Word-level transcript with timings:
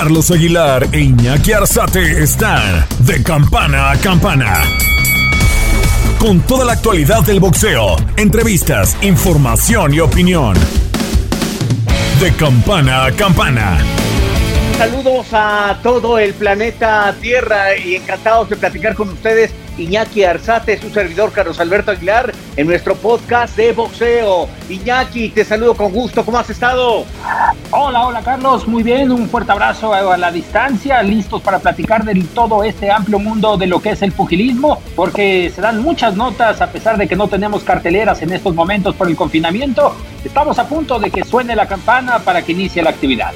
Carlos 0.00 0.30
Aguilar 0.30 0.86
e 0.92 1.00
Iñaki 1.00 1.52
Arzate 1.52 2.22
están 2.22 2.86
de 3.00 3.20
campana 3.20 3.90
a 3.90 3.96
campana. 3.96 4.62
Con 6.20 6.40
toda 6.42 6.64
la 6.64 6.74
actualidad 6.74 7.24
del 7.24 7.40
boxeo, 7.40 7.96
entrevistas, 8.16 8.96
información 9.02 9.92
y 9.92 9.98
opinión. 9.98 10.54
De 12.20 12.32
campana 12.34 13.06
a 13.06 13.10
campana. 13.10 13.76
Saludos 14.78 15.26
a 15.32 15.80
todo 15.82 16.20
el 16.20 16.32
planeta 16.32 17.12
Tierra 17.20 17.76
y 17.76 17.96
encantados 17.96 18.50
de 18.50 18.56
platicar 18.56 18.94
con 18.94 19.08
ustedes 19.08 19.50
Iñaki 19.78 20.24
Arzate, 20.24 20.80
su 20.80 20.90
servidor 20.90 21.32
Carlos 21.32 21.60
Alberto 21.60 21.90
Aguilar, 21.90 22.32
en 22.56 22.66
nuestro 22.66 22.96
podcast 22.96 23.56
de 23.56 23.72
boxeo. 23.72 24.48
Iñaki, 24.68 25.30
te 25.30 25.44
saludo 25.44 25.74
con 25.74 25.92
gusto, 25.92 26.24
¿cómo 26.24 26.38
has 26.38 26.50
estado? 26.50 27.04
Hola, 27.70 28.06
hola 28.06 28.22
Carlos, 28.22 28.66
muy 28.66 28.82
bien, 28.82 29.12
un 29.12 29.28
fuerte 29.28 29.52
abrazo 29.52 29.92
a 29.92 30.16
la 30.16 30.32
distancia, 30.32 31.02
listos 31.02 31.42
para 31.42 31.58
platicar 31.58 32.04
de 32.04 32.22
todo 32.34 32.64
este 32.64 32.90
amplio 32.90 33.18
mundo 33.18 33.56
de 33.56 33.66
lo 33.66 33.80
que 33.80 33.90
es 33.90 34.02
el 34.02 34.12
pugilismo, 34.12 34.82
porque 34.96 35.52
se 35.54 35.60
dan 35.60 35.80
muchas 35.82 36.16
notas 36.16 36.60
a 36.60 36.72
pesar 36.72 36.98
de 36.98 37.06
que 37.06 37.16
no 37.16 37.28
tenemos 37.28 37.62
carteleras 37.62 38.20
en 38.22 38.32
estos 38.32 38.54
momentos 38.54 38.94
por 38.94 39.08
el 39.08 39.16
confinamiento. 39.16 39.94
Estamos 40.24 40.58
a 40.58 40.68
punto 40.68 40.98
de 40.98 41.10
que 41.10 41.24
suene 41.24 41.54
la 41.54 41.66
campana 41.66 42.18
para 42.18 42.42
que 42.42 42.52
inicie 42.52 42.82
la 42.82 42.90
actividad. 42.90 43.32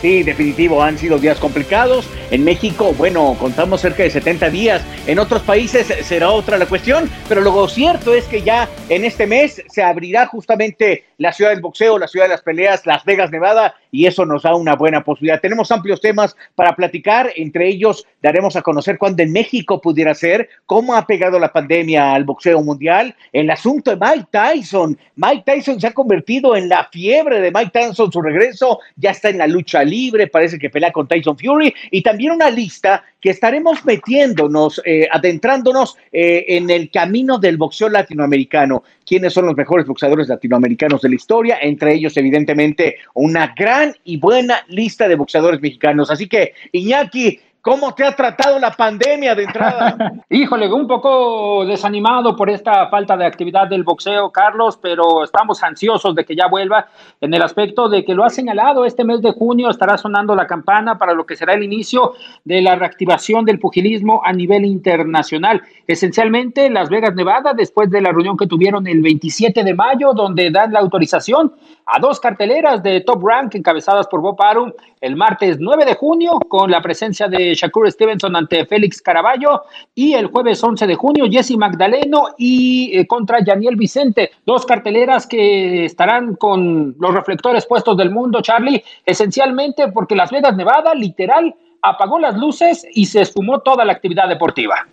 Sí, 0.00 0.22
definitivo, 0.22 0.82
han 0.82 0.98
sido 0.98 1.18
días 1.18 1.38
complicados. 1.38 2.08
En 2.30 2.44
México, 2.44 2.92
bueno, 2.96 3.36
contamos 3.38 3.80
cerca 3.80 4.02
de 4.02 4.10
70 4.10 4.50
días. 4.50 4.82
En 5.06 5.18
otros 5.18 5.42
países 5.42 5.86
será 6.06 6.30
otra 6.30 6.58
la 6.58 6.66
cuestión, 6.66 7.10
pero 7.28 7.40
lo 7.40 7.68
cierto 7.68 8.14
es 8.14 8.24
que 8.24 8.42
ya 8.42 8.68
en 8.88 9.04
este 9.04 9.26
mes 9.26 9.62
se 9.68 9.82
abrirá 9.82 10.26
justamente 10.26 11.04
la 11.18 11.32
ciudad 11.32 11.50
del 11.50 11.60
boxeo, 11.60 11.98
la 11.98 12.08
ciudad 12.08 12.26
de 12.26 12.32
las 12.32 12.42
peleas, 12.42 12.86
Las 12.86 13.04
Vegas, 13.04 13.30
Nevada, 13.30 13.74
y 13.94 14.06
eso 14.06 14.26
nos 14.26 14.42
da 14.42 14.56
una 14.56 14.74
buena 14.74 15.04
posibilidad. 15.04 15.40
Tenemos 15.40 15.70
amplios 15.70 16.00
temas 16.00 16.36
para 16.56 16.74
platicar, 16.74 17.30
entre 17.36 17.68
ellos 17.68 18.04
daremos 18.20 18.56
a 18.56 18.62
conocer 18.62 18.98
cuándo 18.98 19.22
en 19.22 19.30
México 19.30 19.80
pudiera 19.80 20.12
ser, 20.14 20.48
cómo 20.66 20.96
ha 20.96 21.06
pegado 21.06 21.38
la 21.38 21.52
pandemia 21.52 22.12
al 22.12 22.24
boxeo 22.24 22.60
mundial, 22.60 23.14
el 23.32 23.48
asunto 23.48 23.94
de 23.94 24.04
Mike 24.04 24.26
Tyson. 24.32 24.98
Mike 25.14 25.44
Tyson 25.46 25.80
se 25.80 25.86
ha 25.86 25.92
convertido 25.92 26.56
en 26.56 26.68
la 26.68 26.88
fiebre 26.90 27.40
de 27.40 27.52
Mike 27.52 27.70
Tyson, 27.72 28.10
su 28.10 28.20
regreso 28.20 28.80
ya 28.96 29.12
está 29.12 29.28
en 29.28 29.38
la 29.38 29.46
lucha 29.46 29.84
libre, 29.84 30.26
parece 30.26 30.58
que 30.58 30.70
pelea 30.70 30.90
con 30.90 31.06
Tyson 31.06 31.38
Fury, 31.38 31.72
y 31.92 32.02
también 32.02 32.32
una 32.32 32.50
lista 32.50 33.04
que 33.24 33.30
estaremos 33.30 33.82
metiéndonos, 33.86 34.82
eh, 34.84 35.08
adentrándonos 35.10 35.96
eh, 36.12 36.44
en 36.46 36.68
el 36.68 36.90
camino 36.90 37.38
del 37.38 37.56
boxeo 37.56 37.88
latinoamericano. 37.88 38.84
¿Quiénes 39.06 39.32
son 39.32 39.46
los 39.46 39.56
mejores 39.56 39.86
boxeadores 39.86 40.28
latinoamericanos 40.28 41.00
de 41.00 41.08
la 41.08 41.14
historia? 41.14 41.58
Entre 41.62 41.94
ellos, 41.94 42.14
evidentemente, 42.18 42.96
una 43.14 43.54
gran 43.56 43.94
y 44.04 44.18
buena 44.18 44.58
lista 44.68 45.08
de 45.08 45.14
boxeadores 45.14 45.62
mexicanos. 45.62 46.10
Así 46.10 46.28
que, 46.28 46.52
Iñaki, 46.72 47.40
¿Cómo 47.64 47.94
te 47.94 48.04
ha 48.04 48.14
tratado 48.14 48.58
la 48.58 48.72
pandemia 48.72 49.34
de 49.34 49.44
entrada? 49.44 49.96
Híjole, 50.28 50.70
un 50.70 50.86
poco 50.86 51.64
desanimado 51.64 52.36
por 52.36 52.50
esta 52.50 52.90
falta 52.90 53.16
de 53.16 53.24
actividad 53.24 53.66
del 53.68 53.84
boxeo, 53.84 54.30
Carlos, 54.30 54.78
pero 54.82 55.24
estamos 55.24 55.62
ansiosos 55.62 56.14
de 56.14 56.26
que 56.26 56.36
ya 56.36 56.46
vuelva 56.46 56.88
en 57.22 57.32
el 57.32 57.40
aspecto 57.40 57.88
de 57.88 58.04
que 58.04 58.12
lo 58.12 58.22
ha 58.22 58.28
señalado, 58.28 58.84
este 58.84 59.02
mes 59.02 59.22
de 59.22 59.32
junio 59.32 59.70
estará 59.70 59.96
sonando 59.96 60.34
la 60.34 60.46
campana 60.46 60.98
para 60.98 61.14
lo 61.14 61.24
que 61.24 61.36
será 61.36 61.54
el 61.54 61.62
inicio 61.62 62.12
de 62.44 62.60
la 62.60 62.74
reactivación 62.74 63.46
del 63.46 63.58
pugilismo 63.58 64.20
a 64.22 64.34
nivel 64.34 64.66
internacional. 64.66 65.62
Esencialmente, 65.86 66.68
Las 66.68 66.90
Vegas, 66.90 67.14
Nevada, 67.14 67.54
después 67.54 67.88
de 67.88 68.02
la 68.02 68.10
reunión 68.10 68.36
que 68.36 68.46
tuvieron 68.46 68.86
el 68.86 69.00
27 69.00 69.64
de 69.64 69.72
mayo, 69.72 70.12
donde 70.12 70.50
dan 70.50 70.70
la 70.70 70.80
autorización 70.80 71.54
a 71.86 71.98
dos 71.98 72.20
carteleras 72.20 72.82
de 72.82 73.00
Top 73.00 73.22
Rank 73.26 73.54
encabezadas 73.54 74.06
por 74.06 74.20
Bob 74.20 74.40
Arum 74.42 74.70
el 75.00 75.16
martes 75.16 75.58
9 75.60 75.84
de 75.84 75.94
junio 75.94 76.38
con 76.48 76.70
la 76.70 76.80
presencia 76.80 77.28
de 77.28 77.53
Shakur 77.54 77.90
Stevenson 77.90 78.36
ante 78.36 78.66
Félix 78.66 79.00
Caraballo 79.00 79.62
y 79.94 80.14
el 80.14 80.26
jueves 80.26 80.62
11 80.62 80.86
de 80.86 80.94
junio 80.94 81.26
Jesse 81.30 81.56
Magdaleno 81.56 82.28
y 82.38 82.98
eh, 82.98 83.06
contra 83.06 83.44
Yaniel 83.44 83.76
Vicente, 83.76 84.30
dos 84.44 84.66
carteleras 84.66 85.26
que 85.26 85.84
estarán 85.84 86.36
con 86.36 86.96
los 86.98 87.14
reflectores 87.14 87.66
puestos 87.66 87.96
del 87.96 88.10
mundo, 88.10 88.40
Charlie, 88.40 88.82
esencialmente 89.04 89.88
porque 89.88 90.14
Las 90.14 90.30
Vegas, 90.30 90.56
Nevada, 90.56 90.94
literal, 90.94 91.54
apagó 91.84 92.18
las 92.18 92.36
luces 92.36 92.86
y 92.94 93.06
se 93.06 93.20
esfumó 93.20 93.60
toda 93.60 93.84
la 93.84 93.92
actividad 93.92 94.28
deportiva. 94.28 94.86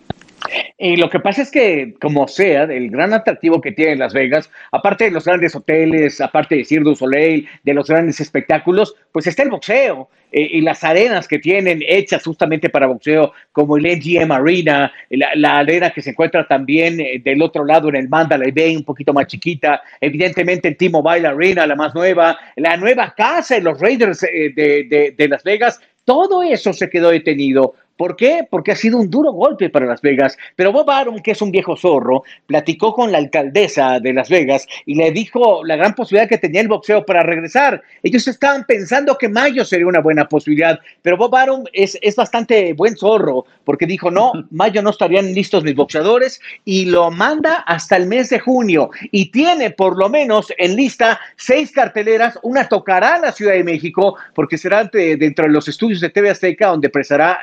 Y 0.78 0.96
lo 0.96 1.08
que 1.08 1.20
pasa 1.20 1.42
es 1.42 1.50
que, 1.50 1.94
como 2.00 2.26
sea, 2.26 2.64
el 2.64 2.90
gran 2.90 3.12
atractivo 3.12 3.60
que 3.60 3.72
tiene 3.72 3.96
Las 3.96 4.12
Vegas, 4.12 4.50
aparte 4.72 5.04
de 5.04 5.10
los 5.10 5.24
grandes 5.24 5.54
hoteles, 5.54 6.20
aparte 6.20 6.56
de 6.56 6.64
Cirque 6.64 6.84
du 6.84 6.96
Soleil, 6.96 7.48
de 7.62 7.74
los 7.74 7.88
grandes 7.88 8.20
espectáculos, 8.20 8.94
pues 9.12 9.26
está 9.26 9.42
el 9.42 9.50
boxeo 9.50 10.08
eh, 10.32 10.48
y 10.52 10.60
las 10.62 10.82
arenas 10.82 11.28
que 11.28 11.38
tienen 11.38 11.82
hechas 11.86 12.24
justamente 12.24 12.70
para 12.70 12.86
boxeo, 12.86 13.32
como 13.52 13.76
el 13.76 13.84
MGM 13.84 14.32
Arena, 14.32 14.92
la, 15.10 15.58
arena 15.58 15.90
que 15.90 16.02
se 16.02 16.10
encuentra 16.10 16.48
también 16.48 17.00
eh, 17.00 17.20
del 17.22 17.42
otro 17.42 17.64
lado 17.64 17.88
en 17.90 17.96
el 17.96 18.08
Mandalay 18.08 18.50
Bay, 18.50 18.74
un 18.74 18.84
poquito 18.84 19.12
más 19.12 19.26
chiquita, 19.26 19.82
evidentemente 20.00 20.68
el 20.68 20.76
T-Mobile 20.76 21.28
Arena, 21.28 21.66
la 21.66 21.76
más 21.76 21.94
nueva, 21.94 22.38
la 22.56 22.76
nueva 22.76 23.14
casa 23.14 23.56
de 23.56 23.60
los 23.60 23.78
Raiders 23.78 24.22
eh, 24.22 24.52
de, 24.56 25.14
de 25.16 25.28
Las 25.28 25.44
Vegas, 25.44 25.80
todo 26.04 26.42
eso 26.42 26.72
se 26.72 26.90
quedó 26.90 27.10
detenido 27.10 27.74
¿Por 27.96 28.16
qué? 28.16 28.46
Porque 28.50 28.72
ha 28.72 28.76
sido 28.76 28.98
un 28.98 29.10
duro 29.10 29.32
golpe 29.32 29.70
para 29.70 29.86
Las 29.86 30.00
Vegas. 30.00 30.36
Pero 30.56 30.72
Bob 30.72 30.90
Arum, 30.90 31.20
que 31.20 31.32
es 31.32 31.42
un 31.42 31.50
viejo 31.50 31.76
zorro, 31.76 32.24
platicó 32.46 32.92
con 32.92 33.12
la 33.12 33.18
alcaldesa 33.18 34.00
de 34.00 34.12
Las 34.12 34.28
Vegas 34.28 34.66
y 34.86 34.94
le 34.94 35.10
dijo 35.12 35.64
la 35.64 35.76
gran 35.76 35.94
posibilidad 35.94 36.28
que 36.28 36.38
tenía 36.38 36.60
el 36.60 36.68
boxeo 36.68 37.04
para 37.04 37.22
regresar. 37.22 37.82
Ellos 38.02 38.26
estaban 38.26 38.64
pensando 38.64 39.16
que 39.18 39.28
mayo 39.28 39.64
sería 39.64 39.86
una 39.86 40.00
buena 40.00 40.28
posibilidad, 40.28 40.80
pero 41.02 41.16
Bob 41.16 41.34
Arum 41.34 41.64
es, 41.72 41.98
es 42.02 42.16
bastante 42.16 42.72
buen 42.72 42.96
zorro 42.96 43.44
porque 43.64 43.86
dijo, 43.86 44.10
no, 44.10 44.32
mayo 44.50 44.82
no 44.82 44.90
estarían 44.90 45.32
listos 45.32 45.64
mis 45.64 45.74
boxeadores 45.74 46.40
y 46.64 46.86
lo 46.86 47.10
manda 47.10 47.56
hasta 47.66 47.96
el 47.96 48.06
mes 48.06 48.30
de 48.30 48.40
junio 48.40 48.90
y 49.10 49.30
tiene 49.30 49.70
por 49.70 49.96
lo 49.96 50.08
menos 50.08 50.52
en 50.58 50.76
lista 50.76 51.20
seis 51.36 51.72
carteleras, 51.72 52.38
una 52.42 52.68
tocará 52.68 53.16
en 53.16 53.22
la 53.22 53.32
Ciudad 53.32 53.52
de 53.52 53.64
México 53.64 54.16
porque 54.34 54.58
será 54.58 54.84
dentro 54.84 55.46
de 55.46 55.50
los 55.50 55.68
estudios 55.68 56.00
de 56.00 56.10
TV 56.10 56.30
Azteca 56.30 56.68
donde 56.68 56.88
presentará, 56.88 57.40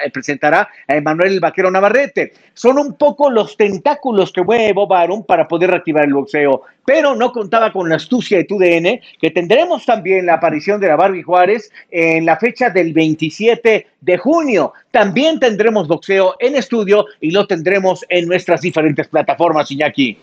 a 0.88 0.96
Emanuel 0.96 1.34
el 1.34 1.40
Vaquero 1.40 1.70
Navarrete. 1.70 2.34
Son 2.54 2.78
un 2.78 2.96
poco 2.96 3.30
los 3.30 3.56
tentáculos 3.56 4.32
que 4.32 4.44
mueve 4.44 4.74
Bob 4.74 5.26
para 5.26 5.48
poder 5.48 5.70
reactivar 5.70 6.06
el 6.06 6.14
boxeo, 6.14 6.64
pero 6.86 7.16
no 7.16 7.32
contaba 7.32 7.72
con 7.72 7.88
la 7.88 7.96
astucia 7.96 8.38
de 8.38 8.46
TUDN, 8.46 9.00
que 9.20 9.32
tendremos 9.32 9.86
también 9.86 10.26
la 10.26 10.36
aparición 10.36 10.80
de 10.82 10.88
la 10.88 10.96
Barbie 10.96 11.24
Juárez 11.24 11.72
en 11.92 12.26
la 12.26 12.38
fecha 12.38 12.70
del 12.70 12.94
27 12.94 13.88
de 14.02 14.18
junio. 14.18 14.74
También 14.92 15.40
tendremos 15.40 15.88
boxeo 15.88 16.36
en 16.40 16.56
estudio 16.56 17.06
y 17.20 17.32
lo 17.32 17.46
tendremos 17.46 18.06
en 18.10 18.28
nuestras 18.28 18.62
diferentes 18.62 19.08
plataformas, 19.08 19.70
Iñaki. 19.72 20.18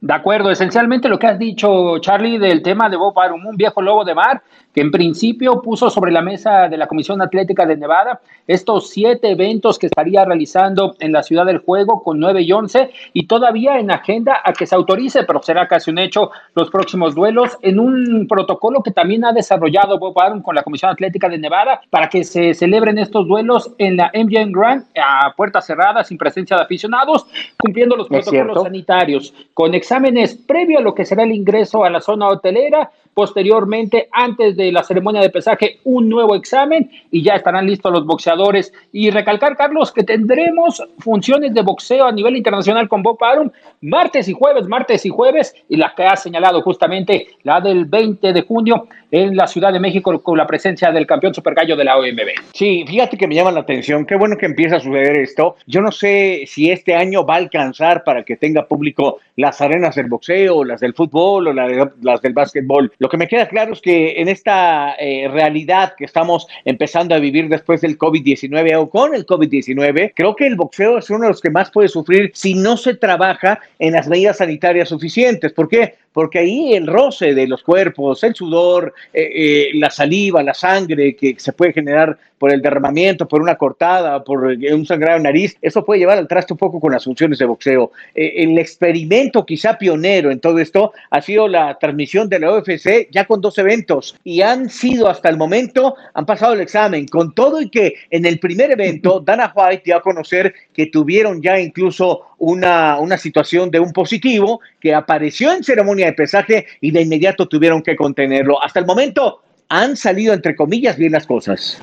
De 0.00 0.14
acuerdo, 0.14 0.50
esencialmente 0.50 1.08
lo 1.08 1.18
que 1.18 1.26
has 1.26 1.38
dicho, 1.38 1.98
Charlie, 1.98 2.38
del 2.38 2.62
tema 2.62 2.88
de 2.88 2.96
Bob 2.96 3.18
Arum, 3.18 3.46
un 3.46 3.56
viejo 3.56 3.82
lobo 3.82 4.04
de 4.04 4.14
mar, 4.14 4.42
que 4.74 4.80
en 4.80 4.90
principio 4.90 5.60
puso 5.60 5.90
sobre 5.90 6.12
la 6.12 6.22
mesa 6.22 6.68
de 6.68 6.76
la 6.76 6.86
Comisión 6.86 7.20
Atlética 7.20 7.66
de 7.66 7.76
Nevada 7.76 8.20
estos 8.46 8.90
siete 8.90 9.30
eventos 9.30 9.78
que 9.78 9.86
estaría 9.86 10.24
realizando 10.24 10.96
en 11.00 11.12
la 11.12 11.22
ciudad 11.22 11.46
del 11.46 11.58
juego 11.58 12.02
con 12.02 12.18
9 12.18 12.42
y 12.42 12.52
11 12.52 12.90
y 13.12 13.26
todavía 13.26 13.78
en 13.78 13.90
agenda 13.90 14.40
a 14.44 14.52
que 14.52 14.66
se 14.66 14.74
autorice, 14.74 15.24
pero 15.24 15.42
será 15.42 15.68
casi 15.68 15.90
un 15.90 15.98
hecho, 15.98 16.30
los 16.54 16.70
próximos 16.70 17.14
duelos 17.14 17.58
en 17.62 17.78
un 17.78 18.26
protocolo 18.28 18.82
que 18.82 18.90
también 18.90 19.24
ha 19.24 19.32
desarrollado 19.32 19.98
Bob 19.98 20.18
Arum 20.18 20.42
con 20.42 20.54
la 20.54 20.62
Comisión 20.62 20.90
Atlética 20.90 21.28
de 21.28 21.38
Nevada 21.38 21.80
para 21.90 22.08
que 22.08 22.24
se 22.24 22.54
celebren 22.54 22.98
estos 22.98 23.09
duelos 23.10 23.72
en 23.78 23.96
la 23.96 24.10
MGM 24.14 24.52
Grand 24.52 24.84
a 24.96 25.34
puertas 25.36 25.66
cerradas 25.66 26.08
sin 26.08 26.18
presencia 26.18 26.56
de 26.56 26.62
aficionados, 26.62 27.26
cumpliendo 27.58 27.96
los 27.96 28.08
protocolos 28.08 28.62
sanitarios, 28.62 29.34
con 29.54 29.74
exámenes 29.74 30.34
previo 30.34 30.78
a 30.78 30.82
lo 30.82 30.94
que 30.94 31.04
será 31.04 31.24
el 31.24 31.32
ingreso 31.32 31.84
a 31.84 31.90
la 31.90 32.00
zona 32.00 32.28
hotelera, 32.28 32.90
posteriormente, 33.14 34.08
antes 34.12 34.56
de 34.56 34.72
la 34.72 34.82
ceremonia 34.82 35.20
de 35.20 35.30
pesaje, 35.30 35.78
un 35.84 36.08
nuevo 36.08 36.34
examen 36.34 36.90
y 37.10 37.22
ya 37.22 37.34
estarán 37.34 37.66
listos 37.66 37.92
los 37.92 38.06
boxeadores. 38.06 38.72
Y 38.92 39.10
recalcar, 39.10 39.56
Carlos, 39.56 39.92
que 39.92 40.04
tendremos 40.04 40.82
funciones 40.98 41.54
de 41.54 41.62
boxeo 41.62 42.06
a 42.06 42.12
nivel 42.12 42.36
internacional 42.36 42.88
con 42.88 43.02
Bob 43.02 43.22
Arum 43.22 43.50
martes 43.80 44.28
y 44.28 44.32
jueves, 44.32 44.66
martes 44.68 45.06
y 45.06 45.08
jueves, 45.08 45.54
y 45.68 45.76
la 45.76 45.94
que 45.94 46.04
ha 46.04 46.16
señalado 46.16 46.62
justamente 46.62 47.28
la 47.42 47.60
del 47.60 47.86
20 47.86 48.32
de 48.32 48.42
junio 48.42 48.86
en 49.10 49.36
la 49.36 49.46
Ciudad 49.46 49.72
de 49.72 49.80
México 49.80 50.22
con 50.22 50.38
la 50.38 50.46
presencia 50.46 50.92
del 50.92 51.06
campeón 51.06 51.34
supergallo 51.34 51.76
de 51.76 51.84
la 51.84 51.98
OMB. 51.98 52.52
Sí, 52.52 52.84
fíjate 52.86 53.16
que 53.16 53.26
me 53.26 53.34
llama 53.34 53.50
la 53.50 53.60
atención, 53.60 54.06
qué 54.06 54.16
bueno 54.16 54.36
que 54.36 54.46
empieza 54.46 54.76
a 54.76 54.80
suceder 54.80 55.16
esto. 55.18 55.56
Yo 55.66 55.80
no 55.80 55.90
sé 55.90 56.44
si 56.46 56.70
este 56.70 56.94
año 56.94 57.24
va 57.24 57.34
a 57.34 57.38
alcanzar 57.38 58.04
para 58.04 58.22
que 58.22 58.36
tenga 58.36 58.66
público 58.66 59.18
las 59.36 59.60
arenas 59.60 59.96
del 59.96 60.06
boxeo, 60.06 60.62
las 60.64 60.80
del 60.80 60.94
fútbol 60.94 61.48
o 61.48 61.52
las 61.52 62.22
del 62.22 62.32
básquetbol. 62.32 62.92
Lo 63.00 63.08
que 63.08 63.16
me 63.16 63.28
queda 63.28 63.48
claro 63.48 63.72
es 63.72 63.80
que 63.80 64.20
en 64.20 64.28
esta 64.28 64.94
eh, 64.98 65.26
realidad 65.26 65.94
que 65.96 66.04
estamos 66.04 66.46
empezando 66.66 67.14
a 67.14 67.18
vivir 67.18 67.48
después 67.48 67.80
del 67.80 67.96
COVID-19 67.96 68.76
o 68.76 68.90
con 68.90 69.14
el 69.14 69.24
COVID-19, 69.24 70.12
creo 70.14 70.36
que 70.36 70.46
el 70.46 70.54
boxeo 70.54 70.98
es 70.98 71.08
uno 71.08 71.22
de 71.22 71.28
los 71.28 71.40
que 71.40 71.48
más 71.48 71.70
puede 71.70 71.88
sufrir 71.88 72.30
si 72.34 72.52
no 72.52 72.76
se 72.76 72.94
trabaja 72.94 73.58
en 73.78 73.94
las 73.94 74.06
medidas 74.06 74.36
sanitarias 74.36 74.90
suficientes. 74.90 75.50
¿Por 75.54 75.68
qué? 75.68 75.94
Porque 76.12 76.40
ahí 76.40 76.74
el 76.74 76.86
roce 76.86 77.34
de 77.34 77.46
los 77.46 77.62
cuerpos, 77.62 78.22
el 78.24 78.34
sudor, 78.34 78.92
eh, 79.12 79.30
eh, 79.34 79.70
la 79.74 79.90
saliva, 79.90 80.42
la 80.42 80.54
sangre 80.54 81.14
que 81.14 81.36
se 81.38 81.52
puede 81.52 81.72
generar 81.72 82.18
por 82.40 82.50
el 82.50 82.62
derramamiento, 82.62 83.28
por 83.28 83.42
una 83.42 83.56
cortada, 83.56 84.24
por 84.24 84.44
un 84.44 84.86
sangrado 84.86 85.18
en 85.18 85.24
nariz, 85.24 85.58
eso 85.60 85.84
puede 85.84 86.00
llevar 86.00 86.16
al 86.16 86.26
traste 86.26 86.54
un 86.54 86.58
poco 86.58 86.80
con 86.80 86.90
las 86.90 87.04
funciones 87.04 87.38
de 87.38 87.44
boxeo. 87.44 87.92
Eh, 88.14 88.32
el 88.38 88.58
experimento 88.58 89.44
quizá 89.44 89.76
pionero 89.76 90.30
en 90.30 90.40
todo 90.40 90.58
esto 90.58 90.94
ha 91.10 91.20
sido 91.20 91.46
la 91.46 91.78
transmisión 91.78 92.30
de 92.30 92.38
la 92.38 92.50
UFC 92.54 93.10
ya 93.12 93.26
con 93.26 93.42
dos 93.42 93.58
eventos 93.58 94.16
y 94.24 94.40
han 94.40 94.70
sido 94.70 95.10
hasta 95.10 95.28
el 95.28 95.36
momento, 95.36 95.96
han 96.14 96.24
pasado 96.24 96.54
el 96.54 96.62
examen, 96.62 97.06
con 97.08 97.34
todo 97.34 97.60
y 97.60 97.68
que 97.68 97.94
en 98.08 98.24
el 98.24 98.40
primer 98.40 98.70
evento 98.70 99.20
Dana 99.24 99.52
White 99.54 99.82
dio 99.84 99.98
a 99.98 100.02
conocer 100.02 100.54
que 100.72 100.86
tuvieron 100.86 101.42
ya 101.42 101.60
incluso 101.60 102.22
una, 102.38 102.98
una 102.98 103.18
situación 103.18 103.70
de 103.70 103.80
un 103.80 103.92
positivo 103.92 104.60
que 104.80 104.94
apareció 104.94 105.52
en 105.52 105.62
ceremonia 105.62 105.99
de 106.06 106.12
pesaje 106.12 106.66
y 106.80 106.90
de 106.90 107.02
inmediato 107.02 107.46
tuvieron 107.46 107.82
que 107.82 107.96
contenerlo. 107.96 108.62
Hasta 108.62 108.80
el 108.80 108.86
momento 108.86 109.40
han 109.68 109.96
salido, 109.96 110.34
entre 110.34 110.56
comillas, 110.56 110.96
bien 110.96 111.12
las 111.12 111.26
cosas. 111.26 111.80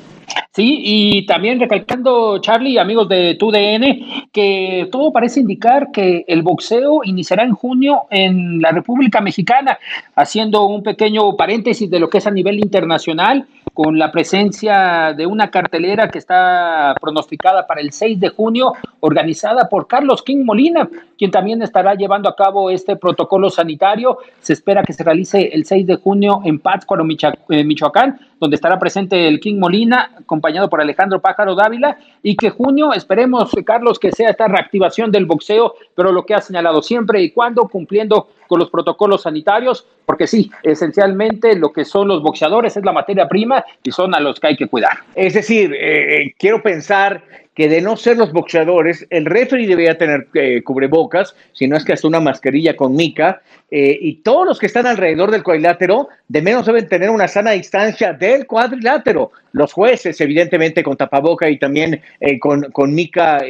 Sí, 0.54 0.82
y 0.84 1.26
también 1.26 1.60
recalcando, 1.60 2.40
Charlie, 2.42 2.80
amigos 2.80 3.08
de 3.08 3.36
TUDN, 3.36 4.28
que 4.32 4.90
todo 4.92 5.12
parece 5.14 5.40
indicar 5.40 5.92
que 5.92 6.26
el 6.28 6.42
boxeo 6.42 7.02
iniciará 7.04 7.44
en 7.44 7.54
junio 7.54 8.04
en 8.10 8.62
la 8.62 8.72
República 8.72 9.22
Mexicana, 9.22 9.78
haciendo 10.16 10.66
un 10.66 10.84
pequeño 10.84 11.38
paréntesis 11.38 11.90
de 11.90 12.00
lo 12.00 12.10
que 12.10 12.18
es 12.18 12.28
a 12.28 12.32
nivel 12.32 12.60
internacional, 12.60 13.48
con 13.78 14.00
la 14.00 14.12
presencia 14.12 15.14
de 15.16 15.28
una 15.28 15.52
cartelera 15.52 16.10
que 16.10 16.18
está 16.18 16.96
pronosticada 17.00 17.68
para 17.68 17.80
el 17.80 17.92
6 17.92 18.20
de 18.20 18.30
junio, 18.30 18.74
organizada 19.02 19.70
por 19.70 19.86
Carlos 19.86 20.24
King 20.24 20.46
Molina, 20.46 20.90
quien 21.16 21.30
también 21.30 21.62
estará 21.62 21.94
llevando 21.94 22.28
a 22.28 22.36
cabo 22.36 22.72
este 22.72 22.96
protocolo 22.96 23.52
sanitario. 23.52 24.18
Se 24.40 24.54
espera 24.54 24.82
que 24.82 24.94
se 24.94 25.04
realice 25.04 25.52
el 25.54 25.64
6 25.64 25.86
de 25.86 25.96
junio 25.98 26.42
en 26.44 26.58
Pátzcuaro, 26.58 27.06
eh, 27.50 27.64
Michoacán, 27.64 28.20
donde 28.40 28.56
estará 28.56 28.80
presente 28.80 29.28
el 29.28 29.40
King 29.40 29.60
Molina, 29.60 30.12
acompañado 30.20 30.70
por 30.70 30.82
Alejandro 30.82 31.22
Pájaro 31.22 31.56
Dávila, 31.56 31.98
y 32.22 32.36
que 32.36 32.50
junio 32.50 32.94
esperemos, 32.94 33.52
Carlos, 33.66 34.00
que 34.00 34.12
sea 34.12 34.30
esta 34.30 34.48
reactivación 34.48 35.12
del 35.12 35.26
boxeo, 35.26 35.76
pero 35.96 36.12
lo 36.12 36.26
que 36.26 36.36
ha 36.36 36.42
señalado 36.42 36.82
siempre 36.82 37.22
y 37.22 37.32
cuando 37.32 37.68
cumpliendo 37.68 38.30
con 38.48 38.60
los 38.60 38.70
protocolos 38.70 39.24
sanitarios, 39.24 39.86
porque 40.06 40.28
sí, 40.28 40.50
esencialmente 40.64 41.56
lo 41.56 41.74
que 41.74 41.84
son 41.84 42.08
los 42.08 42.22
boxeadores 42.22 42.78
es 42.78 42.86
la 42.86 42.94
materia 42.94 43.28
prima 43.28 43.64
y 43.84 43.92
son 43.92 44.16
a 44.16 44.20
los 44.20 44.40
que 44.40 44.48
hay 44.48 44.56
que 44.56 44.68
cuidar. 44.68 45.00
Es 45.16 45.34
decir, 45.34 45.76
eh, 45.78 46.34
quiero 46.38 46.64
pensar 46.64 47.24
que 47.58 47.68
de 47.68 47.82
no 47.82 47.98
ser 47.98 48.18
los 48.18 48.32
boxeadores, 48.34 49.08
el 49.10 49.26
referee 49.26 49.66
debería 49.66 49.98
tener 49.98 50.28
eh, 50.36 50.62
cubrebocas, 50.62 51.36
si 51.54 51.68
no 51.68 51.76
es 51.76 51.84
que 51.84 51.94
hasta 51.94 52.08
una 52.08 52.20
mascarilla 52.20 52.76
con 52.76 52.96
mica, 52.96 53.42
eh, 53.72 53.98
y 54.00 54.18
todos 54.18 54.46
los 54.46 54.60
que 54.60 54.68
están 54.68 54.86
alrededor 54.86 55.32
del 55.32 55.42
cuadrilátero 55.42 56.08
de 56.28 56.44
menos 56.44 56.68
deben 56.68 56.88
tener 56.88 57.10
una 57.10 57.28
sana 57.28 57.54
distancia 57.54 58.14
del 58.14 58.46
cuadrilátero. 58.46 59.32
Los 59.54 59.74
jueces, 59.74 60.22
evidentemente, 60.22 60.84
con 60.84 60.98
tapaboca 60.98 61.50
y 61.50 61.58
también 61.58 62.00
eh, 62.20 62.38
con, 62.38 62.62
con, 62.72 62.94
mica 62.94 63.42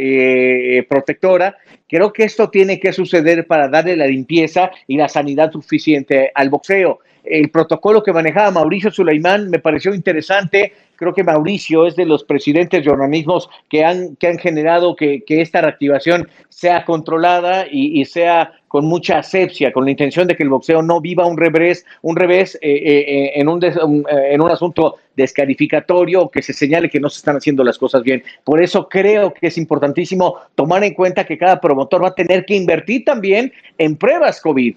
protectora. 0.88 1.57
Creo 1.89 2.13
que 2.13 2.24
esto 2.24 2.50
tiene 2.50 2.80
que 2.80 2.94
suceder 2.94 3.45
para 3.45 3.68
darle 3.68 3.98
la 3.98 4.07
limpieza 4.07 4.71
y 4.88 4.95
la 4.95 5.09
sanidad 5.09 5.51
suficiente 5.51 6.31
al 6.33 6.50
boxeo. 6.50 7.01
El 7.25 7.50
protocolo 7.50 8.01
que 8.01 8.13
manejaba 8.13 8.51
Mauricio 8.51 8.89
Sulaimán 8.89 9.50
me 9.50 9.59
pareció 9.59 9.94
interesante 9.94 10.71
Creo 10.97 11.13
que 11.13 11.23
Mauricio 11.23 11.85
es 11.88 11.95
de 11.95 12.05
los 12.05 12.23
presidentes 12.23 12.83
de 12.83 12.91
organismos 12.91 13.49
que 13.69 13.85
han, 13.85 14.15
que 14.17 14.27
han 14.27 14.38
generado 14.38 14.95
que, 14.95 15.23
esta 15.27 15.61
reactivación 15.61 16.27
sea 16.49 16.83
controlada 16.85 17.65
y, 17.71 18.03
sea 18.05 18.53
con 18.68 18.86
mucha 18.86 19.19
asepsia, 19.19 19.72
con 19.72 19.86
la 19.86 19.92
intención 19.92 20.28
de 20.28 20.36
que 20.36 20.44
el 20.44 20.50
boxeo 20.50 20.81
no 20.81 21.00
viva 21.00 21.25
un 21.25 21.38
revés, 21.38 21.86
un 22.02 22.16
revés 22.16 22.56
eh, 22.56 22.69
eh, 22.72 23.06
eh, 23.08 23.31
en, 23.36 23.48
un, 23.48 23.62
en 23.64 24.42
un 24.42 24.52
asunto 24.52 24.96
descalificatorio 25.16 26.30
que 26.30 26.44
se 26.44 26.54
señale 26.54 26.90
que 26.90 27.00
no 27.00 27.10
se 27.10 27.18
están 27.18 27.38
haciendo 27.38 27.64
las 27.64 27.78
cosas 27.78 28.04
bien. 28.04 28.24
Por 28.44 28.62
eso 28.62 28.88
creo 28.88 29.34
que 29.34 29.48
es 29.48 29.58
importantísimo 29.58 30.36
tomar 30.54 30.84
en 30.84 30.94
cuenta 30.94 31.25
que 31.25 31.38
cada 31.38 31.60
promotor 31.60 32.04
va 32.04 32.10
a 32.10 32.16
tener 32.16 32.46
que 32.46 32.56
invertir 32.56 33.04
también 33.04 33.52
en 33.78 33.96
pruebas 33.96 34.40
COVID. 34.42 34.75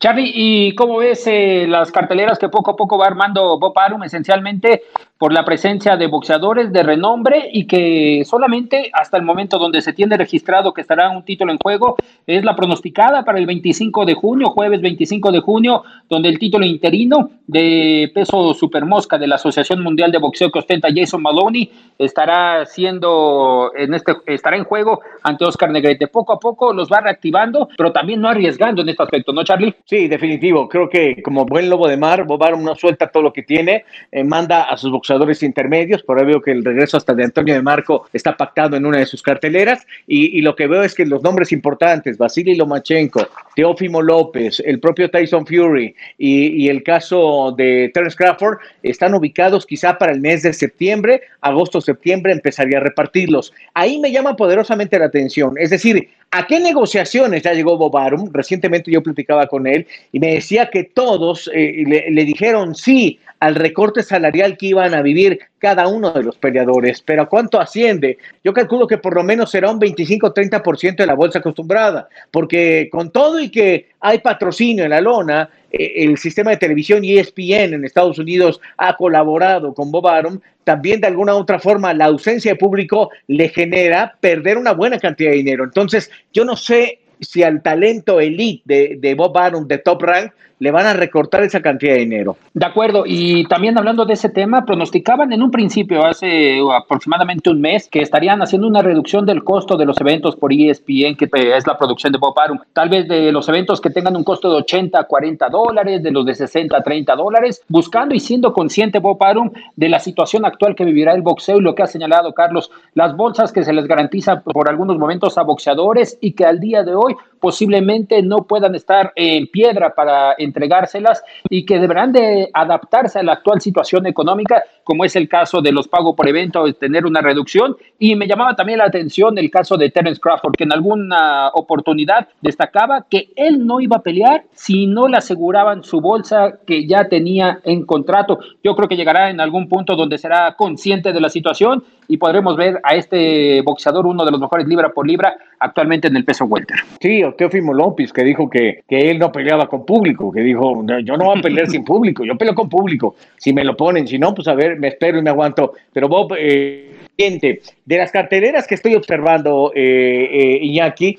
Charlie, 0.00 0.32
¿y 0.34 0.74
cómo 0.74 0.98
ves 0.98 1.28
las 1.68 1.92
carteleras 1.92 2.38
que 2.38 2.48
poco 2.48 2.72
a 2.72 2.76
poco 2.76 2.98
va 2.98 3.06
armando 3.06 3.58
Bob 3.58 3.78
Arum 3.78 4.02
esencialmente 4.02 4.82
por 5.18 5.32
la 5.32 5.44
presencia 5.44 5.96
de 5.96 6.06
boxeadores 6.08 6.72
de 6.72 6.82
renombre 6.82 7.48
y 7.52 7.66
que 7.66 8.22
solamente 8.26 8.90
hasta 8.92 9.16
el 9.16 9.22
momento 9.22 9.58
donde 9.58 9.80
se 9.80 9.92
tiene 9.92 10.16
registrado 10.16 10.74
que 10.74 10.82
estará 10.82 11.10
un 11.10 11.24
título 11.24 11.52
en 11.52 11.58
juego 11.58 11.96
es 12.26 12.44
la 12.44 12.54
pronosticada 12.54 13.24
para 13.26 13.38
el 13.38 13.44
25 13.44 14.06
de 14.06 14.14
junio, 14.14 14.48
jueves 14.48 14.80
25 14.80 15.30
de 15.30 15.40
junio, 15.40 15.82
donde 16.08 16.30
el 16.30 16.38
título 16.38 16.64
interino 16.64 17.30
de 17.46 18.10
peso 18.14 18.54
supermosca 18.54 19.18
de 19.18 19.26
la 19.26 19.34
Asociación 19.34 19.82
Mundial 19.82 20.10
de 20.10 20.18
Boxeo 20.18 20.50
que 20.50 20.60
ostenta 20.60 20.88
Jason 20.94 21.20
Maloney 21.20 21.70
estará 21.98 22.64
siendo 22.64 23.70
en 23.76 23.94
este 23.94 24.14
estará 24.26 24.56
en 24.56 24.64
juego 24.64 25.00
ante 25.22 25.44
Oscar 25.44 25.70
Negrete. 25.70 26.08
Poco 26.08 26.32
a 26.32 26.40
poco 26.40 26.72
los 26.72 26.90
va 26.90 27.00
reactivando, 27.00 27.68
pero 27.76 27.92
también 27.92 28.20
no 28.20 28.28
arriesgando 28.28 28.82
en 28.82 28.88
este 28.88 29.02
aspecto, 29.02 29.32
¿no, 29.32 29.44
Charlie? 29.44 29.74
Sí, 29.84 30.08
definitivo. 30.08 30.68
Creo 30.68 30.88
que 30.88 31.22
como 31.22 31.44
buen 31.44 31.68
lobo 31.68 31.88
de 31.88 31.96
mar, 31.96 32.24
Bobar 32.24 32.58
no 32.58 32.74
suelta 32.74 33.08
todo 33.08 33.22
lo 33.22 33.32
que 33.32 33.42
tiene, 33.42 33.84
eh, 34.12 34.24
manda 34.24 34.64
a 34.64 34.76
sus 34.76 34.90
boxeadores 34.90 35.42
intermedios. 35.42 36.02
Por 36.02 36.18
ahí 36.18 36.26
veo 36.26 36.40
que 36.40 36.52
el 36.52 36.64
regreso 36.64 36.96
hasta 36.96 37.14
de 37.14 37.24
Antonio 37.24 37.54
de 37.54 37.62
Marco 37.62 38.06
está 38.12 38.36
pactado 38.36 38.76
en 38.76 38.86
una 38.86 38.98
de 38.98 39.06
sus 39.06 39.22
carteleras. 39.22 39.86
Y, 40.06 40.40
lo 40.42 40.54
que 40.54 40.66
veo 40.68 40.82
es 40.82 40.94
que 40.94 41.04
los 41.04 41.22
nombres 41.22 41.50
importantes, 41.50 42.18
Vasily 42.18 42.54
Lomachenko, 42.54 43.15
Teófimo 43.54 44.02
López, 44.02 44.62
el 44.66 44.80
propio 44.80 45.10
Tyson 45.10 45.46
Fury 45.46 45.94
y, 46.18 46.68
el 46.68 46.82
caso 46.82 47.54
de 47.56 47.90
Terence 47.94 48.16
Crawford, 48.16 48.58
están 48.82 49.14
ubicados 49.14 49.64
quizá 49.64 49.96
para 49.96 50.12
el 50.12 50.20
mes 50.20 50.42
de 50.42 50.52
septiembre, 50.52 51.22
agosto, 51.40 51.80
septiembre, 51.80 52.32
empezaría 52.32 52.78
a 52.78 52.82
repartirlos. 52.82 53.52
Ahí 53.72 53.98
me 53.98 54.12
llama 54.12 54.36
poderosamente 54.36 54.98
la 54.98 55.06
atención. 55.06 55.54
Es 55.58 55.70
decir, 55.70 56.08
¿a 56.30 56.46
qué 56.46 56.60
negociaciones 56.60 57.42
ya 57.42 57.54
llegó 57.54 57.78
Bob 57.78 57.96
Arum? 57.96 58.30
Recientemente 58.32 58.90
yo 58.90 59.02
platicaba 59.02 59.46
con 59.46 59.66
él 59.66 59.86
y 60.12 60.20
me 60.20 60.34
decía 60.34 60.68
que 60.68 60.84
todos 60.84 61.50
eh, 61.54 61.84
le 62.10 62.24
dijeron 62.24 62.74
sí 62.74 63.18
al 63.40 63.54
recorte 63.54 64.02
salarial 64.02 64.56
que 64.56 64.66
iban 64.66 64.94
a 64.94 65.02
vivir 65.02 65.38
cada 65.58 65.88
uno 65.88 66.12
de 66.12 66.22
los 66.22 66.36
peleadores. 66.36 67.02
Pero 67.02 67.22
¿a 67.22 67.28
cuánto 67.28 67.60
asciende? 67.60 68.18
Yo 68.42 68.52
calculo 68.52 68.86
que 68.86 68.98
por 68.98 69.14
lo 69.14 69.22
menos 69.22 69.50
será 69.50 69.70
un 69.70 69.80
25-30% 69.80 70.96
de 70.96 71.06
la 71.06 71.14
bolsa 71.14 71.40
acostumbrada, 71.40 72.08
porque 72.30 72.88
con 72.90 73.10
todo 73.10 73.40
y 73.40 73.50
que 73.50 73.90
hay 74.00 74.18
patrocinio 74.18 74.84
en 74.84 74.90
la 74.90 75.00
lona, 75.00 75.50
eh, 75.70 75.92
el 75.96 76.16
sistema 76.18 76.50
de 76.50 76.56
televisión 76.56 77.04
ESPN 77.04 77.74
en 77.74 77.84
Estados 77.84 78.18
Unidos 78.18 78.60
ha 78.78 78.96
colaborado 78.96 79.74
con 79.74 79.90
Bob 79.90 80.06
Arum, 80.06 80.40
también 80.64 81.00
de 81.00 81.06
alguna 81.06 81.34
u 81.34 81.38
otra 81.38 81.58
forma 81.58 81.94
la 81.94 82.06
ausencia 82.06 82.52
de 82.52 82.58
público 82.58 83.10
le 83.28 83.48
genera 83.48 84.16
perder 84.20 84.58
una 84.58 84.72
buena 84.72 84.98
cantidad 84.98 85.30
de 85.30 85.36
dinero. 85.36 85.64
Entonces, 85.64 86.10
yo 86.32 86.44
no 86.44 86.56
sé 86.56 87.00
si 87.20 87.42
al 87.42 87.62
talento 87.62 88.20
elite 88.20 88.62
de, 88.64 88.96
de 88.98 89.14
Bob 89.14 89.36
Arum 89.38 89.66
de 89.66 89.78
Top 89.78 90.02
Rank 90.02 90.32
le 90.58 90.70
van 90.70 90.86
a 90.86 90.94
recortar 90.94 91.42
esa 91.42 91.60
cantidad 91.60 91.94
de 91.94 92.00
dinero. 92.00 92.36
De 92.54 92.64
acuerdo, 92.64 93.04
y 93.06 93.44
también 93.44 93.76
hablando 93.76 94.04
de 94.04 94.14
ese 94.14 94.30
tema, 94.30 94.64
pronosticaban 94.64 95.32
en 95.32 95.42
un 95.42 95.50
principio, 95.50 96.04
hace 96.04 96.60
aproximadamente 96.74 97.50
un 97.50 97.60
mes, 97.60 97.88
que 97.88 98.00
estarían 98.00 98.40
haciendo 98.40 98.66
una 98.66 98.82
reducción 98.82 99.26
del 99.26 99.44
costo 99.44 99.76
de 99.76 99.84
los 99.84 100.00
eventos 100.00 100.36
por 100.36 100.52
ESPN, 100.52 101.16
que 101.16 101.26
eh, 101.26 101.56
es 101.56 101.66
la 101.66 101.76
producción 101.76 102.12
de 102.12 102.18
Bob 102.18 102.38
Arum, 102.38 102.58
tal 102.72 102.88
vez 102.88 103.06
de 103.08 103.32
los 103.32 103.48
eventos 103.48 103.80
que 103.80 103.90
tengan 103.90 104.16
un 104.16 104.24
costo 104.24 104.50
de 104.50 104.56
80 104.56 104.98
a 104.98 105.04
40 105.04 105.48
dólares, 105.48 106.02
de 106.02 106.10
los 106.10 106.24
de 106.24 106.34
60 106.34 106.76
a 106.76 106.82
30 106.82 107.14
dólares, 107.16 107.62
buscando 107.68 108.14
y 108.14 108.20
siendo 108.20 108.52
consciente 108.52 108.98
Bob 108.98 109.22
Arum 109.22 109.50
de 109.76 109.88
la 109.88 109.98
situación 109.98 110.44
actual 110.44 110.74
que 110.74 110.84
vivirá 110.84 111.12
el 111.12 111.22
boxeo 111.22 111.58
y 111.58 111.62
lo 111.62 111.74
que 111.74 111.82
ha 111.82 111.86
señalado 111.86 112.32
Carlos, 112.32 112.70
las 112.94 113.16
bolsas 113.16 113.52
que 113.52 113.64
se 113.64 113.72
les 113.72 113.86
garantiza 113.86 114.40
por 114.40 114.68
algunos 114.68 114.98
momentos 114.98 115.36
a 115.38 115.42
boxeadores 115.42 116.18
y 116.20 116.32
que 116.32 116.44
al 116.44 116.60
día 116.60 116.82
de 116.82 116.94
hoy 116.94 117.14
posiblemente 117.40 118.22
no 118.22 118.38
puedan 118.44 118.74
estar 118.74 119.12
en 119.14 119.46
piedra 119.48 119.94
para 119.94 120.34
entregárselas 120.46 121.22
y 121.50 121.66
que 121.66 121.78
deberán 121.78 122.12
de 122.12 122.48
adaptarse 122.52 123.18
a 123.18 123.22
la 123.22 123.34
actual 123.34 123.60
situación 123.60 124.06
económica, 124.06 124.62
como 124.82 125.04
es 125.04 125.14
el 125.16 125.28
caso 125.28 125.60
de 125.60 125.72
los 125.72 125.88
pagos 125.88 126.14
por 126.16 126.28
evento, 126.28 126.72
tener 126.74 127.04
una 127.04 127.20
reducción. 127.20 127.76
Y 127.98 128.14
me 128.16 128.26
llamaba 128.26 128.56
también 128.56 128.78
la 128.78 128.86
atención 128.86 129.36
el 129.36 129.50
caso 129.50 129.76
de 129.76 129.90
Terence 129.90 130.20
Crawford, 130.20 130.54
que 130.56 130.64
en 130.64 130.72
alguna 130.72 131.48
oportunidad 131.54 132.28
destacaba 132.40 133.06
que 133.08 133.28
él 133.36 133.66
no 133.66 133.80
iba 133.80 133.96
a 133.96 134.02
pelear 134.02 134.44
si 134.52 134.86
no 134.86 135.08
le 135.08 135.18
aseguraban 135.18 135.82
su 135.82 136.00
bolsa 136.00 136.58
que 136.66 136.86
ya 136.86 137.08
tenía 137.08 137.60
en 137.64 137.84
contrato. 137.84 138.38
Yo 138.62 138.74
creo 138.74 138.88
que 138.88 138.96
llegará 138.96 139.30
en 139.30 139.40
algún 139.40 139.68
punto 139.68 139.96
donde 139.96 140.18
será 140.18 140.54
consciente 140.56 141.12
de 141.12 141.20
la 141.20 141.28
situación 141.28 141.84
y 142.08 142.16
podremos 142.16 142.56
ver 142.56 142.80
a 142.82 142.94
este 142.94 143.62
boxeador, 143.62 144.06
uno 144.06 144.24
de 144.24 144.30
los 144.30 144.40
mejores 144.40 144.66
libra 144.66 144.90
por 144.90 145.06
libra, 145.06 145.36
actualmente 145.58 146.08
en 146.08 146.16
el 146.16 146.24
peso 146.24 146.44
welter. 146.44 146.78
Sí, 147.00 147.22
o 147.22 147.34
Teofimo 147.34 147.72
López, 147.72 148.12
que 148.12 148.24
dijo 148.24 148.48
que, 148.48 148.82
que 148.88 149.10
él 149.10 149.18
no 149.18 149.32
peleaba 149.32 149.68
con 149.68 149.84
público, 149.84 150.30
que 150.32 150.40
dijo, 150.40 150.84
yo 151.02 151.16
no 151.16 151.24
voy 151.26 151.38
a 151.38 151.42
pelear 151.42 151.68
sin 151.68 151.84
público, 151.84 152.24
yo 152.24 152.36
peleo 152.36 152.54
con 152.54 152.68
público, 152.68 153.16
si 153.36 153.52
me 153.52 153.64
lo 153.64 153.76
ponen, 153.76 154.06
si 154.06 154.18
no, 154.18 154.34
pues 154.34 154.48
a 154.48 154.54
ver, 154.54 154.78
me 154.78 154.88
espero 154.88 155.18
y 155.18 155.22
me 155.22 155.30
aguanto. 155.30 155.72
Pero 155.92 156.08
Bob, 156.08 156.34
eh, 156.38 156.96
de 157.16 157.98
las 157.98 158.10
carteleras 158.10 158.66
que 158.66 158.74
estoy 158.74 158.94
observando, 158.94 159.72
eh, 159.74 160.28
eh, 160.30 160.58
Iñaki, 160.62 161.18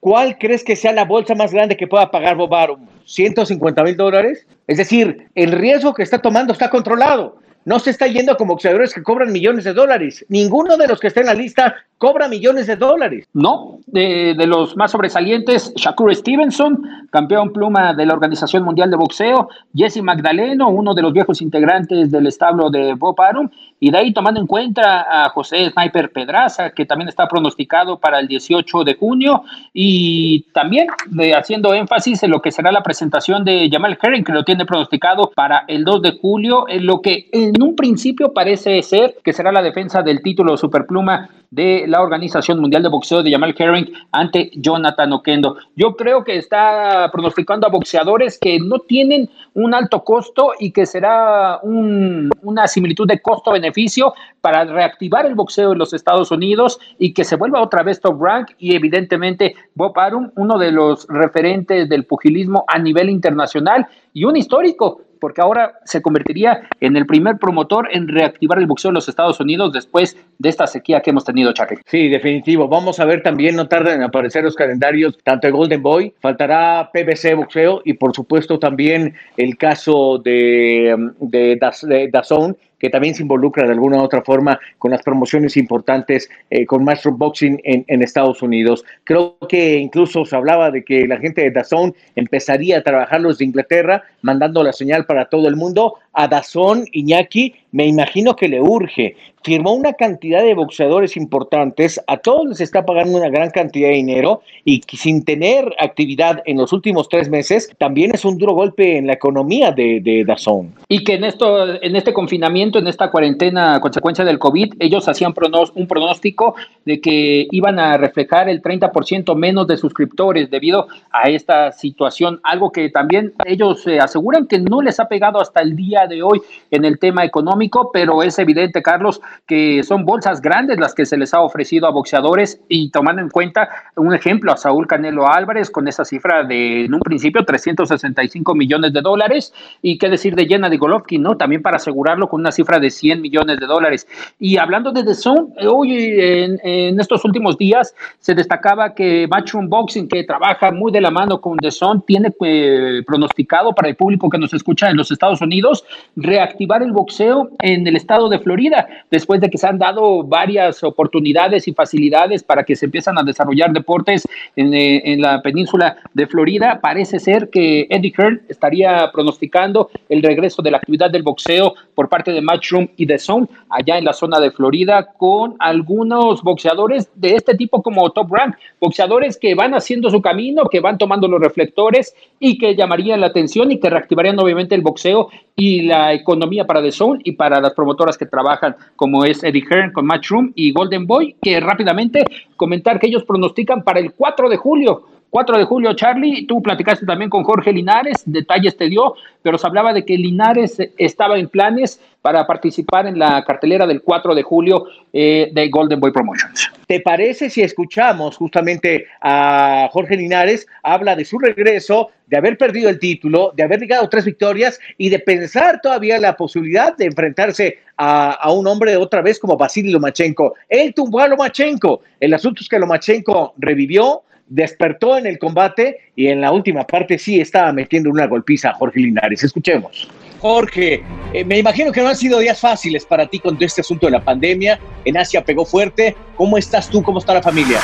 ¿cuál 0.00 0.38
crees 0.38 0.62
que 0.62 0.76
sea 0.76 0.92
la 0.92 1.04
bolsa 1.04 1.34
más 1.34 1.52
grande 1.52 1.76
que 1.76 1.86
pueda 1.86 2.10
pagar 2.10 2.36
Bob 2.36 2.54
Arum? 2.54 2.86
¿150 3.06 3.84
mil 3.84 3.96
dólares? 3.96 4.46
Es 4.66 4.78
decir, 4.78 5.28
el 5.34 5.52
riesgo 5.52 5.92
que 5.92 6.02
está 6.02 6.20
tomando 6.20 6.52
está 6.52 6.70
controlado 6.70 7.36
no 7.64 7.78
se 7.78 7.90
está 7.90 8.06
yendo 8.06 8.36
como 8.36 8.54
boxeadores 8.54 8.92
que 8.94 9.02
cobran 9.02 9.32
millones 9.32 9.64
de 9.64 9.72
dólares. 9.72 10.24
Ninguno 10.28 10.76
de 10.76 10.88
los 10.88 11.00
que 11.00 11.08
está 11.08 11.20
en 11.20 11.26
la 11.26 11.34
lista 11.34 11.74
cobra 12.02 12.26
millones 12.26 12.66
de 12.66 12.74
dólares. 12.74 13.28
No, 13.32 13.78
de, 13.86 14.34
los 14.44 14.76
más 14.76 14.90
sobresalientes, 14.90 15.72
Shakur 15.76 16.12
Stevenson, 16.12 16.82
campeón 17.10 17.52
pluma 17.52 17.94
de 17.94 18.04
la 18.04 18.14
Organización 18.14 18.64
Mundial 18.64 18.90
de 18.90 18.96
Boxeo, 18.96 19.48
Jesse 19.72 20.02
Magdaleno, 20.02 20.68
uno 20.68 20.94
de 20.94 21.02
los 21.02 21.12
viejos 21.12 21.40
integrantes 21.40 22.10
del 22.10 22.26
establo 22.26 22.70
de 22.70 22.94
Bob 22.94 23.20
Arum, 23.20 23.48
y 23.78 23.92
de 23.92 23.98
ahí 23.98 24.12
tomando 24.12 24.40
en 24.40 24.48
cuenta 24.48 25.06
a 25.08 25.28
José 25.28 25.70
Sniper 25.70 26.10
Pedraza, 26.10 26.70
que 26.70 26.86
también 26.86 27.08
está 27.08 27.28
pronosticado 27.28 28.00
para 28.00 28.18
el 28.18 28.26
18 28.26 28.82
de 28.82 28.94
junio, 28.96 29.44
y 29.72 30.42
también 30.52 30.88
de, 31.06 31.34
haciendo 31.34 31.72
énfasis 31.72 32.24
en 32.24 32.32
lo 32.32 32.42
que 32.42 32.50
será 32.50 32.72
la 32.72 32.82
presentación 32.82 33.44
de 33.44 33.68
Jamal 33.70 33.96
Herring, 34.02 34.24
que 34.24 34.32
lo 34.32 34.44
tiene 34.44 34.66
pronosticado 34.66 35.30
para 35.36 35.64
el 35.68 35.84
2 35.84 36.02
de 36.02 36.18
julio, 36.20 36.68
en 36.68 36.84
lo 36.84 37.00
que 37.00 37.28
un 37.60 37.76
principio 37.76 38.32
parece 38.32 38.82
ser 38.82 39.16
que 39.24 39.32
será 39.32 39.52
la 39.52 39.62
defensa 39.62 40.02
del 40.02 40.22
título 40.22 40.56
superpluma 40.56 41.28
de 41.50 41.84
la 41.86 42.00
Organización 42.00 42.60
Mundial 42.60 42.82
de 42.82 42.88
Boxeo 42.88 43.22
de 43.22 43.30
Jamal 43.30 43.54
Herring 43.56 43.92
ante 44.10 44.50
Jonathan 44.54 45.12
Oquendo. 45.12 45.56
Yo 45.76 45.96
creo 45.96 46.24
que 46.24 46.36
está 46.36 47.10
pronosticando 47.12 47.66
a 47.66 47.70
boxeadores 47.70 48.38
que 48.38 48.58
no 48.58 48.78
tienen 48.78 49.28
un 49.52 49.74
alto 49.74 50.02
costo 50.02 50.52
y 50.58 50.70
que 50.70 50.86
será 50.86 51.60
una 51.62 52.66
similitud 52.68 53.06
de 53.06 53.20
costo-beneficio 53.20 54.14
para 54.40 54.64
reactivar 54.64 55.26
el 55.26 55.34
boxeo 55.34 55.72
en 55.72 55.78
los 55.78 55.92
Estados 55.92 56.30
Unidos 56.30 56.78
y 56.98 57.12
que 57.12 57.24
se 57.24 57.36
vuelva 57.36 57.60
otra 57.60 57.82
vez 57.82 58.00
top 58.00 58.22
rank 58.22 58.52
y 58.58 58.74
evidentemente 58.74 59.54
Bob 59.74 59.98
Arum, 59.98 60.30
uno 60.36 60.58
de 60.58 60.72
los 60.72 61.06
referentes 61.08 61.88
del 61.88 62.06
pugilismo 62.06 62.64
a 62.66 62.78
nivel 62.78 63.10
internacional 63.10 63.86
y 64.14 64.24
un 64.24 64.36
histórico 64.36 65.02
porque 65.22 65.40
ahora 65.40 65.78
se 65.84 66.02
convertiría 66.02 66.68
en 66.80 66.96
el 66.96 67.06
primer 67.06 67.38
promotor 67.38 67.88
en 67.92 68.08
reactivar 68.08 68.58
el 68.58 68.66
boxeo 68.66 68.88
en 68.88 68.96
los 68.96 69.08
Estados 69.08 69.38
Unidos 69.38 69.72
después 69.72 70.16
de 70.40 70.48
esta 70.48 70.66
sequía 70.66 71.00
que 71.00 71.10
hemos 71.10 71.24
tenido, 71.24 71.52
Charlie. 71.52 71.78
Sí, 71.86 72.08
definitivo. 72.08 72.66
Vamos 72.66 72.98
a 72.98 73.04
ver 73.04 73.22
también, 73.22 73.54
no 73.54 73.68
tardan 73.68 73.98
en 73.98 74.02
aparecer 74.02 74.42
los 74.42 74.56
calendarios, 74.56 75.16
tanto 75.22 75.46
de 75.46 75.52
Golden 75.52 75.80
Boy, 75.80 76.12
faltará 76.20 76.90
PBC 76.92 77.36
Boxeo 77.36 77.82
y 77.84 77.92
por 77.92 78.12
supuesto 78.16 78.58
también 78.58 79.14
el 79.36 79.56
caso 79.56 80.18
de, 80.18 80.96
de, 81.20 81.60
de 81.82 82.08
Dazón, 82.12 82.56
que 82.82 82.90
también 82.90 83.14
se 83.14 83.22
involucra 83.22 83.64
de 83.64 83.72
alguna 83.72 83.98
u 83.98 84.00
otra 84.00 84.22
forma 84.22 84.58
con 84.78 84.90
las 84.90 85.02
promociones 85.02 85.56
importantes 85.56 86.28
eh, 86.50 86.66
con 86.66 86.82
Master 86.82 87.12
Boxing 87.12 87.60
en, 87.62 88.02
Estados 88.02 88.42
Unidos. 88.42 88.84
Creo 89.04 89.36
que 89.48 89.76
incluso 89.76 90.24
se 90.24 90.34
hablaba 90.34 90.72
de 90.72 90.84
que 90.84 91.06
la 91.06 91.18
gente 91.18 91.42
de 91.42 91.52
Dazón 91.52 91.94
empezaría 92.16 92.78
a 92.78 92.82
trabajar 92.82 93.20
los 93.20 93.38
de 93.38 93.44
Inglaterra, 93.44 94.02
mandando 94.22 94.64
la 94.64 94.72
señal 94.72 95.06
para 95.06 95.26
todo 95.26 95.46
el 95.46 95.54
mundo. 95.54 95.94
A 96.12 96.26
Dazón, 96.26 96.86
Iñaki, 96.90 97.54
me 97.72 97.86
imagino 97.86 98.36
que 98.36 98.48
le 98.48 98.60
urge. 98.60 99.16
Firmó 99.44 99.72
una 99.72 99.94
cantidad 99.94 100.40
de 100.40 100.54
boxeadores 100.54 101.16
importantes, 101.16 102.00
a 102.06 102.16
todos 102.18 102.46
les 102.48 102.60
está 102.60 102.84
pagando 102.86 103.18
una 103.18 103.28
gran 103.28 103.50
cantidad 103.50 103.88
de 103.88 103.96
dinero 103.96 104.42
y 104.64 104.82
sin 104.92 105.24
tener 105.24 105.64
actividad 105.80 106.42
en 106.46 106.58
los 106.58 106.72
últimos 106.72 107.08
tres 107.08 107.28
meses, 107.28 107.68
también 107.78 108.12
es 108.14 108.24
un 108.24 108.38
duro 108.38 108.52
golpe 108.52 108.98
en 108.98 109.08
la 109.08 109.14
economía 109.14 109.72
de, 109.72 110.00
de 110.00 110.24
Dazón. 110.24 110.74
Y 110.86 111.02
que 111.02 111.14
en 111.14 111.24
esto, 111.24 111.82
en 111.82 111.96
este 111.96 112.12
confinamiento, 112.12 112.78
en 112.78 112.86
esta 112.86 113.10
cuarentena 113.10 113.80
consecuencia 113.80 114.24
del 114.24 114.38
COVID, 114.38 114.74
ellos 114.78 115.08
hacían 115.08 115.34
un 115.74 115.86
pronóstico 115.88 116.54
de 116.84 117.00
que 117.00 117.48
iban 117.50 117.78
a 117.78 117.96
reflejar 117.96 118.48
el 118.48 118.62
30% 118.62 119.34
menos 119.34 119.66
de 119.66 119.76
suscriptores 119.76 120.50
debido 120.50 120.86
a 121.10 121.28
esta 121.28 121.72
situación, 121.72 122.40
algo 122.44 122.70
que 122.70 122.90
también 122.90 123.32
ellos 123.44 123.86
eh, 123.86 123.98
aseguran 123.98 124.46
que 124.46 124.58
no 124.58 124.82
les 124.82 125.00
ha 125.00 125.08
pegado 125.08 125.40
hasta 125.40 125.60
el 125.62 125.74
día 125.74 126.06
de 126.06 126.22
hoy 126.22 126.40
en 126.70 126.84
el 126.84 126.98
tema 126.98 127.24
económico, 127.24 127.61
pero 127.92 128.22
es 128.22 128.38
evidente, 128.38 128.82
Carlos, 128.82 129.20
que 129.46 129.82
son 129.82 130.04
bolsas 130.04 130.40
grandes 130.40 130.78
las 130.78 130.94
que 130.94 131.06
se 131.06 131.16
les 131.16 131.34
ha 131.34 131.40
ofrecido 131.40 131.86
a 131.86 131.90
boxeadores 131.90 132.60
y 132.68 132.90
tomando 132.90 133.22
en 133.22 133.28
cuenta 133.28 133.68
un 133.96 134.14
ejemplo 134.14 134.52
a 134.52 134.56
Saúl 134.56 134.86
Canelo 134.86 135.28
Álvarez 135.28 135.70
con 135.70 135.88
esa 135.88 136.04
cifra 136.04 136.44
de 136.44 136.84
en 136.84 136.94
un 136.94 137.00
principio 137.00 137.44
365 137.44 138.54
millones 138.54 138.92
de 138.92 139.00
dólares 139.00 139.52
y 139.80 139.98
qué 139.98 140.08
decir 140.08 140.34
de 140.34 140.46
Jenna 140.46 140.68
de 140.68 140.76
Golovkin, 140.76 141.22
¿no? 141.22 141.36
También 141.36 141.62
para 141.62 141.76
asegurarlo 141.76 142.28
con 142.28 142.40
una 142.40 142.52
cifra 142.52 142.78
de 142.78 142.90
100 142.90 143.20
millones 143.20 143.58
de 143.58 143.66
dólares. 143.66 144.06
Y 144.38 144.56
hablando 144.56 144.92
de 144.92 145.04
The 145.04 145.14
Zone, 145.14 145.52
hoy 145.66 145.92
en, 145.92 147.00
estos 147.00 147.24
últimos 147.24 147.56
días 147.58 147.94
se 148.18 148.34
destacaba 148.34 148.94
que 148.94 149.26
Matchroom 149.28 149.68
Boxing, 149.68 150.08
que 150.08 150.24
trabaja 150.24 150.70
muy 150.70 150.92
de 150.92 151.00
la 151.00 151.10
mano 151.10 151.40
con 151.40 151.56
The 151.58 151.70
Zone, 151.70 152.02
tiene 152.06 152.32
eh, 152.44 153.02
pronosticado 153.06 153.74
para 153.74 153.88
el 153.88 153.96
público 153.96 154.28
que 154.28 154.38
nos 154.38 154.52
escucha 154.54 154.90
en 154.90 154.96
los 154.96 155.10
Estados 155.10 155.40
Unidos 155.40 155.84
reactivar 156.16 156.82
el 156.82 156.92
boxeo 156.92 157.50
en 157.60 157.86
el 157.86 157.96
estado 157.96 158.28
de 158.28 158.38
Florida 158.38 158.86
después 159.10 159.40
de 159.40 159.50
que 159.50 159.58
se 159.58 159.66
han 159.66 159.78
dado 159.78 160.22
varias 160.22 160.82
oportunidades 160.82 161.68
y 161.68 161.72
facilidades 161.72 162.42
para 162.42 162.64
que 162.64 162.76
se 162.76 162.86
empiezan 162.86 163.18
a 163.18 163.22
desarrollar 163.22 163.72
deportes 163.72 164.26
en, 164.56 164.74
eh, 164.74 165.16
la 165.18 165.42
península 165.42 165.96
de 166.14 166.26
Florida, 166.26 166.80
parece 166.80 167.18
ser 167.18 167.50
que 167.50 167.86
Eddie 167.90 168.12
Hearn 168.16 168.42
estaría 168.48 169.10
pronosticando 169.12 169.90
el 170.08 170.22
regreso 170.22 170.62
de 170.62 170.70
la 170.70 170.78
actividad 170.78 171.10
del 171.10 171.22
boxeo 171.22 171.74
por 171.94 172.08
parte 172.08 172.32
de 172.32 172.40
Matchroom 172.40 172.88
y 172.96 173.06
de 173.06 173.18
Zone 173.18 173.46
allá 173.68 173.98
en 173.98 174.04
la 174.04 174.12
zona 174.12 174.40
de 174.40 174.50
Florida 174.50 175.12
con 175.16 175.56
algunos 175.58 176.42
boxeadores 176.42 177.10
de 177.14 177.34
este 177.34 177.54
tipo 177.54 177.82
como 177.82 178.10
Top 178.10 178.32
Rank, 178.32 178.56
boxeadores 178.80 179.36
que 179.38 179.54
van 179.54 179.74
haciendo 179.74 180.10
su 180.10 180.20
camino, 180.20 180.64
que 180.70 180.80
van 180.80 180.98
tomando 180.98 181.28
los 181.28 181.40
reflectores 181.40 182.14
y 182.38 182.58
que 182.58 182.74
llamarían 182.74 183.20
la 183.20 183.28
atención 183.28 183.70
y 183.70 183.78
que 183.78 183.90
reactivarían 183.90 184.38
obviamente 184.38 184.74
el 184.74 184.82
boxeo 184.82 185.28
y 185.56 185.82
la 185.82 186.12
economía 186.12 186.66
para 186.66 186.82
The 186.82 186.92
Zone 186.92 187.20
y 187.24 187.32
para 187.32 187.60
las 187.60 187.74
promotoras 187.74 188.16
que 188.16 188.26
trabajan 188.26 188.76
como 188.96 189.24
es 189.24 189.44
Eddie 189.44 189.64
Hearn 189.68 189.92
con 189.92 190.06
Matchroom 190.06 190.52
y 190.54 190.72
Golden 190.72 191.06
Boy, 191.06 191.36
que 191.42 191.60
rápidamente 191.60 192.24
comentar 192.56 192.98
que 192.98 193.08
ellos 193.08 193.24
pronostican 193.24 193.82
para 193.82 194.00
el 194.00 194.12
4 194.12 194.48
de 194.48 194.56
julio 194.56 195.04
4 195.32 195.56
de 195.56 195.64
julio, 195.64 195.94
Charlie, 195.94 196.46
tú 196.46 196.60
platicaste 196.60 197.06
también 197.06 197.30
con 197.30 197.42
Jorge 197.42 197.72
Linares, 197.72 198.22
detalles 198.26 198.76
te 198.76 198.90
dio, 198.90 199.14
pero 199.40 199.56
se 199.56 199.66
hablaba 199.66 199.94
de 199.94 200.04
que 200.04 200.18
Linares 200.18 200.76
estaba 200.98 201.38
en 201.38 201.48
planes 201.48 201.98
para 202.20 202.46
participar 202.46 203.06
en 203.06 203.18
la 203.18 203.42
cartelera 203.42 203.86
del 203.86 204.02
4 204.02 204.34
de 204.34 204.42
julio 204.42 204.84
eh, 205.10 205.48
de 205.54 205.70
Golden 205.70 206.00
Boy 206.00 206.12
Promotions. 206.12 206.70
¿Te 206.86 207.00
parece 207.00 207.48
si 207.48 207.62
escuchamos 207.62 208.36
justamente 208.36 209.06
a 209.22 209.88
Jorge 209.90 210.18
Linares? 210.18 210.66
Habla 210.82 211.16
de 211.16 211.24
su 211.24 211.38
regreso, 211.38 212.10
de 212.26 212.36
haber 212.36 212.58
perdido 212.58 212.90
el 212.90 212.98
título, 212.98 213.54
de 213.56 213.62
haber 213.62 213.80
llegado 213.80 214.06
tres 214.10 214.26
victorias 214.26 214.78
y 214.98 215.08
de 215.08 215.18
pensar 215.18 215.80
todavía 215.80 216.18
la 216.18 216.36
posibilidad 216.36 216.94
de 216.94 217.06
enfrentarse 217.06 217.78
a, 217.96 218.32
a 218.32 218.52
un 218.52 218.66
hombre 218.66 218.98
otra 218.98 219.22
vez 219.22 219.38
como 219.38 219.56
Vasily 219.56 219.92
Lomachenko. 219.92 220.56
Él 220.68 220.92
tumbó 220.92 221.20
a 221.20 221.28
Lomachenko. 221.28 222.02
El 222.20 222.34
asunto 222.34 222.60
es 222.60 222.68
que 222.68 222.78
Lomachenko 222.78 223.54
revivió, 223.56 224.24
despertó 224.52 225.16
en 225.16 225.26
el 225.26 225.38
combate 225.38 226.12
y 226.14 226.26
en 226.26 226.42
la 226.42 226.52
última 226.52 226.86
parte 226.86 227.18
sí 227.18 227.40
estaba 227.40 227.72
metiendo 227.72 228.10
una 228.10 228.26
golpiza 228.26 228.70
a 228.70 228.74
Jorge 228.74 229.00
Linares. 229.00 229.42
Escuchemos. 229.42 230.10
Jorge, 230.40 231.02
eh, 231.32 231.44
me 231.44 231.58
imagino 231.58 231.90
que 231.90 232.02
no 232.02 232.08
han 232.08 232.16
sido 232.16 232.38
días 232.38 232.60
fáciles 232.60 233.06
para 233.06 233.26
ti 233.26 233.38
con 233.38 233.54
todo 233.54 233.64
este 233.64 233.80
asunto 233.80 234.06
de 234.06 234.12
la 234.12 234.20
pandemia. 234.20 234.78
En 235.04 235.16
Asia 235.16 235.42
pegó 235.42 235.64
fuerte. 235.64 236.14
¿Cómo 236.36 236.58
estás 236.58 236.90
tú? 236.90 237.02
¿Cómo 237.02 237.18
está 237.18 237.32
la 237.32 237.42
familia? 237.42 237.78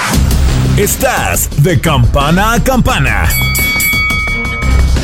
Estás 0.76 1.62
de 1.62 1.80
campana 1.80 2.54
a 2.54 2.62
campana. 2.62 3.24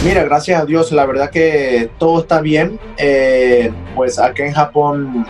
Mira, 0.04 0.23
gracias 0.25 0.61
a 0.61 0.66
Dios, 0.66 0.92
la 0.92 1.06
verdad 1.06 1.30
que 1.30 1.88
todo 1.97 2.21
está 2.21 2.42
bien. 2.42 2.78
Eh, 2.99 3.73
pues 3.94 4.18
acá 4.18 4.44
en 4.44 4.52
Japón 4.52 5.26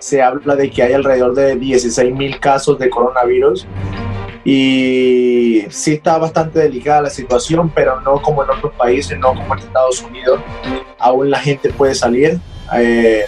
se 0.00 0.20
habla 0.20 0.54
de 0.54 0.68
que 0.68 0.82
hay 0.82 0.92
alrededor 0.92 1.34
de 1.34 1.56
16 1.56 2.12
mil 2.14 2.38
casos 2.40 2.78
de 2.78 2.90
coronavirus 2.90 3.66
y 4.44 5.64
sí 5.70 5.94
está 5.94 6.18
bastante 6.18 6.58
delicada 6.58 7.02
la 7.02 7.10
situación, 7.10 7.70
pero 7.74 8.00
no 8.00 8.20
como 8.20 8.42
en 8.44 8.50
otros 8.50 8.72
países, 8.74 9.18
no 9.18 9.28
como 9.28 9.54
en 9.54 9.60
Estados 9.60 10.02
Unidos. 10.02 10.40
Aún 10.98 11.30
la 11.30 11.38
gente 11.38 11.70
puede 11.70 11.94
salir. 11.94 12.40
Eh, 12.74 13.24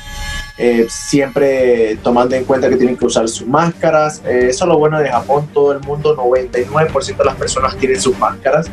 eh, 0.57 0.87
siempre 0.89 1.97
tomando 1.97 2.37
en 2.37 2.45
cuenta 2.45 2.69
que 2.69 2.77
tienen 2.77 2.97
que 2.97 3.05
usar 3.05 3.29
sus 3.29 3.47
máscaras. 3.47 4.23
Eh, 4.25 4.47
eso 4.51 4.65
es 4.65 4.69
lo 4.69 4.79
bueno 4.79 5.01
de 5.01 5.09
Japón, 5.09 5.49
todo 5.53 5.73
el 5.73 5.81
mundo, 5.81 6.17
99% 6.17 7.17
de 7.17 7.25
las 7.25 7.35
personas 7.35 7.77
tienen 7.77 8.01
sus 8.01 8.17
máscaras. 8.19 8.71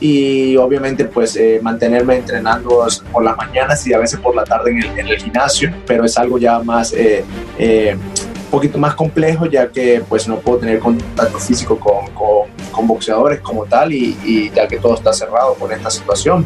Y 0.00 0.56
obviamente 0.56 1.04
pues 1.04 1.36
eh, 1.36 1.60
mantenerme 1.62 2.16
entrenando 2.16 2.84
por 3.12 3.22
las 3.22 3.36
mañanas 3.36 3.86
y 3.86 3.94
a 3.94 3.98
veces 3.98 4.18
por 4.18 4.34
la 4.34 4.42
tarde 4.42 4.72
en 4.72 4.78
el, 4.78 4.98
en 4.98 5.06
el 5.06 5.16
gimnasio, 5.16 5.72
pero 5.86 6.04
es 6.04 6.18
algo 6.18 6.38
ya 6.38 6.58
más 6.58 6.92
un 6.92 8.25
poquito 8.50 8.78
más 8.78 8.94
complejo 8.94 9.46
ya 9.46 9.68
que 9.68 10.02
pues 10.08 10.26
no 10.28 10.38
puedo 10.38 10.58
tener 10.58 10.78
contacto 10.78 11.38
físico 11.38 11.78
con, 11.78 12.06
con, 12.14 12.86
boxeadores 12.86 13.40
como 13.40 13.64
tal 13.64 13.92
y, 13.92 14.50
ya 14.54 14.68
que 14.68 14.78
todo 14.78 14.94
está 14.94 15.12
cerrado 15.12 15.54
por 15.54 15.72
esta 15.72 15.90
situación. 15.90 16.44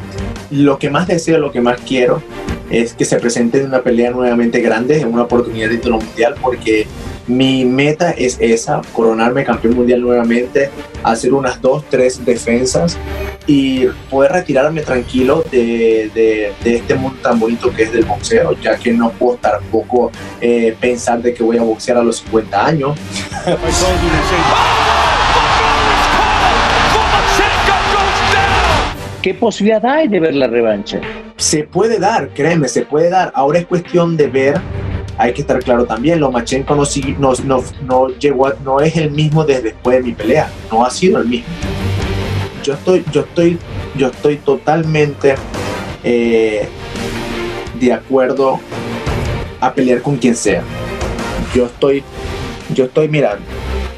Lo 0.51 0.79
que 0.79 0.89
más 0.89 1.07
deseo, 1.07 1.39
lo 1.39 1.53
que 1.53 1.61
más 1.61 1.81
quiero 1.81 2.23
es 2.71 2.95
que 2.95 3.05
se 3.05 3.19
presente 3.19 3.63
una 3.65 3.83
pelea 3.83 4.11
nuevamente 4.11 4.61
grande, 4.61 5.05
una 5.05 5.25
oportunidad 5.25 5.69
de 5.69 5.77
título 5.77 5.99
mundial 5.99 6.37
porque 6.41 6.87
mi 7.31 7.65
meta 7.65 8.11
es 8.11 8.37
esa, 8.41 8.83
coronarme 8.93 9.45
campeón 9.45 9.77
mundial 9.77 10.01
nuevamente, 10.01 10.69
hacer 11.05 11.33
unas 11.33 11.63
dos, 11.63 11.85
tres 11.89 12.25
defensas 12.25 12.99
y 13.47 13.87
poder 14.11 14.33
retirarme 14.33 14.83
tranquilo 14.83 15.45
de, 15.51 16.11
de, 16.13 16.53
de, 16.65 16.75
este 16.75 16.97
mundo 16.97 17.19
tan 17.23 17.39
bonito 17.39 17.73
que 17.73 17.85
es 17.85 17.93
del 17.93 18.05
boxeo, 18.05 18.59
ya 18.61 18.77
que 18.77 18.93
no 18.93 19.11
puedo 19.11 19.37
tampoco 19.37 20.11
eh, 20.41 20.77
pensar 20.81 21.23
de 21.23 21.33
que 21.33 21.43
voy 21.43 21.57
a 21.57 21.63
boxear 21.63 21.99
a 21.99 22.03
los 22.03 22.17
50 22.17 22.67
años. 22.67 22.99
¿Qué 29.23 29.35
posibilidad 29.35 29.85
hay 29.87 30.09
de 30.09 30.19
ver 30.19 30.35
la 30.35 30.49
revancha? 30.49 31.01
Se 31.37 31.63
puede 31.63 31.99
dar, 31.99 32.31
créeme, 32.31 32.69
se 32.69 32.83
puede 32.83 33.11
dar. 33.11 33.31
Ahora 33.35 33.61
es 33.61 33.67
cuestión 33.67 34.17
de 34.17 34.29
ver 34.29 34.61
hay 35.21 35.35
que 35.35 35.43
estar 35.43 35.63
claro 35.63 35.85
también, 35.85 36.19
Lomachenko 36.19 36.75
no, 36.75 36.85
no, 37.19 37.35
no, 37.45 37.65
no, 37.83 38.09
llegó 38.09 38.51
no 38.65 38.81
es 38.81 38.97
el 38.97 39.11
mismo 39.11 39.45
desde 39.45 39.65
después 39.65 39.99
de 39.99 40.03
mi 40.03 40.13
pelea, 40.13 40.51
no 40.73 40.83
ha 40.83 40.89
sido 40.89 41.21
el 41.21 41.29
mismo. 41.29 41.47
Yo 42.65 42.73
estoy, 42.73 43.05
yo 43.13 43.21
estoy, 43.21 43.59
yo 43.97 44.07
estoy 44.07 44.39
totalmente 44.39 45.35
eh, 46.03 46.67
de 47.79 47.93
acuerdo 47.93 48.61
a 49.61 49.75
pelear 49.75 50.01
con 50.01 50.17
quien 50.17 50.35
sea. 50.35 50.63
Yo 51.55 51.67
estoy, 51.67 52.03
yo 52.73 52.87
estoy, 52.87 53.09
mira, 53.09 53.37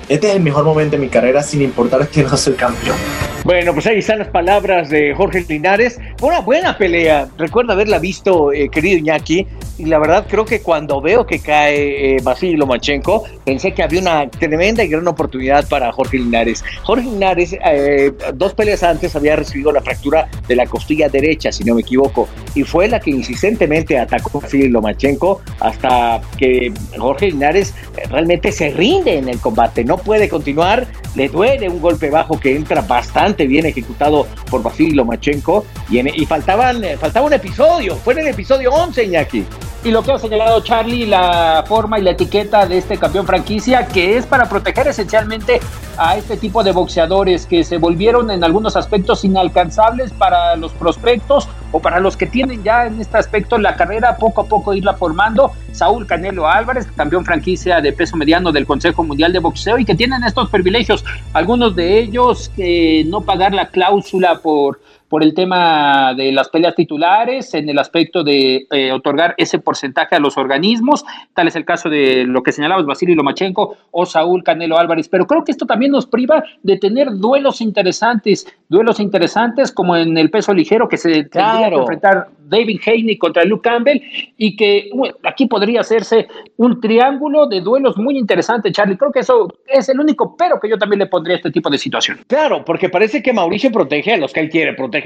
este 0.09 0.29
es 0.29 0.35
el 0.35 0.43
mejor 0.43 0.65
momento 0.65 0.97
de 0.97 1.03
mi 1.03 1.09
carrera 1.09 1.45
sin 1.45 1.63
importar 1.63 2.09
quién 2.09 2.27
no 2.27 2.35
el 2.35 2.57
campeón. 2.57 2.97
Bueno, 3.45 3.73
pues 3.75 3.89
ahí 3.89 3.99
están 3.99 4.21
las 4.21 4.29
palabras 4.29 4.89
de 4.89 5.15
Jorge 5.17 5.45
Linares. 5.49 5.99
Una 6.21 6.39
buena 6.39 6.79
pelea. 6.79 7.29
Recuerdo 7.37 7.73
haberla 7.73 7.99
visto, 7.99 8.53
eh, 8.53 8.69
querido 8.69 8.99
Iñaki. 8.99 9.49
Y 9.79 9.87
la 9.87 9.99
verdad 9.99 10.27
creo 10.31 10.45
que 10.45 10.61
cuando 10.61 11.01
veo 11.01 11.27
que 11.27 11.41
cae 11.41 12.15
eh, 12.15 12.21
Vasily 12.23 12.57
Lomachenko, 12.57 13.25
pensé 13.45 13.73
que 13.73 13.83
había 13.83 14.01
una 14.01 14.31
tremenda 14.31 14.85
y 14.85 14.89
gran 14.89 15.09
oportunidad 15.09 15.69
para 15.69 15.91
Jorge 15.91 16.19
Linares. 16.19 16.63
Jorge 16.85 17.05
Linares, 17.05 17.57
eh, 17.65 18.13
dos 18.35 18.55
peleas 18.55 18.85
antes, 18.85 19.17
había 19.17 19.35
recibido 19.35 19.73
la 19.73 19.81
fractura 19.81 20.29
de 20.47 20.55
la 20.55 20.67
costilla 20.67 21.09
derecha, 21.09 21.51
si 21.51 21.65
no 21.65 21.75
me 21.75 21.81
equivoco. 21.81 22.29
Y 22.55 22.63
fue 22.63 22.87
la 22.87 23.01
que 23.01 23.11
insistentemente 23.11 23.99
atacó 23.99 24.39
a 24.39 24.43
Vasily 24.43 24.69
Lomachenko 24.69 25.41
hasta 25.59 26.21
que 26.39 26.73
Jorge 26.97 27.33
Linares 27.33 27.75
realmente 28.09 28.53
se 28.53 28.71
rinde 28.71 29.19
en 29.19 29.29
el 29.29 29.41
combate. 29.41 29.85
No 29.85 29.97
puede 29.97 30.29
continuar, 30.29 30.87
le 31.17 31.29
duele 31.29 31.69
un 31.69 31.81
golpe 31.81 32.09
bajo 32.09 32.39
que 32.39 32.55
entra 32.55 32.83
bastante 32.83 33.32
bien 33.37 33.67
ejecutado 33.67 34.27
por 34.51 34.63
Vasily 34.63 34.93
Lomachenko 34.93 35.65
y, 35.91 36.23
y 36.23 36.27
faltaban, 36.27 36.85
eh, 36.85 36.97
faltaba 36.97 37.27
un 37.27 37.33
episodio, 37.33 37.97
fue 37.97 38.15
en 38.15 38.21
el 38.21 38.29
episodio 38.29 38.73
11, 38.73 39.05
Iñaki. 39.05 39.45
Y 39.85 39.91
lo 39.91 40.05
que 40.05 40.13
ha 40.13 40.19
señalado 40.19 40.61
Charlie, 40.61 41.07
la 41.07 41.65
forma 41.67 41.99
y 41.99 42.03
la 42.03 42.13
etiqueta 42.13 42.67
de 42.67 42.79
este 42.79 42.99
campeón 42.99 43.27
franquicia, 43.27 43.89
que 43.89 44.17
es 44.17 44.27
para 44.27 44.49
proteger 44.49 44.87
esencialmente 44.87 45.61
a 45.97 46.17
este 46.17 46.37
tipo 46.37 46.63
de 46.63 46.71
boxeadores 46.71 47.47
que 47.47 47.65
se 47.65 47.79
volvieron 47.79 48.31
en 48.31 48.45
algunos 48.45 48.77
aspectos 48.77 49.25
inalcanzables 49.25 50.13
para 50.13 50.55
los 50.55 50.73
prospectos 50.73 51.49
o 51.73 51.81
para 51.81 51.99
los 51.99 52.17
que 52.17 52.27
tienen 52.27 52.63
ya 52.63 52.87
en 52.87 53.01
este 53.01 53.17
aspecto 53.17 53.59
la 53.59 53.75
carrera 53.75 54.17
poco 54.19 54.43
a 54.43 54.45
poco 54.47 54.73
irla 54.73 54.95
formando. 54.95 55.51
Saúl 55.73 56.07
Canelo 56.07 56.47
Álvarez, 56.47 56.87
campeón 56.95 57.25
franquicia 57.25 57.81
de 57.81 57.93
peso 57.93 58.17
mediano 58.17 58.53
del 58.53 58.67
Consejo 58.67 59.03
Mundial 59.03 59.33
de 59.33 59.41
Boxeo 59.41 59.79
y 59.79 59.85
que 59.85 59.97
tienen 59.97 60.23
estos 60.23 60.49
privilegios, 60.49 61.05
algunos 61.33 61.75
de 61.75 61.99
ellos 61.99 62.53
que 62.55 63.05
no 63.09 63.23
pagar 63.23 63.53
la 63.53 63.69
cláusula 63.69 64.39
por 64.39 64.81
por 65.13 65.23
el 65.23 65.35
tema 65.35 66.15
de 66.15 66.33
las 66.33 66.49
peleas 66.49 66.75
titulares, 66.75 67.53
en 67.53 67.69
el 67.69 67.79
aspecto 67.79 68.25
de 68.25 68.67
eh, 68.71 68.93
otorgar 68.93 69.35
ese 69.37 69.59
porcentaje 69.59 70.17
a 70.17 70.19
los 70.19 70.39
organismos, 70.39 71.05
tal 71.35 71.49
es 71.49 71.55
el 71.55 71.67
caso 71.67 71.91
de 71.91 72.25
lo 72.25 72.43
que 72.43 72.51
señalabas 72.51 72.87
Basilio 72.87 73.15
Lomachenko 73.17 73.77
o 73.91 74.07
Saúl 74.07 74.43
Canelo 74.43 74.79
Álvarez, 74.79 75.11
pero 75.11 75.27
creo 75.27 75.45
que 75.45 75.53
esto 75.53 75.67
también 75.67 75.93
nos 75.93 76.07
priva 76.07 76.43
de 76.63 76.79
tener 76.79 77.11
duelos 77.13 77.61
interesantes, 77.61 78.47
duelos 78.71 79.01
interesantes 79.01 79.71
como 79.71 79.99
en 79.99 80.17
el 80.17 80.31
peso 80.31 80.55
ligero 80.55 80.89
que 80.89 80.97
se 80.97 81.29
claro. 81.29 81.59
tendría 81.59 81.69
que 81.69 81.81
enfrentar 81.83 82.29
David 82.53 82.81
Haney 82.87 83.19
contra 83.19 83.45
Luke 83.45 83.69
Campbell 83.69 84.03
y 84.37 84.57
que 84.57 84.91
bueno, 84.95 85.15
aquí 85.25 85.47
podría 85.47 85.81
hacerse 85.81 86.29
un 86.57 86.81
triángulo 86.81 87.47
de 87.47 87.61
duelos 87.61 87.97
muy 87.97 88.19
interesante, 88.19 88.71
Charlie. 88.71 88.97
Creo 88.97 89.11
que 89.11 89.21
eso 89.21 89.49
es 89.67 89.89
el 89.89 89.99
único 89.99 90.37
pero 90.37 90.61
que 90.61 90.69
yo 90.69 90.79
también 90.79 91.01
le 91.01 91.07
pondría 91.07 91.37
a 91.37 91.39
este 91.39 91.51
tipo 91.51 91.71
de 91.71 91.79
situación. 91.79 92.21
Claro, 92.27 92.65
porque 92.65 92.89
parece 92.89 93.23
que 93.23 93.33
Mauricio 93.33 93.73
protege 93.73 94.13
a 94.13 94.17
los 94.19 94.33
que 94.33 94.41
él 94.41 94.51
quiere 94.51 94.75
proteger. 94.75 95.02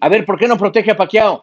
A 0.00 0.08
ver, 0.08 0.24
¿por 0.24 0.38
qué 0.38 0.48
no 0.48 0.56
protege 0.56 0.90
a 0.90 0.96
Pacquiao? 0.96 1.42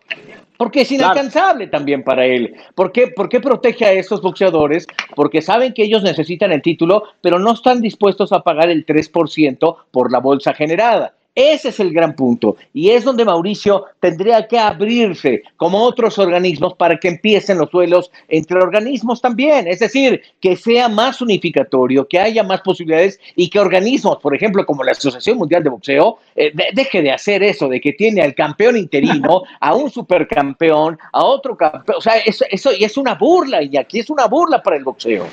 Porque 0.58 0.82
es 0.82 0.92
inalcanzable 0.92 1.66
claro. 1.66 1.72
también 1.72 2.04
para 2.04 2.26
él. 2.26 2.56
¿Por 2.76 2.92
qué, 2.92 3.08
¿Por 3.08 3.28
qué 3.28 3.40
protege 3.40 3.86
a 3.86 3.92
estos 3.94 4.22
boxeadores? 4.22 4.88
Porque 5.16 5.42
saben 5.42 5.74
que 5.74 5.84
ellos 5.84 6.04
necesitan 6.04 6.52
el 6.52 6.62
título, 6.62 7.04
pero 7.22 7.40
no 7.40 7.54
están 7.54 7.82
dispuestos 7.82 8.32
a 8.32 8.42
pagar 8.42 8.70
el 8.70 8.86
3% 8.86 9.78
por 9.92 10.12
la 10.12 10.20
bolsa 10.20 10.54
generada. 10.54 11.14
Ese 11.36 11.70
es 11.70 11.80
el 11.80 11.92
gran 11.92 12.16
punto. 12.16 12.58
Y 12.74 12.92
es 12.92 13.04
donde 13.04 13.26
Mauricio 13.26 13.86
tendría 14.00 14.48
que 14.48 14.60
abrirse, 14.60 15.42
como 15.58 15.82
otros 15.82 16.20
organismos, 16.20 16.76
para 16.76 16.98
que 16.98 17.08
empiecen 17.08 17.58
los 17.58 17.72
duelos 17.72 18.12
entre 18.28 18.60
organismos 18.60 19.20
también. 19.20 19.68
Es 19.68 19.80
decir, 19.80 20.22
que 20.40 20.56
sea 20.56 20.90
más 20.90 21.22
unificatorio, 21.22 22.08
que 22.08 22.20
haya 22.20 22.44
más 22.44 22.62
posibilidades 22.62 23.20
y 23.36 23.50
que 23.50 23.60
organismos, 23.60 24.18
por 24.18 24.36
ejemplo, 24.36 24.64
como 24.64 24.84
la 24.84 24.92
Asociación 24.92 25.40
Mundial 25.40 25.64
de 25.64 25.72
Boxeo, 25.72 26.20
eh, 26.36 26.52
de, 26.54 26.66
deje 26.74 27.02
de 27.02 27.12
hacer 27.12 27.42
eso, 27.42 27.68
de 27.68 27.82
que 27.82 27.94
tiene 27.94 28.22
al 28.22 28.36
campeón 28.36 28.78
interino, 28.78 29.42
a 29.60 29.74
un 29.74 29.90
supercampeón, 29.90 31.00
a 31.12 31.24
otro 31.24 31.58
campeón. 31.58 31.98
O 31.98 32.02
sea, 32.02 32.18
eso, 32.18 32.46
eso 32.52 32.70
es 32.70 32.96
una 32.96 33.16
burla, 33.16 33.64
y 33.64 33.76
aquí 33.76 34.00
es 34.00 34.10
una 34.12 34.28
burla 34.28 34.62
para 34.62 34.78
el 34.78 34.84
boxeo. 34.84 35.26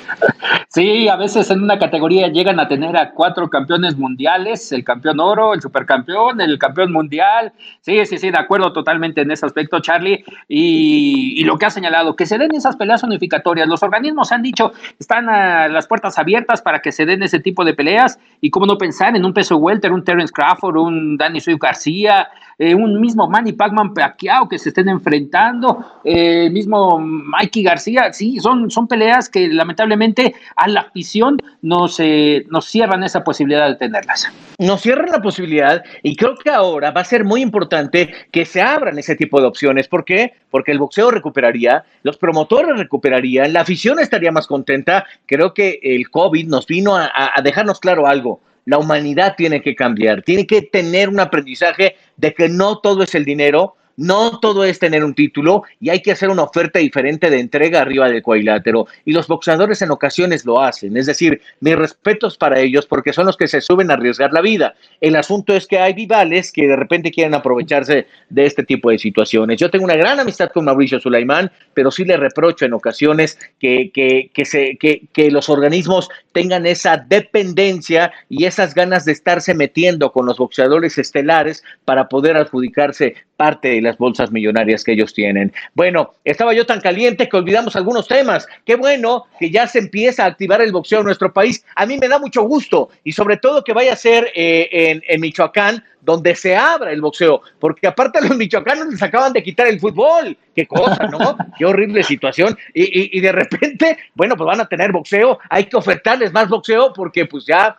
Sí, 0.69 1.07
a 1.07 1.15
veces 1.15 1.51
en 1.51 1.61
una 1.61 1.77
categoría 1.77 2.27
llegan 2.27 2.59
a 2.59 2.67
tener 2.67 2.97
a 2.97 3.11
cuatro 3.11 3.47
campeones 3.49 3.95
mundiales, 3.97 4.71
el 4.71 4.83
campeón 4.83 5.19
oro, 5.19 5.53
el 5.53 5.61
supercampeón 5.61 5.90
campeón, 5.91 6.39
el 6.39 6.57
campeón 6.57 6.93
mundial. 6.93 7.51
Sí, 7.81 8.05
sí, 8.05 8.17
sí, 8.17 8.31
de 8.31 8.37
acuerdo 8.37 8.71
totalmente 8.71 9.21
en 9.21 9.31
ese 9.31 9.45
aspecto, 9.45 9.81
Charlie. 9.81 10.23
Y, 10.47 11.43
lo 11.43 11.57
que 11.57 11.65
ha 11.65 11.69
señalado, 11.69 12.15
que 12.15 12.25
se 12.25 12.37
den 12.37 12.55
esas 12.55 12.77
peleas 12.77 13.03
unificatorias. 13.03 13.67
Los 13.67 13.83
organismos 13.83 14.31
han 14.31 14.41
dicho, 14.41 14.71
están 14.99 15.27
a 15.27 15.67
las 15.67 15.87
puertas 15.87 16.17
abiertas 16.17 16.61
para 16.61 16.79
que 16.79 16.93
se 16.93 17.05
den 17.05 17.23
ese 17.23 17.39
tipo 17.39 17.65
de 17.65 17.73
peleas. 17.73 18.19
Y 18.39 18.49
cómo 18.49 18.65
no 18.65 18.77
pensar 18.77 19.15
en 19.15 19.25
un 19.25 19.33
peso 19.33 19.57
welter, 19.57 19.91
un 19.91 20.03
Terence 20.03 20.31
Crawford, 20.31 20.77
un 20.77 21.17
Danny 21.17 21.41
Sui 21.41 21.57
García, 21.59 22.29
eh, 22.63 22.75
un 22.75 23.01
mismo 23.01 23.27
Manny 23.27 23.53
Pacman 23.53 23.91
Pacquiao 23.93 24.47
que 24.47 24.59
se 24.59 24.69
estén 24.69 24.87
enfrentando, 24.87 25.83
eh, 26.03 26.47
mismo 26.51 26.99
Mikey 26.99 27.63
García. 27.63 28.13
Sí, 28.13 28.39
son, 28.39 28.69
son 28.69 28.87
peleas 28.87 29.29
que 29.29 29.47
lamentablemente 29.47 30.35
a 30.55 30.67
la 30.67 30.81
afición 30.81 31.37
nos, 31.63 31.99
eh, 31.99 32.45
nos 32.49 32.65
cierran 32.65 33.03
esa 33.03 33.23
posibilidad 33.23 33.67
de 33.67 33.75
tenerlas. 33.75 34.31
Nos 34.59 34.81
cierran 34.81 35.09
la 35.09 35.21
posibilidad 35.23 35.80
y 36.03 36.15
creo 36.15 36.35
que 36.35 36.49
ahora 36.49 36.91
va 36.91 37.01
a 37.01 37.05
ser 37.05 37.23
muy 37.23 37.41
importante 37.41 38.13
que 38.31 38.45
se 38.45 38.61
abran 38.61 38.97
ese 38.99 39.15
tipo 39.15 39.39
de 39.39 39.47
opciones. 39.47 39.87
¿Por 39.87 40.05
qué? 40.05 40.33
Porque 40.49 40.71
el 40.71 40.79
boxeo 40.79 41.11
recuperaría, 41.11 41.83
los 42.03 42.17
promotores 42.17 42.77
recuperarían, 42.77 43.53
la 43.53 43.61
afición 43.61 43.99
estaría 43.99 44.31
más 44.31 44.47
contenta. 44.47 45.05
Creo 45.25 45.53
que 45.53 45.79
el 45.81 46.09
COVID 46.09 46.47
nos 46.47 46.67
vino 46.67 46.95
a, 46.95 47.11
a 47.13 47.41
dejarnos 47.41 47.79
claro 47.79 48.07
algo. 48.07 48.41
La 48.65 48.77
humanidad 48.77 49.35
tiene 49.35 49.61
que 49.61 49.75
cambiar, 49.75 50.21
tiene 50.21 50.45
que 50.45 50.61
tener 50.61 51.09
un 51.09 51.19
aprendizaje 51.19 51.95
de 52.17 52.33
que 52.33 52.47
no 52.47 52.77
todo 52.77 53.03
es 53.03 53.15
el 53.15 53.25
dinero, 53.25 53.75
No 53.97 54.39
todo 54.39 54.63
es 54.63 54.79
tener 54.79 55.03
un 55.03 55.13
título 55.13 55.63
y 55.79 55.89
hay 55.89 56.01
que 56.01 56.11
hacer 56.11 56.29
una 56.29 56.43
oferta 56.43 56.79
diferente 56.79 57.29
de 57.29 57.39
entrega 57.39 57.81
arriba 57.81 58.09
del 58.09 58.23
cuadrilátero. 58.23 58.87
Y 59.05 59.13
los 59.13 59.27
boxeadores 59.27 59.81
en 59.81 59.91
ocasiones 59.91 60.45
lo 60.45 60.61
hacen. 60.61 60.97
Es 60.97 61.05
decir, 61.05 61.41
mis 61.59 61.75
respetos 61.75 62.37
para 62.37 62.59
ellos 62.59 62.85
porque 62.85 63.13
son 63.13 63.25
los 63.25 63.37
que 63.37 63.47
se 63.47 63.61
suben 63.61 63.91
a 63.91 63.95
arriesgar 63.95 64.33
la 64.33 64.41
vida. 64.41 64.75
El 64.99 65.15
asunto 65.15 65.53
es 65.53 65.67
que 65.67 65.79
hay 65.79 65.93
rivales 65.93 66.51
que 66.51 66.67
de 66.67 66.75
repente 66.75 67.11
quieren 67.11 67.33
aprovecharse 67.33 68.07
de 68.29 68.45
este 68.45 68.63
tipo 68.63 68.89
de 68.89 68.99
situaciones. 68.99 69.59
Yo 69.59 69.69
tengo 69.69 69.85
una 69.85 69.95
gran 69.95 70.19
amistad 70.19 70.49
con 70.49 70.65
Mauricio 70.65 70.99
Sulaimán, 70.99 71.51
pero 71.73 71.91
sí 71.91 72.05
le 72.05 72.17
reprocho 72.17 72.65
en 72.65 72.73
ocasiones 72.73 73.37
que, 73.59 73.91
que, 73.93 74.29
que, 74.33 75.31
los 75.31 75.49
organismos 75.49 76.09
tengan 76.33 76.65
esa 76.65 76.97
dependencia 76.97 78.11
y 78.29 78.45
esas 78.45 78.73
ganas 78.73 79.05
de 79.05 79.11
estarse 79.13 79.53
metiendo 79.53 80.11
con 80.11 80.25
los 80.25 80.37
boxeadores 80.37 80.97
estelares 80.97 81.63
para 81.85 82.09
poder 82.09 82.37
adjudicarse 82.37 83.15
parte 83.41 83.69
de 83.69 83.81
las 83.81 83.97
bolsas 83.97 84.31
millonarias 84.31 84.83
que 84.83 84.91
ellos 84.91 85.15
tienen. 85.15 85.51
Bueno, 85.73 86.13
estaba 86.23 86.53
yo 86.53 86.63
tan 86.67 86.79
caliente 86.79 87.27
que 87.27 87.37
olvidamos 87.37 87.75
algunos 87.75 88.07
temas. 88.07 88.47
Qué 88.67 88.75
bueno 88.75 89.25
que 89.39 89.49
ya 89.49 89.65
se 89.65 89.79
empieza 89.79 90.25
a 90.25 90.27
activar 90.27 90.61
el 90.61 90.71
boxeo 90.71 90.99
en 90.99 91.05
nuestro 91.05 91.33
país. 91.33 91.65
A 91.75 91.87
mí 91.87 91.97
me 91.97 92.07
da 92.07 92.19
mucho 92.19 92.43
gusto 92.43 92.89
y 93.03 93.13
sobre 93.13 93.37
todo 93.37 93.63
que 93.63 93.73
vaya 93.73 93.93
a 93.93 93.95
ser 93.95 94.31
eh, 94.35 94.69
en, 94.71 95.01
en 95.07 95.21
Michoacán 95.21 95.83
donde 96.01 96.35
se 96.35 96.55
abra 96.55 96.91
el 96.91 97.01
boxeo, 97.01 97.41
porque 97.59 97.87
aparte 97.87 98.21
los 98.21 98.37
michoacanos 98.37 98.87
les 98.87 99.01
acaban 99.01 99.33
de 99.33 99.43
quitar 99.43 99.67
el 99.67 99.79
fútbol, 99.79 100.35
qué 100.55 100.65
cosa, 100.65 101.07
¿no? 101.07 101.37
qué 101.57 101.65
horrible 101.65 102.01
situación, 102.01 102.57
y, 102.73 102.83
y, 102.83 103.17
y, 103.17 103.21
de 103.21 103.31
repente, 103.31 103.97
bueno, 104.15 104.35
pues 104.35 104.47
van 104.47 104.61
a 104.61 104.67
tener 104.67 104.91
boxeo, 104.91 105.37
hay 105.47 105.65
que 105.65 105.77
ofertarles 105.77 106.33
más 106.33 106.49
boxeo 106.49 106.91
porque 106.93 107.27
pues 107.27 107.45
ya, 107.45 107.77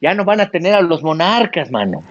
ya 0.00 0.14
no 0.14 0.24
van 0.24 0.40
a 0.40 0.50
tener 0.50 0.74
a 0.74 0.80
los 0.80 1.00
monarcas, 1.04 1.70
mano. 1.70 2.02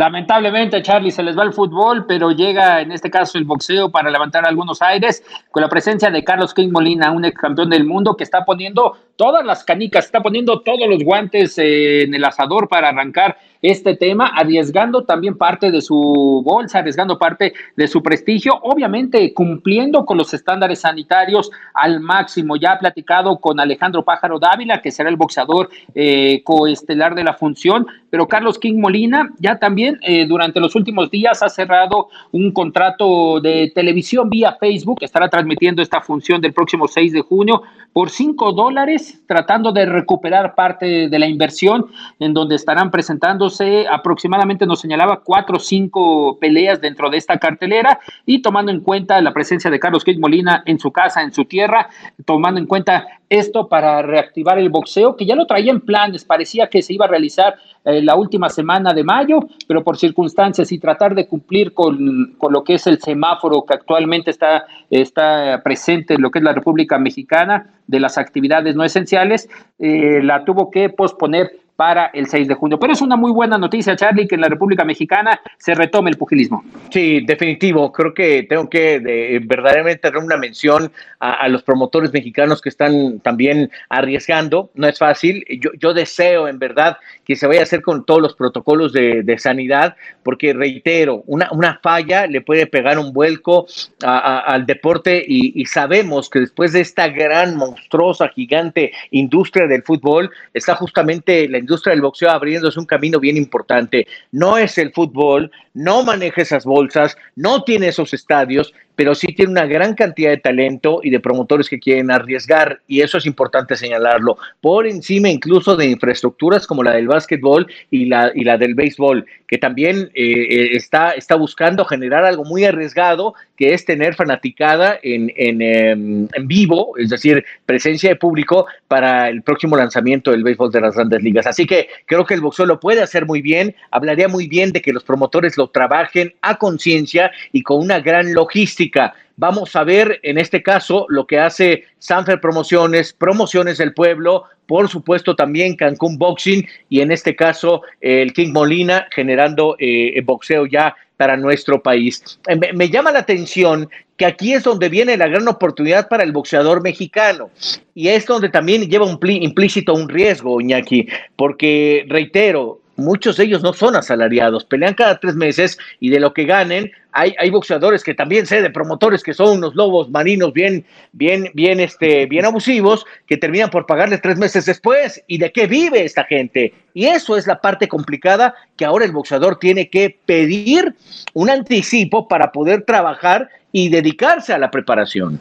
Lamentablemente, 0.00 0.80
Charlie, 0.80 1.10
se 1.10 1.22
les 1.22 1.36
va 1.36 1.42
el 1.42 1.52
fútbol, 1.52 2.06
pero 2.06 2.30
llega 2.30 2.80
en 2.80 2.90
este 2.90 3.10
caso 3.10 3.36
el 3.36 3.44
boxeo 3.44 3.90
para 3.90 4.08
levantar 4.10 4.46
algunos 4.46 4.80
aires 4.80 5.22
con 5.50 5.60
la 5.60 5.68
presencia 5.68 6.10
de 6.10 6.24
Carlos 6.24 6.54
King 6.54 6.70
Molina, 6.72 7.10
un 7.10 7.26
ex 7.26 7.38
campeón 7.38 7.68
del 7.68 7.84
mundo 7.84 8.16
que 8.16 8.24
está 8.24 8.46
poniendo 8.46 8.96
todas 9.20 9.44
las 9.44 9.64
canicas, 9.64 10.06
está 10.06 10.22
poniendo 10.22 10.60
todos 10.60 10.88
los 10.88 11.04
guantes 11.04 11.58
eh, 11.58 12.04
en 12.04 12.14
el 12.14 12.24
asador 12.24 12.68
para 12.68 12.88
arrancar 12.88 13.36
este 13.60 13.94
tema, 13.94 14.28
arriesgando 14.28 15.04
también 15.04 15.36
parte 15.36 15.70
de 15.70 15.82
su 15.82 16.42
bolsa, 16.42 16.78
arriesgando 16.78 17.18
parte 17.18 17.52
de 17.76 17.86
su 17.86 18.02
prestigio, 18.02 18.58
obviamente 18.62 19.34
cumpliendo 19.34 20.06
con 20.06 20.16
los 20.16 20.32
estándares 20.32 20.80
sanitarios 20.80 21.50
al 21.74 22.00
máximo. 22.00 22.56
Ya 22.56 22.72
ha 22.72 22.78
platicado 22.78 23.38
con 23.38 23.60
Alejandro 23.60 24.02
Pájaro 24.02 24.38
Dávila, 24.38 24.80
que 24.80 24.90
será 24.90 25.10
el 25.10 25.16
boxeador 25.16 25.68
eh, 25.94 26.40
coestelar 26.42 27.14
de 27.14 27.24
la 27.24 27.34
función, 27.34 27.86
pero 28.08 28.26
Carlos 28.26 28.58
King 28.58 28.80
Molina 28.80 29.30
ya 29.38 29.58
también 29.58 29.98
eh, 30.02 30.24
durante 30.26 30.60
los 30.60 30.74
últimos 30.74 31.10
días 31.10 31.42
ha 31.42 31.48
cerrado 31.48 32.08
un 32.32 32.52
contrato 32.52 33.40
de 33.40 33.70
televisión 33.74 34.30
vía 34.30 34.56
Facebook, 34.58 34.98
estará 35.02 35.28
transmitiendo 35.28 35.82
esta 35.82 36.00
función 36.00 36.40
del 36.40 36.54
próximo 36.54 36.88
6 36.88 37.12
de 37.12 37.20
junio 37.20 37.62
por 37.92 38.10
5 38.10 38.52
dólares, 38.52 39.09
tratando 39.26 39.72
de 39.72 39.86
recuperar 39.86 40.54
parte 40.54 41.08
de 41.08 41.18
la 41.18 41.26
inversión, 41.26 41.86
en 42.18 42.34
donde 42.34 42.56
estarán 42.56 42.90
presentándose 42.90 43.86
aproximadamente, 43.88 44.66
nos 44.66 44.80
señalaba, 44.80 45.20
cuatro 45.22 45.56
o 45.56 45.60
cinco 45.60 46.38
peleas 46.40 46.80
dentro 46.80 47.10
de 47.10 47.18
esta 47.18 47.38
cartelera 47.38 48.00
y 48.26 48.42
tomando 48.42 48.72
en 48.72 48.80
cuenta 48.80 49.20
la 49.20 49.32
presencia 49.32 49.70
de 49.70 49.78
Carlos 49.78 50.04
King 50.04 50.18
Molina 50.18 50.62
en 50.66 50.78
su 50.78 50.90
casa, 50.90 51.22
en 51.22 51.32
su 51.32 51.44
tierra, 51.44 51.88
tomando 52.24 52.60
en 52.60 52.66
cuenta 52.66 53.19
esto 53.30 53.68
para 53.68 54.02
reactivar 54.02 54.58
el 54.58 54.68
boxeo, 54.68 55.16
que 55.16 55.24
ya 55.24 55.36
lo 55.36 55.46
traía 55.46 55.70
en 55.70 55.80
planes, 55.80 56.24
parecía 56.24 56.68
que 56.68 56.82
se 56.82 56.92
iba 56.92 57.04
a 57.04 57.08
realizar 57.08 57.54
eh, 57.84 58.02
la 58.02 58.16
última 58.16 58.48
semana 58.50 58.92
de 58.92 59.04
mayo, 59.04 59.38
pero 59.68 59.84
por 59.84 59.96
circunstancias 59.96 60.72
y 60.72 60.78
tratar 60.80 61.14
de 61.14 61.28
cumplir 61.28 61.72
con, 61.72 62.34
con, 62.36 62.52
lo 62.52 62.64
que 62.64 62.74
es 62.74 62.86
el 62.88 63.00
semáforo 63.00 63.64
que 63.64 63.74
actualmente 63.74 64.32
está, 64.32 64.66
está 64.90 65.62
presente 65.62 66.14
en 66.14 66.22
lo 66.22 66.30
que 66.30 66.40
es 66.40 66.44
la 66.44 66.52
República 66.52 66.98
Mexicana 66.98 67.70
de 67.86 68.00
las 68.00 68.18
actividades 68.18 68.74
no 68.74 68.82
esenciales, 68.82 69.48
eh, 69.78 70.20
la 70.22 70.44
tuvo 70.44 70.70
que 70.70 70.90
posponer 70.90 71.60
para 71.80 72.10
el 72.12 72.26
6 72.26 72.46
de 72.46 72.52
junio. 72.52 72.78
Pero 72.78 72.92
es 72.92 73.00
una 73.00 73.16
muy 73.16 73.32
buena 73.32 73.56
noticia, 73.56 73.96
Charlie, 73.96 74.28
que 74.28 74.34
en 74.34 74.42
la 74.42 74.48
República 74.48 74.84
Mexicana 74.84 75.40
se 75.56 75.74
retome 75.74 76.10
el 76.10 76.18
pugilismo. 76.18 76.62
Sí, 76.90 77.24
definitivo. 77.24 77.90
Creo 77.90 78.12
que 78.12 78.42
tengo 78.42 78.68
que 78.68 79.00
de, 79.00 79.40
verdaderamente 79.42 80.10
dar 80.10 80.22
una 80.22 80.36
mención 80.36 80.92
a, 81.20 81.48
los 81.48 81.62
promotores 81.62 82.12
mexicanos 82.12 82.60
que 82.60 82.68
están 82.68 83.20
también 83.20 83.70
arriesgando. 83.88 84.68
No 84.74 84.88
es 84.88 84.98
fácil. 84.98 85.42
Yo, 85.78 85.94
deseo, 85.94 86.48
en 86.48 86.58
verdad, 86.58 86.98
que 87.24 87.34
se 87.34 87.46
vaya 87.46 87.60
a 87.60 87.62
hacer 87.62 87.80
con 87.80 88.04
todos 88.04 88.20
los 88.20 88.34
protocolos 88.34 88.92
de, 88.92 89.36
sanidad, 89.38 89.96
porque 90.22 90.52
reitero, 90.52 91.22
una, 91.26 91.80
falla 91.82 92.26
le 92.26 92.42
puede 92.42 92.66
pegar 92.66 92.98
un 92.98 93.14
vuelco 93.14 93.66
al 94.02 94.66
deporte 94.66 95.24
y, 95.26 95.58
y 95.58 95.64
sabemos 95.64 96.28
que 96.28 96.40
después 96.40 96.74
de 96.74 96.82
esta 96.82 97.08
gran, 97.08 97.56
monstruosa, 97.56 98.28
gigante 98.28 98.92
industria 99.12 99.66
del 99.66 99.82
fútbol, 99.82 100.30
está 100.52 100.74
justamente 100.74 101.48
la 101.48 101.56
industria 101.56 101.69
del 101.90 102.02
boxeo 102.02 102.30
abriéndose 102.30 102.78
un 102.78 102.86
camino 102.86 103.20
bien 103.20 103.36
importante. 103.36 104.06
No 104.32 104.58
es 104.58 104.76
el 104.78 104.92
fútbol, 104.92 105.50
no 105.74 106.02
maneja 106.02 106.42
esas 106.42 106.64
bolsas, 106.64 107.16
no 107.36 107.62
tiene 107.62 107.88
esos 107.88 108.12
estadios, 108.14 108.74
pero 109.00 109.14
sí 109.14 109.28
tiene 109.28 109.52
una 109.52 109.64
gran 109.64 109.94
cantidad 109.94 110.28
de 110.28 110.36
talento 110.36 111.00
y 111.02 111.08
de 111.08 111.20
promotores 111.20 111.70
que 111.70 111.78
quieren 111.78 112.10
arriesgar, 112.10 112.82
y 112.86 113.00
eso 113.00 113.16
es 113.16 113.24
importante 113.24 113.74
señalarlo, 113.74 114.36
por 114.60 114.86
encima 114.86 115.30
incluso 115.30 115.74
de 115.74 115.86
infraestructuras 115.86 116.66
como 116.66 116.82
la 116.82 116.92
del 116.92 117.08
básquetbol 117.08 117.66
y 117.90 118.06
la, 118.06 118.30
y 118.34 118.44
la 118.44 118.58
del 118.58 118.74
béisbol, 118.74 119.24
que 119.48 119.58
también 119.58 120.10
eh, 120.14 120.76
está, 120.76 121.12
está 121.12 121.34
buscando 121.34 121.84
generar 121.84 122.24
algo 122.24 122.44
muy 122.44 122.64
arriesgado, 122.64 123.34
que 123.56 123.72
es 123.74 123.84
tener 123.84 124.14
fanaticada 124.14 124.98
en, 125.02 125.32
en, 125.36 126.28
en, 126.32 126.46
vivo, 126.46 126.96
es 126.98 127.10
decir, 127.10 127.44
presencia 127.66 128.10
de 128.10 128.16
público 128.16 128.66
para 128.86 129.28
el 129.28 129.42
próximo 129.42 129.76
lanzamiento 129.76 130.30
del 130.30 130.44
béisbol 130.44 130.70
de 130.72 130.80
las 130.80 130.94
grandes 130.94 131.22
ligas. 131.22 131.46
Así 131.46 131.66
que 131.66 131.88
creo 132.06 132.24
que 132.24 132.34
el 132.34 132.40
boxeo 132.40 132.66
lo 132.66 132.80
puede 132.80 133.02
hacer 133.02 133.26
muy 133.26 133.42
bien, 133.42 133.74
hablaría 133.90 134.28
muy 134.28 134.46
bien 134.46 134.72
de 134.72 134.82
que 134.82 134.92
los 134.92 135.04
promotores 135.04 135.56
trabajen 135.68 136.34
a 136.42 136.58
conciencia 136.58 137.30
y 137.52 137.62
con 137.62 137.78
una 137.78 138.00
gran 138.00 138.32
logística 138.34 139.14
Vamos 139.40 139.74
a 139.74 139.84
ver 139.84 140.20
en 140.22 140.36
este 140.36 140.62
caso 140.62 141.06
lo 141.08 141.26
que 141.26 141.38
hace 141.38 141.84
Sanfer 141.98 142.42
Promociones, 142.42 143.14
Promociones 143.14 143.78
del 143.78 143.94
Pueblo, 143.94 144.44
por 144.66 144.90
supuesto 144.90 145.34
también 145.34 145.76
Cancún 145.76 146.18
Boxing 146.18 146.68
y 146.90 147.00
en 147.00 147.10
este 147.10 147.34
caso 147.34 147.80
el 148.02 148.34
King 148.34 148.52
Molina 148.52 149.06
generando 149.10 149.76
eh, 149.78 150.20
boxeo 150.26 150.66
ya 150.66 150.94
para 151.16 151.38
nuestro 151.38 151.82
país. 151.82 152.38
Me, 152.54 152.74
me, 152.74 152.90
llama 152.90 153.12
la 153.12 153.20
atención 153.20 153.88
que 154.18 154.26
aquí 154.26 154.52
es 154.52 154.62
donde 154.62 154.90
viene 154.90 155.16
la 155.16 155.28
gran 155.28 155.48
oportunidad 155.48 156.06
para 156.08 156.22
el 156.22 156.32
boxeador 156.32 156.82
mexicano 156.82 157.48
y 157.94 158.08
es 158.08 158.26
donde 158.26 158.50
también 158.50 158.90
lleva 158.90 159.06
un 159.06 159.18
implícito 159.26 159.94
un 159.94 160.10
riesgo, 160.10 160.60
Iñaki, 160.60 161.08
porque 161.36 162.04
reitero, 162.10 162.82
muchos 163.00 163.36
de 163.36 163.44
ellos 163.44 163.62
no 163.62 163.72
son 163.72 163.96
asalariados, 163.96 164.64
pelean 164.64 164.94
cada 164.94 165.18
tres 165.18 165.34
meses 165.34 165.78
y 165.98 166.10
de 166.10 166.20
lo 166.20 166.32
que 166.32 166.44
ganen, 166.44 166.92
hay, 167.12 167.34
hay 167.38 167.50
boxeadores 167.50 168.04
que 168.04 168.14
también 168.14 168.46
sé 168.46 168.62
de 168.62 168.70
promotores 168.70 169.22
que 169.22 169.34
son 169.34 169.58
unos 169.58 169.74
lobos 169.74 170.10
marinos 170.10 170.52
bien, 170.52 170.84
bien, 171.12 171.50
bien, 171.54 171.80
este, 171.80 172.26
bien 172.26 172.44
abusivos, 172.44 173.04
que 173.26 173.36
terminan 173.36 173.70
por 173.70 173.86
pagarles 173.86 174.22
tres 174.22 174.38
meses 174.38 174.66
después. 174.66 175.22
¿Y 175.26 175.38
de 175.38 175.50
qué 175.50 175.66
vive 175.66 176.04
esta 176.04 176.24
gente? 176.24 176.72
Y 176.94 177.06
eso 177.06 177.36
es 177.36 177.46
la 177.46 177.60
parte 177.60 177.88
complicada 177.88 178.54
que 178.76 178.84
ahora 178.84 179.04
el 179.04 179.12
boxeador 179.12 179.58
tiene 179.58 179.90
que 179.90 180.16
pedir 180.24 180.94
un 181.34 181.50
anticipo 181.50 182.28
para 182.28 182.52
poder 182.52 182.82
trabajar 182.82 183.48
y 183.72 183.88
dedicarse 183.88 184.52
a 184.52 184.58
la 184.58 184.70
preparación. 184.70 185.40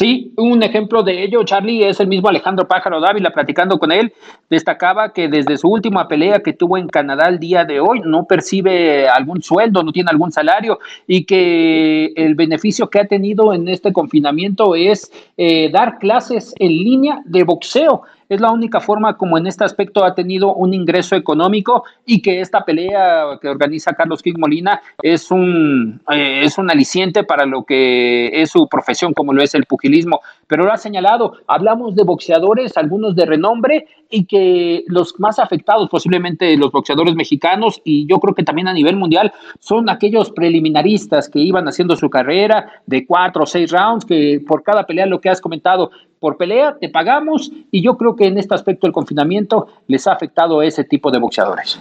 Sí, 0.00 0.32
un 0.38 0.62
ejemplo 0.62 1.02
de 1.02 1.22
ello, 1.22 1.44
Charlie, 1.44 1.84
es 1.84 2.00
el 2.00 2.06
mismo 2.06 2.30
Alejandro 2.30 2.66
Pájaro 2.66 3.02
Dávila, 3.02 3.34
platicando 3.34 3.78
con 3.78 3.92
él, 3.92 4.14
destacaba 4.48 5.12
que 5.12 5.28
desde 5.28 5.58
su 5.58 5.68
última 5.68 6.08
pelea 6.08 6.40
que 6.40 6.54
tuvo 6.54 6.78
en 6.78 6.88
Canadá 6.88 7.28
el 7.28 7.38
día 7.38 7.66
de 7.66 7.80
hoy 7.80 8.00
no 8.02 8.24
percibe 8.24 9.10
algún 9.10 9.42
sueldo, 9.42 9.82
no 9.82 9.92
tiene 9.92 10.08
algún 10.10 10.32
salario 10.32 10.78
y 11.06 11.24
que 11.26 12.14
el 12.16 12.34
beneficio 12.34 12.88
que 12.88 13.00
ha 13.00 13.08
tenido 13.08 13.52
en 13.52 13.68
este 13.68 13.92
confinamiento 13.92 14.74
es 14.74 15.12
eh, 15.36 15.68
dar 15.70 15.98
clases 15.98 16.54
en 16.58 16.68
línea 16.70 17.20
de 17.26 17.44
boxeo 17.44 18.00
es 18.30 18.40
la 18.40 18.50
única 18.52 18.80
forma 18.80 19.16
como 19.16 19.36
en 19.36 19.46
este 19.48 19.64
aspecto 19.64 20.04
ha 20.04 20.14
tenido 20.14 20.54
un 20.54 20.72
ingreso 20.72 21.16
económico 21.16 21.84
y 22.06 22.22
que 22.22 22.40
esta 22.40 22.64
pelea 22.64 23.38
que 23.42 23.48
organiza 23.48 23.92
Carlos 23.92 24.22
King 24.22 24.36
Molina 24.38 24.80
es 25.02 25.32
un, 25.32 26.00
eh, 26.10 26.42
es 26.44 26.56
un 26.56 26.70
aliciente 26.70 27.24
para 27.24 27.44
lo 27.44 27.64
que 27.64 28.30
es 28.40 28.50
su 28.50 28.68
profesión, 28.68 29.12
como 29.14 29.32
lo 29.32 29.42
es 29.42 29.54
el 29.56 29.66
pugilismo. 29.66 30.20
Pero 30.50 30.64
lo 30.64 30.72
ha 30.72 30.76
señalado, 30.76 31.34
hablamos 31.46 31.94
de 31.94 32.02
boxeadores, 32.02 32.76
algunos 32.76 33.14
de 33.14 33.24
renombre, 33.24 33.86
y 34.10 34.24
que 34.24 34.82
los 34.88 35.14
más 35.20 35.38
afectados, 35.38 35.88
posiblemente 35.88 36.56
los 36.56 36.72
boxeadores 36.72 37.14
mexicanos, 37.14 37.80
y 37.84 38.04
yo 38.08 38.18
creo 38.18 38.34
que 38.34 38.42
también 38.42 38.66
a 38.66 38.72
nivel 38.72 38.96
mundial, 38.96 39.32
son 39.60 39.88
aquellos 39.88 40.32
preliminaristas 40.32 41.28
que 41.28 41.38
iban 41.38 41.68
haciendo 41.68 41.94
su 41.94 42.10
carrera 42.10 42.82
de 42.86 43.06
cuatro 43.06 43.44
o 43.44 43.46
seis 43.46 43.70
rounds, 43.70 44.04
que 44.04 44.42
por 44.44 44.64
cada 44.64 44.84
pelea, 44.84 45.06
lo 45.06 45.20
que 45.20 45.30
has 45.30 45.40
comentado, 45.40 45.92
por 46.18 46.36
pelea 46.36 46.76
te 46.80 46.88
pagamos, 46.88 47.52
y 47.70 47.80
yo 47.80 47.96
creo 47.96 48.16
que 48.16 48.26
en 48.26 48.36
este 48.36 48.52
aspecto 48.52 48.88
el 48.88 48.92
confinamiento 48.92 49.68
les 49.86 50.08
ha 50.08 50.12
afectado 50.14 50.58
a 50.58 50.66
ese 50.66 50.82
tipo 50.82 51.12
de 51.12 51.20
boxeadores. 51.20 51.80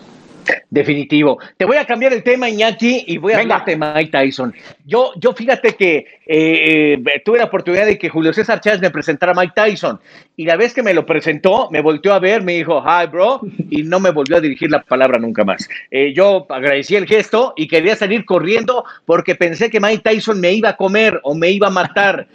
Definitivo. 0.72 1.40
Te 1.58 1.66
voy 1.66 1.78
a 1.78 1.86
cambiar 1.86 2.14
el 2.14 2.22
tema, 2.22 2.48
Iñaki, 2.48 3.06
y 3.08 3.18
voy 3.18 3.34
a 3.34 3.40
hablar 3.40 3.66
de 3.66 3.76
Mike 3.76 4.12
Tyson. 4.12 4.54
Yo, 4.86 5.14
yo 5.16 5.34
fíjate 5.34 5.74
que 5.74 6.06
eh, 6.28 6.94
eh, 7.04 7.22
tuve 7.26 7.40
la 7.40 7.46
oportunidad 7.46 7.88
de 7.88 7.98
que 7.98 8.08
Julio 8.08 8.32
César 8.34 8.62
Chávez 8.62 8.80
me 8.80 8.92
presentara 8.92 9.32
a 9.32 9.36
Mike 9.36 9.54
Tyson, 9.56 10.00
y 10.38 10.46
la 10.46 10.58
vez 10.58 10.76
que 10.76 10.84
me 10.84 10.94
lo 10.94 11.08
presentó, 11.08 11.70
me 11.72 11.82
volteó 11.82 12.14
a 12.14 12.20
ver, 12.20 12.44
me 12.44 12.54
dijo, 12.54 12.84
hi, 12.86 13.08
bro, 13.08 13.42
y 13.72 13.82
no 13.82 14.00
me 14.00 14.12
volvió 14.12 14.38
a 14.38 14.42
dirigir 14.42 14.70
la 14.70 14.84
palabra 14.84 15.18
nunca 15.18 15.44
más. 15.44 15.68
Eh, 15.90 16.14
yo 16.14 16.46
agradecí 16.50 16.96
el 16.96 17.08
gesto 17.08 17.54
y 17.58 17.68
quería 17.68 17.96
salir 17.96 18.24
corriendo 18.24 18.86
porque 19.06 19.34
pensé 19.34 19.72
que 19.72 19.80
Mike 19.80 20.04
Tyson 20.04 20.40
me 20.40 20.54
iba 20.54 20.70
a 20.70 20.78
comer 20.78 21.20
o 21.24 21.34
me 21.34 21.50
iba 21.50 21.68
a 21.68 21.72
matar. 21.72 22.28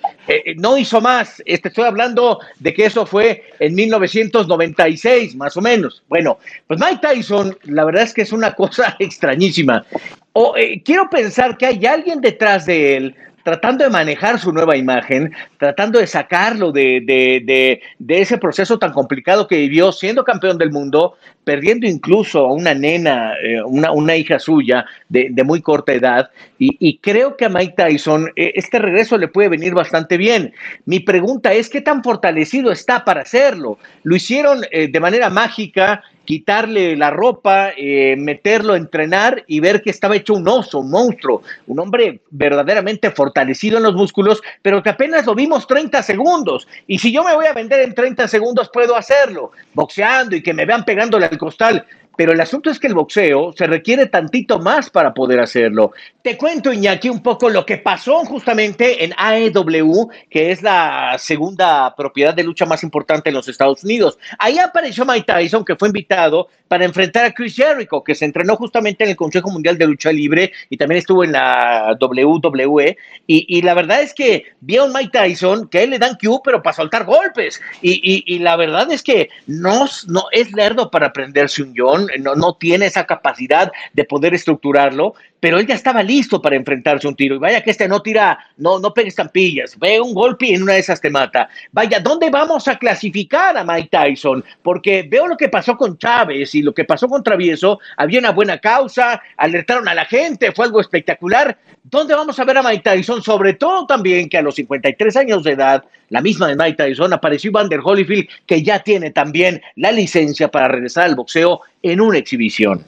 no 0.57 0.77
hizo 0.77 1.01
más. 1.01 1.41
Este, 1.47 1.69
estoy 1.69 1.85
hablando 1.85 2.41
de 2.59 2.75
que 2.75 2.87
eso 2.87 3.07
fue 3.07 3.45
en 3.61 3.77
1996, 3.77 5.37
más 5.37 5.57
o 5.57 5.61
menos. 5.61 6.03
Bueno, 6.09 6.39
pues 6.67 6.81
Mike 6.81 6.99
Tyson, 7.01 7.57
la 7.63 7.85
verdad 7.85 8.03
es 8.03 8.13
que 8.13 8.24
es 8.25 8.33
una 8.33 8.55
cosa 8.55 8.97
extrañísima. 8.99 9.85
O, 10.33 10.57
eh, 10.57 10.83
quiero 10.85 11.09
pensar 11.09 11.57
que 11.57 11.67
hay 11.67 11.87
alguien 11.87 12.21
detrás 12.21 12.67
de 12.67 12.97
él 12.97 13.17
tratando 13.45 13.85
de 13.85 13.91
manejar 13.91 14.41
su 14.41 14.53
nueva 14.53 14.77
imagen, 14.77 15.33
tratando 15.59 16.01
de 16.01 16.07
sacarlo 16.07 16.73
de, 16.73 17.03
de, 17.05 17.81
de, 17.99 18.21
ese 18.21 18.39
proceso 18.39 18.79
tan 18.79 18.93
complicado 18.93 19.47
que 19.47 19.59
vivió 19.59 19.93
siendo 19.93 20.25
campeón 20.25 20.57
del 20.57 20.73
mundo, 20.73 21.15
perdiendo 21.45 21.87
incluso 21.87 22.47
a 22.47 22.53
una 22.53 22.75
nena, 22.75 23.35
eh, 23.43 23.63
una, 23.63 23.93
una, 23.93 24.17
hija 24.17 24.39
suya 24.39 24.85
de, 25.09 25.31
muy 25.45 25.61
corta 25.61 25.93
edad. 25.93 26.31
Y, 26.59 26.99
creo 26.99 27.37
que 27.37 27.45
a 27.45 27.51
Mike 27.51 27.75
Tyson 27.77 28.31
eh, 28.37 28.53
este 28.55 28.79
regreso 28.79 29.19
le 29.19 29.29
puede 29.29 29.51
venir 29.51 29.75
bastante 29.75 30.17
bien. 30.17 30.53
Mi 30.87 31.01
pregunta 31.01 31.53
es, 31.53 31.69
¿qué 31.69 31.83
tan 31.83 32.03
fortalecido 32.03 32.73
está 32.73 33.05
para 33.05 33.21
hacerlo? 33.21 33.79
Lo 34.03 34.17
hicieron 34.17 34.63
de 34.71 35.01
manera 35.01 35.29
mágica 35.29 36.03
quitarle 36.25 36.97
la 36.97 37.11
ropa, 37.11 37.71
eh, 37.77 38.17
meterlo 38.17 38.73
a 38.73 38.77
entrenar 38.77 39.45
y 39.47 39.61
ver 39.61 39.83
que 39.83 39.91
estaba 39.91 40.17
hecho 40.17 40.35
un 40.35 40.49
oso, 40.49 40.81
un 40.81 40.91
monstruo, 40.91 41.43
un 41.67 41.79
hombre 41.79 42.21
verdaderamente 42.31 43.11
fortalecido 43.11 43.77
en 43.77 43.85
los 43.85 43.95
músculos, 43.95 44.43
pero 44.63 44.83
que 44.83 44.91
apenas 44.91 45.27
lo 45.27 45.35
vimos 45.35 45.67
30 45.67 46.03
segundos. 46.03 46.67
Y 46.87 46.99
si 46.99 47.13
yo 47.13 47.23
me 47.23 47.35
voy 47.35 47.47
a 47.47 47.53
vender 47.53 47.81
en 47.81 47.95
30 47.95 48.29
segundos, 48.29 48.71
puedo 48.73 48.97
hacerlo, 48.97 49.53
boxeando 49.75 50.37
y 50.37 50.43
que 50.43 50.55
me 50.55 50.65
vean 50.65 50.85
pegándole 50.85 51.27
al 51.27 51.34
costal 51.39 51.85
pero 52.17 52.33
el 52.33 52.41
asunto 52.41 52.71
es 52.71 52.79
que 52.79 52.87
el 52.87 52.95
boxeo 52.95 53.53
se 53.57 53.67
requiere 53.67 54.07
tantito 54.07 54.59
más 54.59 54.91
para 54.91 55.15
poder 55.15 55.41
hacerlo. 55.41 55.93
Te 56.23 56.37
cuento, 56.39 56.73
Iñaki, 56.73 57.11
un 57.11 57.23
poco 57.23 57.51
lo 57.51 57.67
que 57.67 57.77
pasó 57.77 58.25
justamente 58.25 59.05
en 59.05 59.13
AEW, 59.17 60.09
que 60.31 60.53
es 60.53 60.63
la 60.63 61.17
segunda 61.19 61.95
propiedad 61.95 62.35
de 62.35 62.43
lucha 62.43 62.65
más 62.65 62.83
importante 62.83 63.29
en 63.29 63.35
los 63.35 63.49
Estados 63.49 63.85
Unidos. 63.85 64.19
Ahí 64.39 64.59
apareció 64.59 65.05
Mike 65.05 65.27
Tyson, 65.27 65.65
que 65.65 65.77
fue 65.77 65.89
invitado 65.89 66.49
para 66.69 66.85
enfrentar 66.85 67.25
a 67.25 67.33
Chris 67.33 67.55
Jericho, 67.55 68.03
que 68.03 68.15
se 68.15 68.25
entrenó 68.25 68.57
justamente 68.57 69.05
en 69.05 69.11
el 69.11 69.17
Consejo 69.17 69.51
Mundial 69.51 69.79
de 69.79 69.87
Lucha 69.87 70.11
Libre 70.11 70.53
y 70.71 70.77
también 70.77 70.99
estuvo 70.99 71.25
en 71.25 71.33
la 71.33 71.97
WWE. 72.01 72.97
Y, 73.27 73.63
la 73.63 73.75
verdad 73.75 74.03
es 74.03 74.13
que 74.13 74.45
vio 74.61 74.83
a 74.83 74.87
un 74.87 74.93
Mike 74.93 75.11
Tyson 75.13 75.69
que 75.69 75.83
él 75.83 75.91
le 75.91 75.99
dan 75.99 76.17
Q, 76.21 76.41
pero 76.45 76.63
para 76.63 76.75
soltar 76.75 77.05
golpes. 77.05 77.61
Y, 77.81 78.39
la 78.39 78.57
verdad 78.57 78.91
es 78.91 79.03
que 79.03 79.29
no, 79.47 79.87
es 80.33 80.53
lerdo 80.53 80.91
para 80.91 81.07
aprenderse 81.07 81.63
un 81.63 81.75
No, 82.21 82.35
no 82.35 82.55
tiene 82.55 82.87
esa 82.87 83.05
capacidad 83.05 83.71
de 83.93 84.05
poder 84.05 84.35
estructurarlo, 84.35 85.15
pero 85.41 85.59
él 85.59 85.67
ya 85.67 85.75
estaba 85.75 86.03
listo 86.03 86.41
para 86.41 86.57
enfrentarse 86.57 87.07
a 87.07 87.11
un 87.11 87.17
tiro. 87.17 87.35
Y 87.35 87.39
vaya 87.39 87.63
que 87.63 87.71
este 87.71 87.87
no 87.87 88.01
tira, 88.01 88.39
no, 88.57 88.79
no 88.79 88.95
pega 88.95 89.09
estampillas, 89.09 89.79
ve 89.79 90.01
un 90.01 90.15
golpe 90.15 90.47
y 90.47 90.55
en 90.55 90.63
una 90.63 90.73
de 90.73 90.79
esas 90.79 91.01
te 91.01 91.11
mata. 91.11 91.49
Vaya, 91.71 92.01
¿dónde 92.01 92.31
vamos 92.31 92.67
a 92.67 92.79
clasificar 92.79 93.57
a 93.57 93.63
Mike 93.63 93.91
Tyson? 93.91 94.43
Porque 94.63 95.07
veo 95.07 95.27
lo 95.27 95.37
que 95.37 95.51
pasó 95.51 95.77
con 95.77 95.99
Chávez 95.99 96.55
y 96.55 96.63
lo 96.63 96.73
que 96.73 96.85
pasó 96.85 97.09
con 97.09 97.23
Travieso, 97.23 97.79
había 97.97 98.21
una 98.21 98.31
buena 98.31 98.59
causa, 98.59 99.21
alertaron 99.37 99.87
a 99.87 99.95
la 99.95 100.07
gente, 100.07 100.53
fue 100.53 100.65
algo 100.65 100.81
espectacular. 100.81 101.59
¿Dónde 101.83 102.15
vamos 102.15 102.39
a 102.39 102.45
ver 102.45 102.57
a 102.57 102.63
Mike 102.63 102.83
Tyson? 102.83 103.23
Sobre 103.23 103.53
todo 103.53 103.87
también 103.87 104.31
que 104.31 104.39
a 104.39 104.43
los 104.43 104.55
53 104.55 105.17
años 105.17 105.45
de 105.45 105.53
edad, 105.53 105.85
la 106.11 106.21
misma 106.21 106.49
de 106.49 106.57
Mike 106.57 106.77
Tyson, 106.77 107.13
apareció 107.13 107.53
Vander 107.53 107.81
Holyfield, 107.83 108.29
que 108.47 108.63
ya 108.63 108.79
tiene 108.81 109.11
también 109.11 109.61
la 109.77 109.93
licencia 109.93 110.49
para 110.49 110.69
regresar 110.69 111.05
al 111.05 111.15
boxeo 111.15 111.61
en 111.83 112.01
una 112.01 112.19
exhibición. 112.19 112.85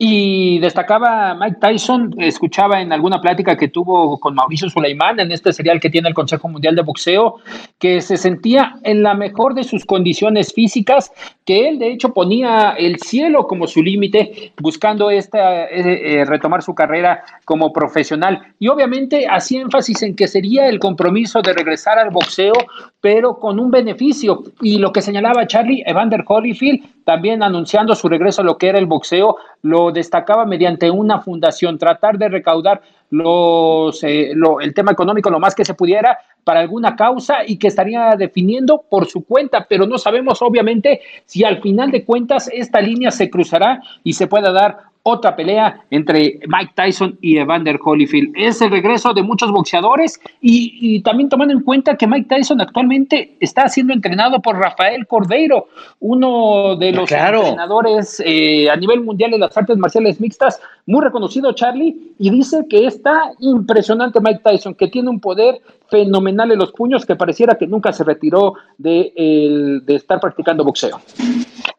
Y 0.00 0.60
destacaba 0.60 1.34
Mike 1.34 1.56
Tyson, 1.60 2.14
escuchaba 2.18 2.80
en 2.80 2.92
alguna 2.92 3.20
plática 3.20 3.56
que 3.56 3.66
tuvo 3.66 4.20
con 4.20 4.32
Mauricio 4.32 4.70
Suleimán 4.70 5.18
en 5.18 5.32
este 5.32 5.52
serial 5.52 5.80
que 5.80 5.90
tiene 5.90 6.08
el 6.08 6.14
Consejo 6.14 6.48
Mundial 6.48 6.76
de 6.76 6.82
Boxeo, 6.82 7.40
que 7.80 8.00
se 8.00 8.16
sentía 8.16 8.76
en 8.84 9.02
la 9.02 9.14
mejor 9.14 9.54
de 9.54 9.64
sus 9.64 9.84
condiciones 9.84 10.52
físicas, 10.54 11.10
que 11.48 11.66
él 11.66 11.78
de 11.78 11.90
hecho 11.90 12.12
ponía 12.12 12.74
el 12.76 12.98
cielo 12.98 13.46
como 13.46 13.66
su 13.66 13.82
límite, 13.82 14.52
buscando 14.60 15.08
esta, 15.10 15.64
eh, 15.64 16.20
eh, 16.20 16.24
retomar 16.26 16.60
su 16.60 16.74
carrera 16.74 17.24
como 17.46 17.72
profesional. 17.72 18.52
Y 18.58 18.68
obviamente 18.68 19.26
hacía 19.26 19.62
énfasis 19.62 20.02
en 20.02 20.14
que 20.14 20.28
sería 20.28 20.68
el 20.68 20.78
compromiso 20.78 21.40
de 21.40 21.54
regresar 21.54 21.98
al 21.98 22.10
boxeo, 22.10 22.52
pero 23.00 23.38
con 23.38 23.58
un 23.58 23.70
beneficio. 23.70 24.42
Y 24.60 24.76
lo 24.76 24.92
que 24.92 25.00
señalaba 25.00 25.46
Charlie, 25.46 25.82
Evander 25.86 26.22
Holyfield, 26.28 26.82
también 27.04 27.42
anunciando 27.42 27.94
su 27.94 28.10
regreso 28.10 28.42
a 28.42 28.44
lo 28.44 28.58
que 28.58 28.68
era 28.68 28.78
el 28.78 28.84
boxeo, 28.84 29.36
lo 29.62 29.90
destacaba 29.90 30.44
mediante 30.44 30.90
una 30.90 31.20
fundación, 31.20 31.78
tratar 31.78 32.18
de 32.18 32.28
recaudar 32.28 32.82
los, 33.10 34.02
eh, 34.04 34.32
el 34.60 34.74
tema 34.74 34.92
económico 34.92 35.30
lo 35.30 35.40
más 35.40 35.54
que 35.54 35.64
se 35.64 35.74
pudiera 35.74 36.18
para 36.44 36.60
alguna 36.60 36.96
causa 36.96 37.38
y 37.46 37.58
que 37.58 37.68
estaría 37.68 38.16
definiendo 38.16 38.84
por 38.88 39.06
su 39.06 39.24
cuenta, 39.24 39.66
pero 39.68 39.86
no 39.86 39.98
sabemos 39.98 40.40
obviamente 40.42 41.00
si 41.24 41.44
al 41.44 41.60
final 41.60 41.90
de 41.90 42.04
cuentas 42.04 42.50
esta 42.52 42.80
línea 42.80 43.10
se 43.10 43.30
cruzará 43.30 43.80
y 44.02 44.12
se 44.12 44.26
pueda 44.26 44.52
dar 44.52 44.78
otra 45.08 45.34
pelea 45.34 45.80
entre 45.90 46.40
Mike 46.46 46.72
Tyson 46.74 47.18
y 47.20 47.38
Evander 47.38 47.78
Holyfield. 47.82 48.32
Es 48.36 48.60
el 48.60 48.70
regreso 48.70 49.14
de 49.14 49.22
muchos 49.22 49.50
boxeadores 49.50 50.20
y, 50.40 51.00
también 51.02 51.28
tomando 51.28 51.54
en 51.54 51.62
cuenta 51.62 51.96
que 51.96 52.06
Mike 52.06 52.28
Tyson 52.28 52.60
actualmente 52.60 53.36
está 53.40 53.68
siendo 53.68 53.92
entrenado 53.92 54.40
por 54.40 54.56
Rafael 54.56 55.06
Cordeiro, 55.06 55.68
uno 56.00 56.76
de 56.76 56.92
los 56.92 57.10
entrenadores 57.10 58.22
eh, 58.24 58.68
a 58.70 58.76
nivel 58.76 59.00
mundial 59.00 59.30
de 59.30 59.38
las 59.38 59.56
artes 59.56 59.76
marciales 59.76 60.20
mixtas, 60.20 60.60
muy 60.86 61.02
reconocido 61.02 61.52
Charlie, 61.52 62.12
y 62.18 62.30
dice 62.30 62.66
que 62.68 62.86
está 62.86 63.32
impresionante 63.40 64.20
Mike 64.20 64.40
Tyson, 64.44 64.74
que 64.74 64.88
tiene 64.88 65.10
un 65.10 65.20
poder 65.20 65.60
fenomenal 65.88 66.52
en 66.52 66.58
los 66.58 66.72
puños 66.72 67.06
que 67.06 67.16
pareciera 67.16 67.56
que 67.56 67.66
nunca 67.66 67.92
se 67.92 68.04
retiró 68.04 68.54
de, 68.76 69.80
de 69.82 69.94
estar 69.94 70.20
practicando 70.20 70.64
boxeo. 70.64 71.00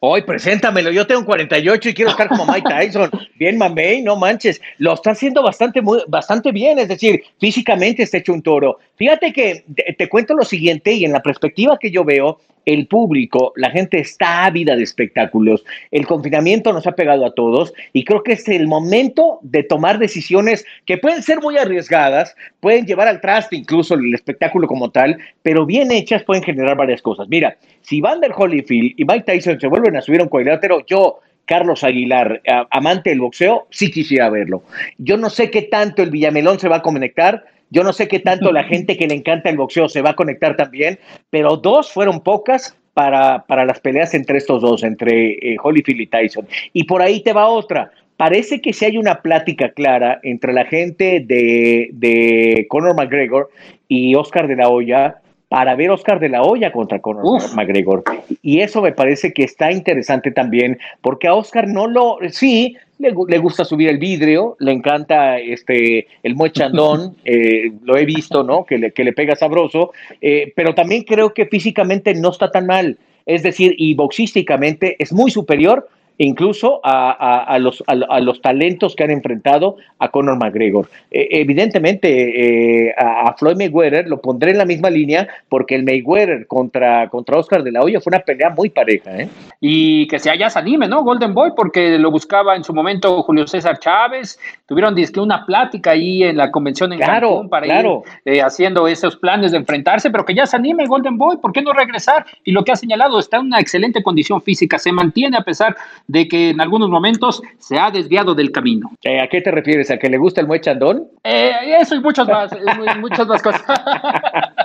Hoy, 0.02 0.22
preséntamelo. 0.22 0.92
Yo 0.92 1.06
tengo 1.06 1.26
48 1.26 1.90
y 1.90 1.94
quiero 1.94 2.12
estar 2.12 2.30
como 2.30 2.46
Mike 2.46 2.70
Tyson. 2.70 3.10
Bien, 3.36 3.58
mamey, 3.58 4.02
no 4.02 4.16
manches. 4.16 4.62
Lo 4.78 4.94
está 4.94 5.12
haciendo 5.12 5.44
bastante, 5.44 5.82
bastante 6.08 6.52
bien. 6.52 6.80
Es 6.80 6.88
decir, 6.88 7.24
físicamente 7.40 8.04
está 8.04 8.18
hecho 8.18 8.34
un 8.34 8.42
toro. 8.42 8.80
Fíjate 8.96 9.32
que 9.34 9.64
te, 9.98 10.10
cuento 10.10 10.34
lo 10.34 10.44
siguiente 10.44 10.92
y 10.94 11.06
en 11.06 11.14
la 11.14 11.22
perspectiva 11.22 11.78
que 11.80 11.92
yo 11.92 12.04
veo, 12.04 12.40
el 12.66 12.86
público, 12.88 13.54
la 13.56 13.72
gente 13.72 14.00
está 14.00 14.46
ávida 14.46 14.76
de 14.76 14.84
espectáculos. 14.84 15.64
El 15.90 16.06
confinamiento 16.06 16.72
nos 16.72 16.86
ha 16.86 16.92
pegado 16.92 17.26
a 17.26 17.34
todos 17.34 17.74
y 17.94 18.04
creo 18.04 18.22
que 18.22 18.34
es 18.34 18.48
el 18.48 18.68
momento 18.68 19.40
de 19.42 19.64
tomar 19.64 19.98
decisiones 19.98 20.66
que 20.86 20.98
pueden 20.98 21.24
ser 21.24 21.40
muy 21.40 21.58
arriesgadas, 21.58 22.36
pueden 22.60 22.86
llevar 22.86 23.08
al 23.08 23.22
traste 23.22 23.56
incluso 23.56 23.96
el 23.96 24.14
espectáculo 24.14 24.68
como 24.68 24.92
tal, 24.92 25.18
pero 25.42 25.66
bien 25.66 25.92
hechas 25.92 26.24
pueden 26.24 26.44
generar 26.44 26.78
varias 26.78 27.02
cosas. 27.02 27.28
Mira, 27.28 27.58
si 27.82 28.02
Vander 28.02 28.34
Holyfield 28.36 28.94
y 28.98 29.06
Mike 29.06 29.24
Tyson 29.26 29.60
se 29.60 29.68
vuelven 29.68 29.96
a 29.96 30.02
subir 30.02 30.20
a 30.20 30.24
un 30.24 30.30
cuadrilátero, 30.30 30.86
yo 30.86 31.22
Carlos 31.50 31.84
Aguilar, 31.84 32.44
amante 32.70 33.10
del 33.10 33.22
boxeo, 33.22 33.66
sí 33.72 33.90
quisiera 33.90 34.30
verlo. 34.30 34.62
Yo 35.00 35.18
no 35.18 35.32
sé 35.32 35.50
qué 35.50 35.64
tanto 35.64 36.04
el 36.04 36.12
Villamelón 36.12 36.60
se 36.60 36.70
va 36.70 36.76
a 36.76 36.82
conectar, 36.84 37.44
yo 37.72 37.84
no 37.84 37.92
sé 37.92 38.08
qué 38.08 38.20
tanto 38.20 38.52
la 38.52 38.64
gente 38.72 38.96
que 38.98 39.08
le 39.08 39.16
encanta 39.16 39.50
el 39.50 39.58
boxeo 39.58 39.90
se 39.90 40.04
va 40.04 40.12
a 40.12 40.16
conectar 40.16 40.56
también, 40.56 41.00
pero 41.32 41.58
dos 41.58 41.92
fueron 41.92 42.22
pocas 42.22 42.78
para, 42.94 43.46
para 43.48 43.66
las 43.66 43.80
peleas 43.80 44.14
entre 44.14 44.38
estos 44.38 44.62
dos, 44.62 44.84
entre 44.84 45.32
eh, 45.32 45.58
Holyfield 45.60 46.02
y 46.02 46.08
Tyson. 46.08 46.48
Y 46.72 46.84
por 46.84 47.02
ahí 47.02 47.24
te 47.24 47.34
va 47.34 47.48
otra. 47.48 47.90
Parece 48.16 48.62
que 48.62 48.72
si 48.72 48.86
hay 48.86 49.00
una 49.00 49.24
plática 49.24 49.70
clara 49.70 50.20
entre 50.22 50.54
la 50.54 50.66
gente 50.66 51.24
de, 51.26 51.90
de 51.94 52.68
Conor 52.70 52.96
McGregor 52.96 53.50
y 53.88 54.14
Oscar 54.14 54.48
de 54.48 54.56
la 54.56 54.70
Hoya 54.70 55.20
para 55.50 55.76
ver 55.76 55.90
Oscar 55.90 56.20
de 56.20 56.30
la 56.30 56.44
Hoya 56.44 56.72
contra 56.72 57.00
Conor 57.00 57.42
McGregor. 57.56 58.04
Y 58.44 58.62
eso 58.62 58.82
me 58.82 58.92
parece 58.92 59.34
que 59.34 59.44
está 59.44 59.72
interesante 59.72 60.32
también, 60.32 60.78
porque 61.02 61.28
a 61.28 61.34
Oscar 61.34 61.68
no 61.68 61.88
lo, 61.88 62.20
sí, 62.30 62.78
le, 63.00 63.40
gusta 63.40 63.66
subir 63.66 63.90
el 63.90 63.98
vidrio, 63.98 64.56
le 64.60 64.72
encanta 64.72 65.40
este 65.40 66.08
el 66.22 66.36
muechandón, 66.36 67.16
eh, 67.26 67.72
lo 67.84 67.98
he 67.98 68.06
visto, 68.06 68.44
¿no? 68.44 68.64
Que 68.64 68.78
le, 68.78 68.92
que 68.92 69.04
le 69.04 69.12
pega 69.12 69.36
sabroso, 69.36 69.92
eh, 70.22 70.54
pero 70.56 70.76
también 70.76 71.04
creo 71.04 71.34
que 71.34 71.48
físicamente 71.48 72.14
no 72.14 72.30
está 72.30 72.52
tan 72.52 72.68
mal. 72.68 72.98
Es 73.26 73.44
decir, 73.44 73.76
y 73.78 73.96
boxísticamente 73.96 74.96
es 75.00 75.12
muy 75.12 75.32
superior 75.32 75.88
incluso 76.20 76.82
a, 76.84 77.58
los, 77.60 77.84
a, 77.88 78.20
los 78.20 78.42
talentos 78.42 78.96
que 78.96 79.04
han 79.04 79.12
enfrentado 79.12 79.78
a 79.98 80.12
Conor 80.12 80.38
McGregor. 80.38 80.88
Eh, 81.10 81.30
evidentemente, 81.32 82.88
eh, 82.88 82.94
a, 82.96 83.34
Floyd 83.38 83.56
Mayweather 83.56 84.08
lo 84.08 84.22
pondré 84.22 84.52
en 84.52 84.58
la 84.58 84.66
misma 84.66 84.90
línea 84.90 85.28
porque 85.48 85.76
el 85.76 85.84
Mayweather 85.84 86.46
contra, 86.46 87.10
contra 87.10 87.38
Oscar 87.38 87.64
de 87.64 87.72
la 87.72 87.82
Hoya 87.82 88.02
fue 88.02 88.12
una 88.12 88.20
pelea 88.20 88.50
muy 88.50 88.70
pareja. 88.70 89.18
¿eh? 89.18 89.30
Y 89.62 90.08
que 90.08 90.20
se 90.20 90.30
haya 90.30 90.48
anime, 90.56 90.88
¿no? 90.88 91.04
Golden 91.04 91.34
Boy, 91.34 91.52
porque 91.56 91.98
lo 91.98 92.12
buscaba 92.12 92.56
en 92.56 92.64
su 92.64 92.74
momento 92.74 93.22
Julio 93.24 93.46
César 93.46 93.78
Chávez. 93.80 94.40
Tuvieron 94.66 94.96
disque 94.96 95.20
una 95.20 95.46
plática 95.46 95.92
ahí 95.92 96.24
en 96.24 96.38
la 96.38 96.50
convención 96.52 96.94
en 96.94 97.00
Cancún 97.00 97.50
para 97.50 97.68
ir 97.68 97.86
eh, 98.26 98.42
haciendo 98.42 98.88
esos 98.88 99.18
planes 99.18 99.52
de 99.52 99.58
enfrentarse, 99.58 100.10
pero 100.12 100.26
que 100.26 100.34
ya 100.34 100.46
se 100.46 100.56
anime 100.56 100.86
Golden 100.88 101.18
Boy, 101.18 101.38
¿por 101.38 101.52
qué 101.52 101.62
no 101.62 101.74
regresar? 101.74 102.26
Y 102.44 102.52
lo 102.52 102.64
que 102.64 102.72
ha 102.72 102.76
señalado, 102.76 103.20
está 103.20 103.38
en 103.38 103.48
una 103.48 103.60
excelente 103.60 104.02
condición 104.02 104.42
física, 104.42 104.78
se 104.78 104.92
mantiene 104.92 105.38
a 105.38 105.42
pesar 105.42 105.76
de 106.08 106.28
que 106.28 106.50
en 106.50 106.62
algunos 106.62 106.90
momentos 106.90 107.42
se 107.58 107.78
ha 107.78 107.92
desviado 107.92 108.36
del 108.36 108.52
camino. 108.52 108.92
¿A 109.22 109.28
qué 109.28 109.42
te 109.42 109.52
refieres? 109.52 109.92
¿A 109.92 109.98
que 109.98 110.10
le 110.10 110.18
gusta 110.18 110.42
el 110.42 110.48
muechandón? 110.48 111.08
Eh, 111.24 111.52
eso 111.80 111.96
y 111.96 112.00
muchas 112.00 112.28
más, 112.28 112.52
muchas 113.00 113.28
más 113.28 113.42
cosas. 113.42 113.64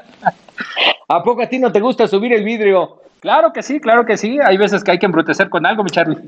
¿A 1.14 1.22
poco 1.22 1.42
a 1.42 1.46
ti 1.46 1.60
no 1.60 1.70
te 1.70 1.80
gusta 1.80 2.08
subir 2.08 2.32
el 2.32 2.42
vidrio? 2.42 3.00
Claro 3.20 3.52
que 3.52 3.62
sí, 3.62 3.78
claro 3.78 4.04
que 4.04 4.16
sí. 4.16 4.40
Hay 4.44 4.56
veces 4.56 4.82
que 4.82 4.90
hay 4.90 4.98
que 4.98 5.06
embrutecer 5.06 5.48
con 5.48 5.64
algo, 5.64 5.84
mi 5.84 5.90
Charlie. 5.90 6.18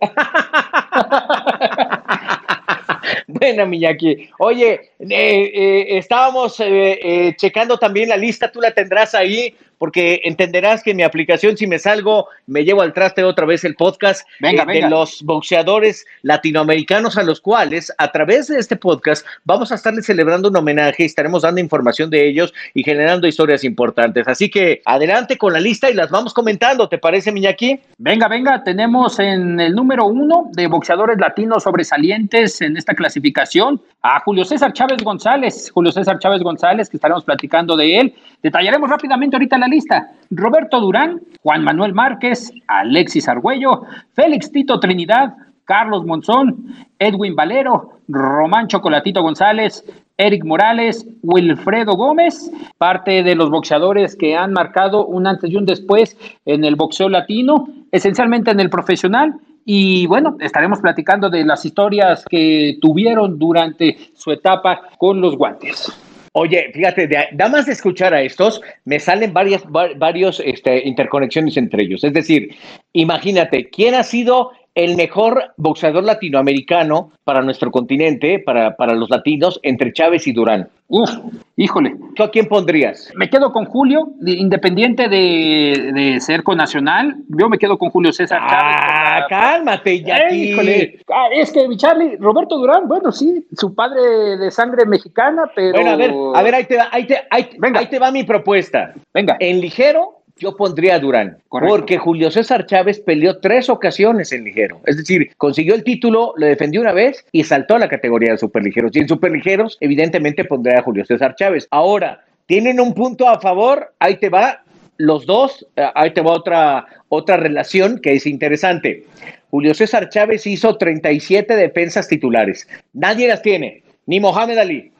Buena, 3.28 3.64
Miñaki. 3.64 4.28
Oye, 4.38 4.90
eh, 4.98 5.06
eh, 5.08 5.98
estábamos 5.98 6.56
eh, 6.58 7.32
checando 7.36 7.78
también 7.78 8.08
la 8.08 8.16
lista, 8.16 8.50
tú 8.50 8.60
la 8.60 8.72
tendrás 8.72 9.14
ahí 9.14 9.54
porque 9.78 10.20
entenderás 10.24 10.82
que 10.82 10.90
en 10.92 10.98
mi 10.98 11.02
aplicación, 11.02 11.56
si 11.56 11.66
me 11.66 11.78
salgo, 11.78 12.28
me 12.46 12.64
llevo 12.64 12.82
al 12.82 12.92
traste 12.92 13.24
otra 13.24 13.46
vez 13.46 13.64
el 13.64 13.74
podcast 13.74 14.26
eh, 14.40 14.56
de 14.66 14.88
los 14.88 15.22
boxeadores 15.22 16.04
latinoamericanos 16.22 17.16
a 17.16 17.22
los 17.22 17.40
cuales, 17.40 17.92
a 17.98 18.10
través 18.12 18.48
de 18.48 18.58
este 18.58 18.76
podcast, 18.76 19.26
vamos 19.44 19.72
a 19.72 19.76
estarles 19.76 20.06
celebrando 20.06 20.48
un 20.48 20.56
homenaje 20.56 21.02
y 21.02 21.06
estaremos 21.06 21.42
dando 21.42 21.60
información 21.60 22.10
de 22.10 22.26
ellos 22.26 22.52
y 22.74 22.82
generando 22.82 23.26
historias 23.26 23.64
importantes. 23.64 24.28
Así 24.28 24.48
que 24.50 24.82
adelante 24.84 25.36
con 25.38 25.52
la 25.52 25.60
lista 25.60 25.90
y 25.90 25.94
las 25.94 26.10
vamos 26.10 26.34
comentando, 26.34 26.88
¿te 26.88 26.98
parece, 26.98 27.32
Miñaki? 27.32 27.80
Venga, 27.98 28.28
venga, 28.28 28.62
tenemos 28.62 29.18
en 29.18 29.60
el 29.60 29.74
número 29.74 30.06
uno 30.06 30.50
de 30.52 30.66
boxeadores 30.66 31.18
latinos 31.18 31.62
sobresalientes 31.62 32.60
en 32.60 32.76
esta 32.76 32.94
clasificación 32.94 33.80
a 34.02 34.20
Julio 34.20 34.44
César 34.44 34.72
Chávez 34.72 35.02
González. 35.02 35.70
Julio 35.72 35.92
César 35.92 36.18
Chávez 36.18 36.42
González, 36.42 36.88
que 36.88 36.96
estaremos 36.96 37.24
platicando 37.24 37.76
de 37.76 37.98
él. 37.98 38.14
Detallaremos 38.42 38.90
rápidamente 38.90 39.36
ahorita 39.36 39.56
la 39.56 39.63
lista. 39.68 40.12
Roberto 40.30 40.80
Durán, 40.80 41.20
Juan 41.42 41.62
Manuel 41.62 41.94
Márquez, 41.94 42.52
Alexis 42.66 43.28
Argüello, 43.28 43.82
Félix 44.14 44.50
Tito 44.50 44.80
Trinidad, 44.80 45.34
Carlos 45.64 46.04
Monzón, 46.04 46.74
Edwin 46.98 47.34
Valero, 47.34 48.00
Román 48.08 48.68
Chocolatito 48.68 49.22
González, 49.22 49.84
Eric 50.16 50.44
Morales, 50.44 51.06
Wilfredo 51.22 51.96
Gómez, 51.96 52.50
parte 52.78 53.22
de 53.22 53.34
los 53.34 53.50
boxeadores 53.50 54.14
que 54.14 54.36
han 54.36 54.52
marcado 54.52 55.06
un 55.06 55.26
antes 55.26 55.50
y 55.50 55.56
un 55.56 55.66
después 55.66 56.16
en 56.44 56.64
el 56.64 56.76
boxeo 56.76 57.08
latino, 57.08 57.66
esencialmente 57.90 58.50
en 58.50 58.60
el 58.60 58.70
profesional. 58.70 59.34
Y 59.64 60.06
bueno, 60.06 60.36
estaremos 60.40 60.80
platicando 60.80 61.30
de 61.30 61.44
las 61.44 61.64
historias 61.64 62.24
que 62.28 62.76
tuvieron 62.80 63.38
durante 63.38 63.96
su 64.14 64.30
etapa 64.30 64.82
con 64.98 65.20
los 65.20 65.36
guantes. 65.36 66.03
Oye, 66.36 66.72
fíjate, 66.74 67.08
da 67.32 67.48
más 67.48 67.66
de 67.66 67.72
escuchar 67.72 68.12
a 68.12 68.20
estos, 68.20 68.60
me 68.84 68.98
salen 68.98 69.32
varias, 69.32 69.62
varios 69.70 70.42
este, 70.44 70.84
interconexiones 70.84 71.56
entre 71.56 71.84
ellos. 71.84 72.02
Es 72.02 72.12
decir, 72.12 72.52
imagínate, 72.92 73.70
¿quién 73.70 73.94
ha 73.94 74.02
sido 74.02 74.50
el 74.74 74.96
mejor 74.96 75.52
boxeador 75.56 76.04
latinoamericano 76.04 77.12
para 77.24 77.42
nuestro 77.42 77.70
continente, 77.70 78.38
para, 78.38 78.76
para 78.76 78.94
los 78.94 79.10
latinos, 79.10 79.60
entre 79.62 79.92
Chávez 79.92 80.26
y 80.26 80.32
Durán? 80.32 80.68
Uf, 80.88 81.10
híjole. 81.56 81.96
¿Tú 82.14 82.22
a 82.22 82.30
quién 82.30 82.46
pondrías? 82.46 83.10
Me 83.14 83.30
quedo 83.30 83.52
con 83.52 83.64
Julio, 83.64 84.08
independiente 84.26 85.08
de, 85.08 85.90
de 85.94 86.20
ser 86.20 86.42
con 86.42 86.58
Nacional. 86.58 87.16
Yo 87.28 87.48
me 87.48 87.58
quedo 87.58 87.78
con 87.78 87.88
Julio 87.90 88.12
César 88.12 88.40
Chávez. 88.40 88.76
Ah, 88.80 89.26
cálmate, 89.28 90.02
ya. 90.02 90.30
híjole. 90.30 91.00
Ah, 91.10 91.28
es 91.32 91.50
que 91.52 91.66
mi 91.66 91.76
Charlie, 91.76 92.16
Roberto 92.18 92.58
Durán, 92.58 92.86
bueno, 92.86 93.10
sí, 93.12 93.46
su 93.56 93.74
padre 93.74 94.36
de 94.36 94.50
sangre 94.50 94.84
mexicana, 94.84 95.50
pero. 95.54 95.72
Bueno, 95.72 95.90
a 95.90 95.96
ver, 95.96 96.12
a 96.34 96.42
ver, 96.42 96.54
ahí 96.54 96.64
te 96.64 96.76
va, 96.76 96.88
ahí 96.92 97.06
te, 97.06 97.18
ahí, 97.30 97.48
Venga. 97.58 97.80
ahí 97.80 97.86
te 97.86 97.98
va 97.98 98.10
mi 98.10 98.24
propuesta. 98.24 98.92
Venga. 99.14 99.36
En 99.40 99.60
ligero, 99.60 100.23
yo 100.36 100.56
pondría 100.56 100.96
a 100.96 100.98
Durán, 100.98 101.38
porque 101.48 101.96
Julio 101.96 102.30
César 102.30 102.66
Chávez 102.66 102.98
peleó 102.98 103.38
tres 103.38 103.68
ocasiones 103.68 104.32
en 104.32 104.44
ligero. 104.44 104.80
Es 104.84 104.96
decir, 104.96 105.30
consiguió 105.36 105.74
el 105.74 105.84
título, 105.84 106.34
lo 106.36 106.46
defendió 106.46 106.80
una 106.80 106.92
vez 106.92 107.24
y 107.30 107.44
saltó 107.44 107.76
a 107.76 107.78
la 107.78 107.88
categoría 107.88 108.32
de 108.32 108.38
superligeros. 108.38 108.94
Y 108.94 109.00
en 109.00 109.08
superligeros, 109.08 109.78
evidentemente, 109.80 110.44
pondría 110.44 110.80
a 110.80 110.82
Julio 110.82 111.04
César 111.04 111.36
Chávez. 111.36 111.68
Ahora, 111.70 112.24
tienen 112.46 112.80
un 112.80 112.94
punto 112.94 113.28
a 113.28 113.40
favor, 113.40 113.94
ahí 114.00 114.16
te 114.16 114.28
va, 114.28 114.64
los 114.96 115.24
dos, 115.24 115.66
eh, 115.76 115.86
ahí 115.94 116.12
te 116.12 116.20
va 116.20 116.32
otra, 116.32 116.86
otra 117.08 117.36
relación 117.36 118.00
que 118.00 118.14
es 118.14 118.26
interesante. 118.26 119.04
Julio 119.50 119.72
César 119.72 120.08
Chávez 120.08 120.48
hizo 120.48 120.76
37 120.76 121.54
defensas 121.54 122.08
titulares. 122.08 122.66
Nadie 122.92 123.28
las 123.28 123.40
tiene, 123.40 123.83
ni 124.06 124.20
Mohamed 124.20 124.58
Ali, 124.58 124.90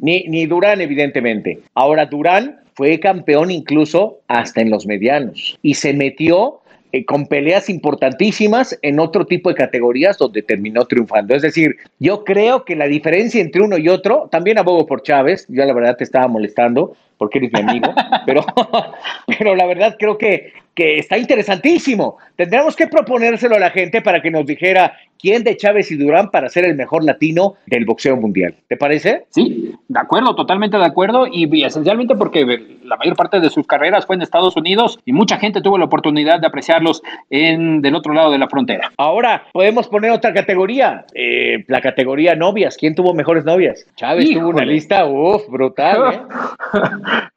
ni, 0.00 0.24
ni 0.28 0.46
Durán, 0.46 0.80
evidentemente. 0.80 1.60
Ahora, 1.74 2.06
Durán 2.06 2.60
fue 2.74 2.98
campeón 2.98 3.50
incluso 3.50 4.20
hasta 4.28 4.60
en 4.60 4.70
los 4.70 4.86
medianos 4.86 5.58
y 5.62 5.74
se 5.74 5.92
metió 5.92 6.61
eh, 6.92 7.06
con 7.06 7.26
peleas 7.26 7.70
importantísimas 7.70 8.78
en 8.82 9.00
otro 9.00 9.24
tipo 9.24 9.48
de 9.48 9.54
categorías 9.54 10.18
donde 10.18 10.42
terminó 10.42 10.84
triunfando. 10.84 11.34
Es 11.34 11.40
decir, 11.40 11.76
yo 11.98 12.22
creo 12.22 12.66
que 12.66 12.76
la 12.76 12.86
diferencia 12.86 13.40
entre 13.40 13.62
uno 13.62 13.78
y 13.78 13.88
otro, 13.88 14.28
también 14.30 14.58
abogo 14.58 14.86
por 14.86 15.02
Chávez, 15.02 15.46
yo 15.48 15.64
la 15.64 15.72
verdad 15.72 15.96
te 15.96 16.04
estaba 16.04 16.28
molestando 16.28 16.94
porque 17.16 17.38
eres 17.38 17.52
mi 17.52 17.60
amigo, 17.60 17.94
pero, 18.26 18.44
pero 19.38 19.54
la 19.54 19.64
verdad 19.64 19.96
creo 19.98 20.18
que, 20.18 20.52
que 20.74 20.98
está 20.98 21.16
interesantísimo. 21.16 22.18
Tendríamos 22.36 22.76
que 22.76 22.86
proponérselo 22.86 23.56
a 23.56 23.60
la 23.60 23.70
gente 23.70 24.02
para 24.02 24.20
que 24.20 24.30
nos 24.30 24.44
dijera 24.44 24.98
quién 25.18 25.44
de 25.44 25.56
Chávez 25.56 25.90
y 25.92 25.96
Durán 25.96 26.30
para 26.30 26.48
ser 26.48 26.64
el 26.64 26.74
mejor 26.74 27.04
latino 27.04 27.54
del 27.66 27.84
boxeo 27.84 28.16
mundial. 28.16 28.54
¿Te 28.68 28.76
parece? 28.76 29.24
Sí, 29.30 29.61
de 29.92 30.00
acuerdo, 30.00 30.34
totalmente 30.34 30.78
de 30.78 30.84
acuerdo 30.86 31.26
y, 31.30 31.62
esencialmente 31.62 32.14
porque 32.14 32.78
la 32.82 32.96
mayor 32.96 33.14
parte 33.14 33.40
de 33.40 33.50
sus 33.50 33.66
carreras 33.66 34.06
fue 34.06 34.16
en 34.16 34.22
Estados 34.22 34.56
Unidos 34.56 34.98
y 35.04 35.12
mucha 35.12 35.36
gente 35.36 35.60
tuvo 35.60 35.76
la 35.76 35.84
oportunidad 35.84 36.40
de 36.40 36.46
apreciarlos 36.46 37.02
en 37.28 37.82
del 37.82 37.94
otro 37.94 38.14
lado 38.14 38.30
de 38.30 38.38
la 38.38 38.48
frontera. 38.48 38.90
Ahora 38.96 39.44
podemos 39.52 39.88
poner 39.88 40.10
otra 40.10 40.32
categoría, 40.32 41.04
eh, 41.14 41.64
la 41.68 41.82
categoría 41.82 42.34
novias. 42.34 42.78
¿Quién 42.78 42.94
tuvo 42.94 43.12
mejores 43.12 43.44
novias? 43.44 43.86
Chávez 43.96 44.30
tuvo 44.32 44.48
una 44.48 44.64
lista, 44.64 45.04
uff, 45.04 45.46
brutal. 45.48 46.14
¿eh? 46.14 46.20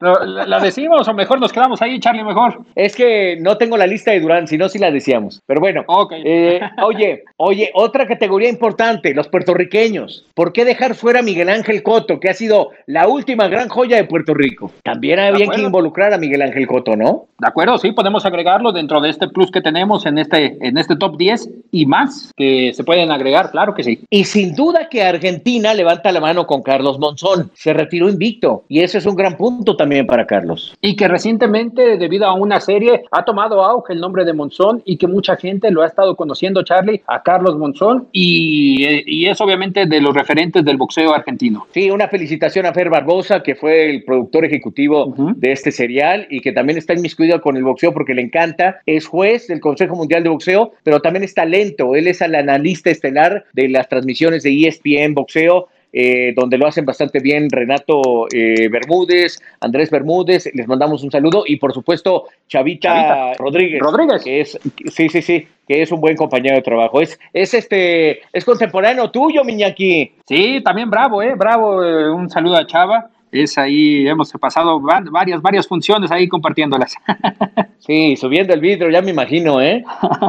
¿La 0.00 0.58
decimos 0.60 1.06
o 1.06 1.14
mejor 1.14 1.40
nos 1.40 1.52
quedamos 1.52 1.82
ahí, 1.82 2.00
Charlie, 2.00 2.24
mejor? 2.24 2.60
Es 2.74 2.96
que 2.96 3.36
no 3.38 3.58
tengo 3.58 3.76
la 3.76 3.86
lista 3.86 4.12
de 4.12 4.20
Durán, 4.20 4.46
si 4.46 4.56
no, 4.56 4.70
sí 4.70 4.78
la 4.78 4.90
decíamos. 4.90 5.42
Pero 5.46 5.60
bueno, 5.60 5.84
eh, 6.24 6.60
oye, 6.82 7.24
oye, 7.36 7.70
otra 7.74 8.06
categoría 8.06 8.48
importante, 8.48 9.12
los 9.14 9.28
puertorriqueños. 9.28 10.26
¿Por 10.34 10.54
qué 10.54 10.64
dejar 10.64 10.94
fuera 10.94 11.20
a 11.20 11.22
Miguel 11.22 11.50
Ángel 11.50 11.82
Coto, 11.82 12.18
que 12.18 12.30
ha 12.30 12.34
sido 12.34 12.45
la 12.86 13.08
última 13.08 13.48
gran 13.48 13.68
joya 13.68 13.96
de 13.96 14.04
Puerto 14.04 14.34
Rico? 14.34 14.72
También 14.82 15.18
había 15.18 15.48
que 15.48 15.60
involucrar 15.60 16.14
a 16.14 16.18
Miguel 16.18 16.42
Ángel 16.42 16.66
Coto, 16.66 16.96
¿no? 16.96 17.26
De 17.38 17.46
acuerdo, 17.46 17.76
sí, 17.76 17.92
podemos 17.92 18.24
agregarlo 18.24 18.72
dentro 18.72 19.00
de 19.00 19.10
este 19.10 19.28
plus 19.28 19.50
que 19.50 19.60
tenemos 19.60 20.06
en 20.06 20.18
este, 20.18 20.56
en 20.66 20.78
este 20.78 20.96
top 20.96 21.18
10 21.18 21.50
y 21.70 21.84
más 21.84 22.32
que 22.34 22.72
se 22.72 22.82
pueden 22.82 23.10
agregar, 23.10 23.50
claro 23.50 23.74
que 23.74 23.84
sí. 23.84 24.00
Y 24.08 24.24
sin 24.24 24.54
duda 24.54 24.88
que 24.88 25.02
Argentina 25.02 25.74
levanta 25.74 26.12
la 26.12 26.20
mano 26.20 26.46
con 26.46 26.62
Carlos 26.62 26.98
Monzón. 26.98 27.50
Se 27.54 27.74
retiró 27.74 28.08
invicto 28.08 28.64
y 28.68 28.80
ese 28.80 28.98
es 28.98 29.06
un 29.06 29.16
gran 29.16 29.36
punto 29.36 29.76
también 29.76 30.06
para 30.06 30.26
Carlos. 30.26 30.74
Y 30.80 30.96
que 30.96 31.08
recientemente, 31.08 31.98
debido 31.98 32.26
a 32.26 32.32
una 32.32 32.58
serie, 32.60 33.04
ha 33.10 33.24
tomado 33.24 33.62
auge 33.62 33.92
el 33.92 34.00
nombre 34.00 34.24
de 34.24 34.32
Monzón 34.32 34.82
y 34.86 34.96
que 34.96 35.06
mucha 35.06 35.36
gente 35.36 35.70
lo 35.70 35.82
ha 35.82 35.86
estado 35.86 36.16
conociendo, 36.16 36.62
Charlie, 36.62 37.02
a 37.06 37.22
Carlos 37.22 37.56
Monzón 37.56 37.66
Monzón 37.66 38.08
y, 38.12 39.26
es 39.26 39.40
obviamente 39.40 39.86
de 39.86 40.00
los 40.00 40.14
referentes 40.14 40.64
del 40.64 40.76
boxeo 40.76 41.12
argentino. 41.12 41.66
Sí, 41.72 41.90
una 41.90 42.08
felicitación 42.36 42.66
a 42.66 42.74
Fer 42.74 42.90
Barbosa, 42.90 43.42
que 43.42 43.54
fue 43.54 43.88
el 43.88 44.04
productor 44.04 44.44
ejecutivo 44.44 45.14
de 45.36 45.52
este 45.52 45.72
serial 45.72 46.26
y 46.28 46.40
que 46.40 46.52
también 46.52 46.76
está 46.76 46.92
inmiscuido 46.92 47.40
con 47.40 47.56
el 47.56 47.64
boxeo 47.64 47.92
porque 47.92 48.14
le 48.14 48.22
encanta. 48.22 48.80
Es 48.84 49.06
juez 49.06 49.46
del 49.46 49.60
Consejo 49.60 49.96
Mundial 49.96 50.22
de 50.22 50.28
Boxeo, 50.28 50.72
pero 50.82 51.00
también 51.00 51.24
es 51.24 51.32
talento. 51.32 51.96
Él 51.96 52.08
es 52.08 52.20
el 52.20 52.34
analista 52.34 52.90
estelar 52.90 53.46
de 53.54 53.68
las 53.70 53.88
transmisiones 53.88 54.42
de 54.42 54.66
ESPN 54.66 55.14
Boxeo 55.14 55.68
eh, 55.92 56.32
donde 56.34 56.58
lo 56.58 56.66
hacen 56.66 56.84
bastante 56.84 57.20
bien 57.20 57.48
Renato 57.50 58.26
eh, 58.32 58.68
Bermúdez, 58.68 59.38
Andrés 59.60 59.90
Bermúdez, 59.90 60.48
les 60.54 60.68
mandamos 60.68 61.02
un 61.02 61.10
saludo 61.10 61.44
y 61.46 61.56
por 61.56 61.72
supuesto 61.72 62.24
Chavita, 62.48 63.34
Rodríguez. 63.34 63.80
Rodríguez. 63.80 64.22
Que 64.22 64.40
es, 64.40 64.58
sí, 64.92 65.08
sí, 65.08 65.22
sí, 65.22 65.48
que 65.66 65.82
es 65.82 65.92
un 65.92 66.00
buen 66.00 66.16
compañero 66.16 66.56
de 66.56 66.62
trabajo. 66.62 67.00
Es, 67.00 67.18
es 67.32 67.54
este, 67.54 68.20
es 68.32 68.44
contemporáneo 68.44 69.10
tuyo, 69.10 69.44
Miñaki. 69.44 70.12
Sí, 70.26 70.60
también 70.64 70.90
bravo, 70.90 71.22
eh, 71.22 71.34
bravo. 71.34 71.82
Eh, 71.84 72.10
un 72.10 72.28
saludo 72.30 72.56
a 72.56 72.66
Chava 72.66 73.10
es 73.42 73.58
ahí, 73.58 74.06
hemos 74.06 74.30
pasado 74.32 74.80
varias, 74.80 75.42
varias 75.42 75.66
funciones 75.66 76.10
ahí 76.10 76.28
compartiéndolas. 76.28 76.94
Sí, 77.78 78.16
subiendo 78.16 78.52
el 78.52 78.58
vidrio, 78.58 78.90
ya 78.90 79.00
me 79.00 79.12
imagino, 79.12 79.60
¿eh? 79.60 79.84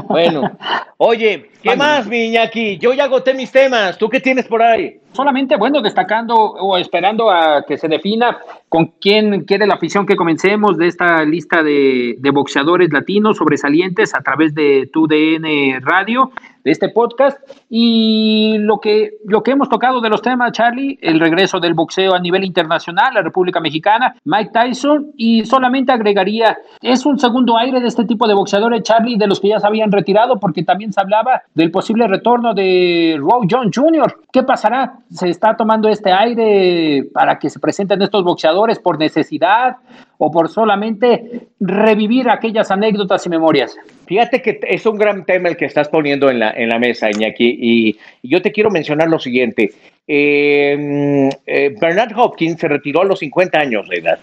Bueno, 0.09 0.51
oye, 0.97 1.49
¿qué 1.63 1.75
más, 1.75 2.05
mi 2.05 2.25
Iñaki? 2.25 2.77
Yo 2.77 2.93
ya 2.93 3.05
agoté 3.05 3.33
mis 3.33 3.51
temas. 3.51 3.97
¿Tú 3.97 4.09
qué 4.09 4.19
tienes 4.19 4.45
por 4.45 4.61
ahí? 4.61 4.99
Solamente, 5.13 5.55
bueno, 5.55 5.81
destacando 5.81 6.35
o 6.35 6.77
esperando 6.77 7.31
a 7.31 7.63
que 7.67 7.79
se 7.79 7.87
defina 7.87 8.37
con 8.69 8.93
quién 9.01 9.43
quiere 9.45 9.65
la 9.65 9.73
afición 9.73 10.05
que 10.05 10.15
comencemos 10.15 10.77
de 10.77 10.85
esta 10.85 11.23
lista 11.23 11.63
de, 11.63 12.17
de 12.19 12.29
boxeadores 12.29 12.93
latinos 12.93 13.37
sobresalientes 13.37 14.13
a 14.13 14.21
través 14.21 14.53
de 14.53 14.87
TUDN 14.93 15.81
Radio 15.81 16.31
de 16.67 16.73
este 16.73 16.89
podcast. 16.89 17.39
Y 17.69 18.57
lo 18.59 18.79
que, 18.79 19.11
lo 19.25 19.41
que 19.41 19.51
hemos 19.51 19.69
tocado 19.69 20.01
de 20.01 20.09
los 20.09 20.21
temas, 20.21 20.51
Charlie, 20.51 20.99
el 21.01 21.17
regreso 21.17 21.61
del 21.61 21.73
boxeo 21.73 22.13
a 22.13 22.19
nivel 22.19 22.43
internacional, 22.43 23.13
la 23.13 23.21
República 23.21 23.61
Mexicana, 23.61 24.15
Mike 24.25 24.51
Tyson, 24.51 25.13
y 25.15 25.45
solamente 25.45 25.93
agregaría, 25.93 26.57
es 26.81 27.05
un 27.05 27.17
segundo 27.17 27.57
aire 27.57 27.79
de 27.79 27.87
este 27.87 28.03
tipo 28.03 28.27
de 28.27 28.33
boxeadores, 28.33 28.83
Charlie, 28.83 29.17
de 29.17 29.27
los 29.27 29.39
que 29.39 29.47
ya 29.47 29.61
se 29.61 29.67
habían 29.67 29.93
retirado, 29.93 30.41
porque 30.41 30.63
también 30.63 30.91
se 30.91 30.99
hablaba 30.99 31.41
del 31.55 31.71
posible 31.71 32.05
retorno 32.05 32.53
de 32.53 33.15
Roy 33.17 33.47
Jones 33.49 33.71
Jr. 33.73 34.17
¿Qué 34.33 34.43
pasará? 34.43 34.99
¿Se 35.09 35.29
está 35.29 35.55
tomando 35.55 35.87
este 35.87 36.11
aire 36.11 37.07
para 37.13 37.39
que 37.39 37.49
se 37.49 37.59
presenten 37.61 38.01
estos 38.01 38.25
boxeadores 38.25 38.77
por 38.79 38.99
necesidad 38.99 39.77
o 40.17 40.31
por 40.31 40.49
solamente 40.49 41.47
revivir 41.59 42.29
aquellas 42.29 42.71
anécdotas 42.71 43.25
y 43.25 43.29
memorias? 43.29 43.75
Fíjate 44.05 44.41
que 44.41 44.59
es 44.63 44.85
un 44.85 44.97
gran 44.97 45.25
tema 45.25 45.49
el 45.49 45.57
que 45.57 45.65
estestás 45.65 45.89
poniendo 45.89 46.29
en 46.29 46.39
la, 46.39 46.51
en 46.51 46.69
la 46.69 46.79
mesa, 46.79 47.09
Iñaki, 47.09 47.57
y, 47.59 47.97
yo 48.23 48.41
te 48.41 48.51
quiero 48.51 48.69
mencionar 48.69 49.09
lo 49.09 49.19
siguiente. 49.19 49.71
Eh, 50.07 51.29
eh, 51.45 51.75
Bernard 51.79 52.17
Hopkins 52.17 52.59
se 52.59 52.67
retiró 52.67 53.01
a 53.01 53.05
los 53.05 53.19
50 53.19 53.59
años 53.59 53.87
de 53.89 53.97
edad. 53.97 54.19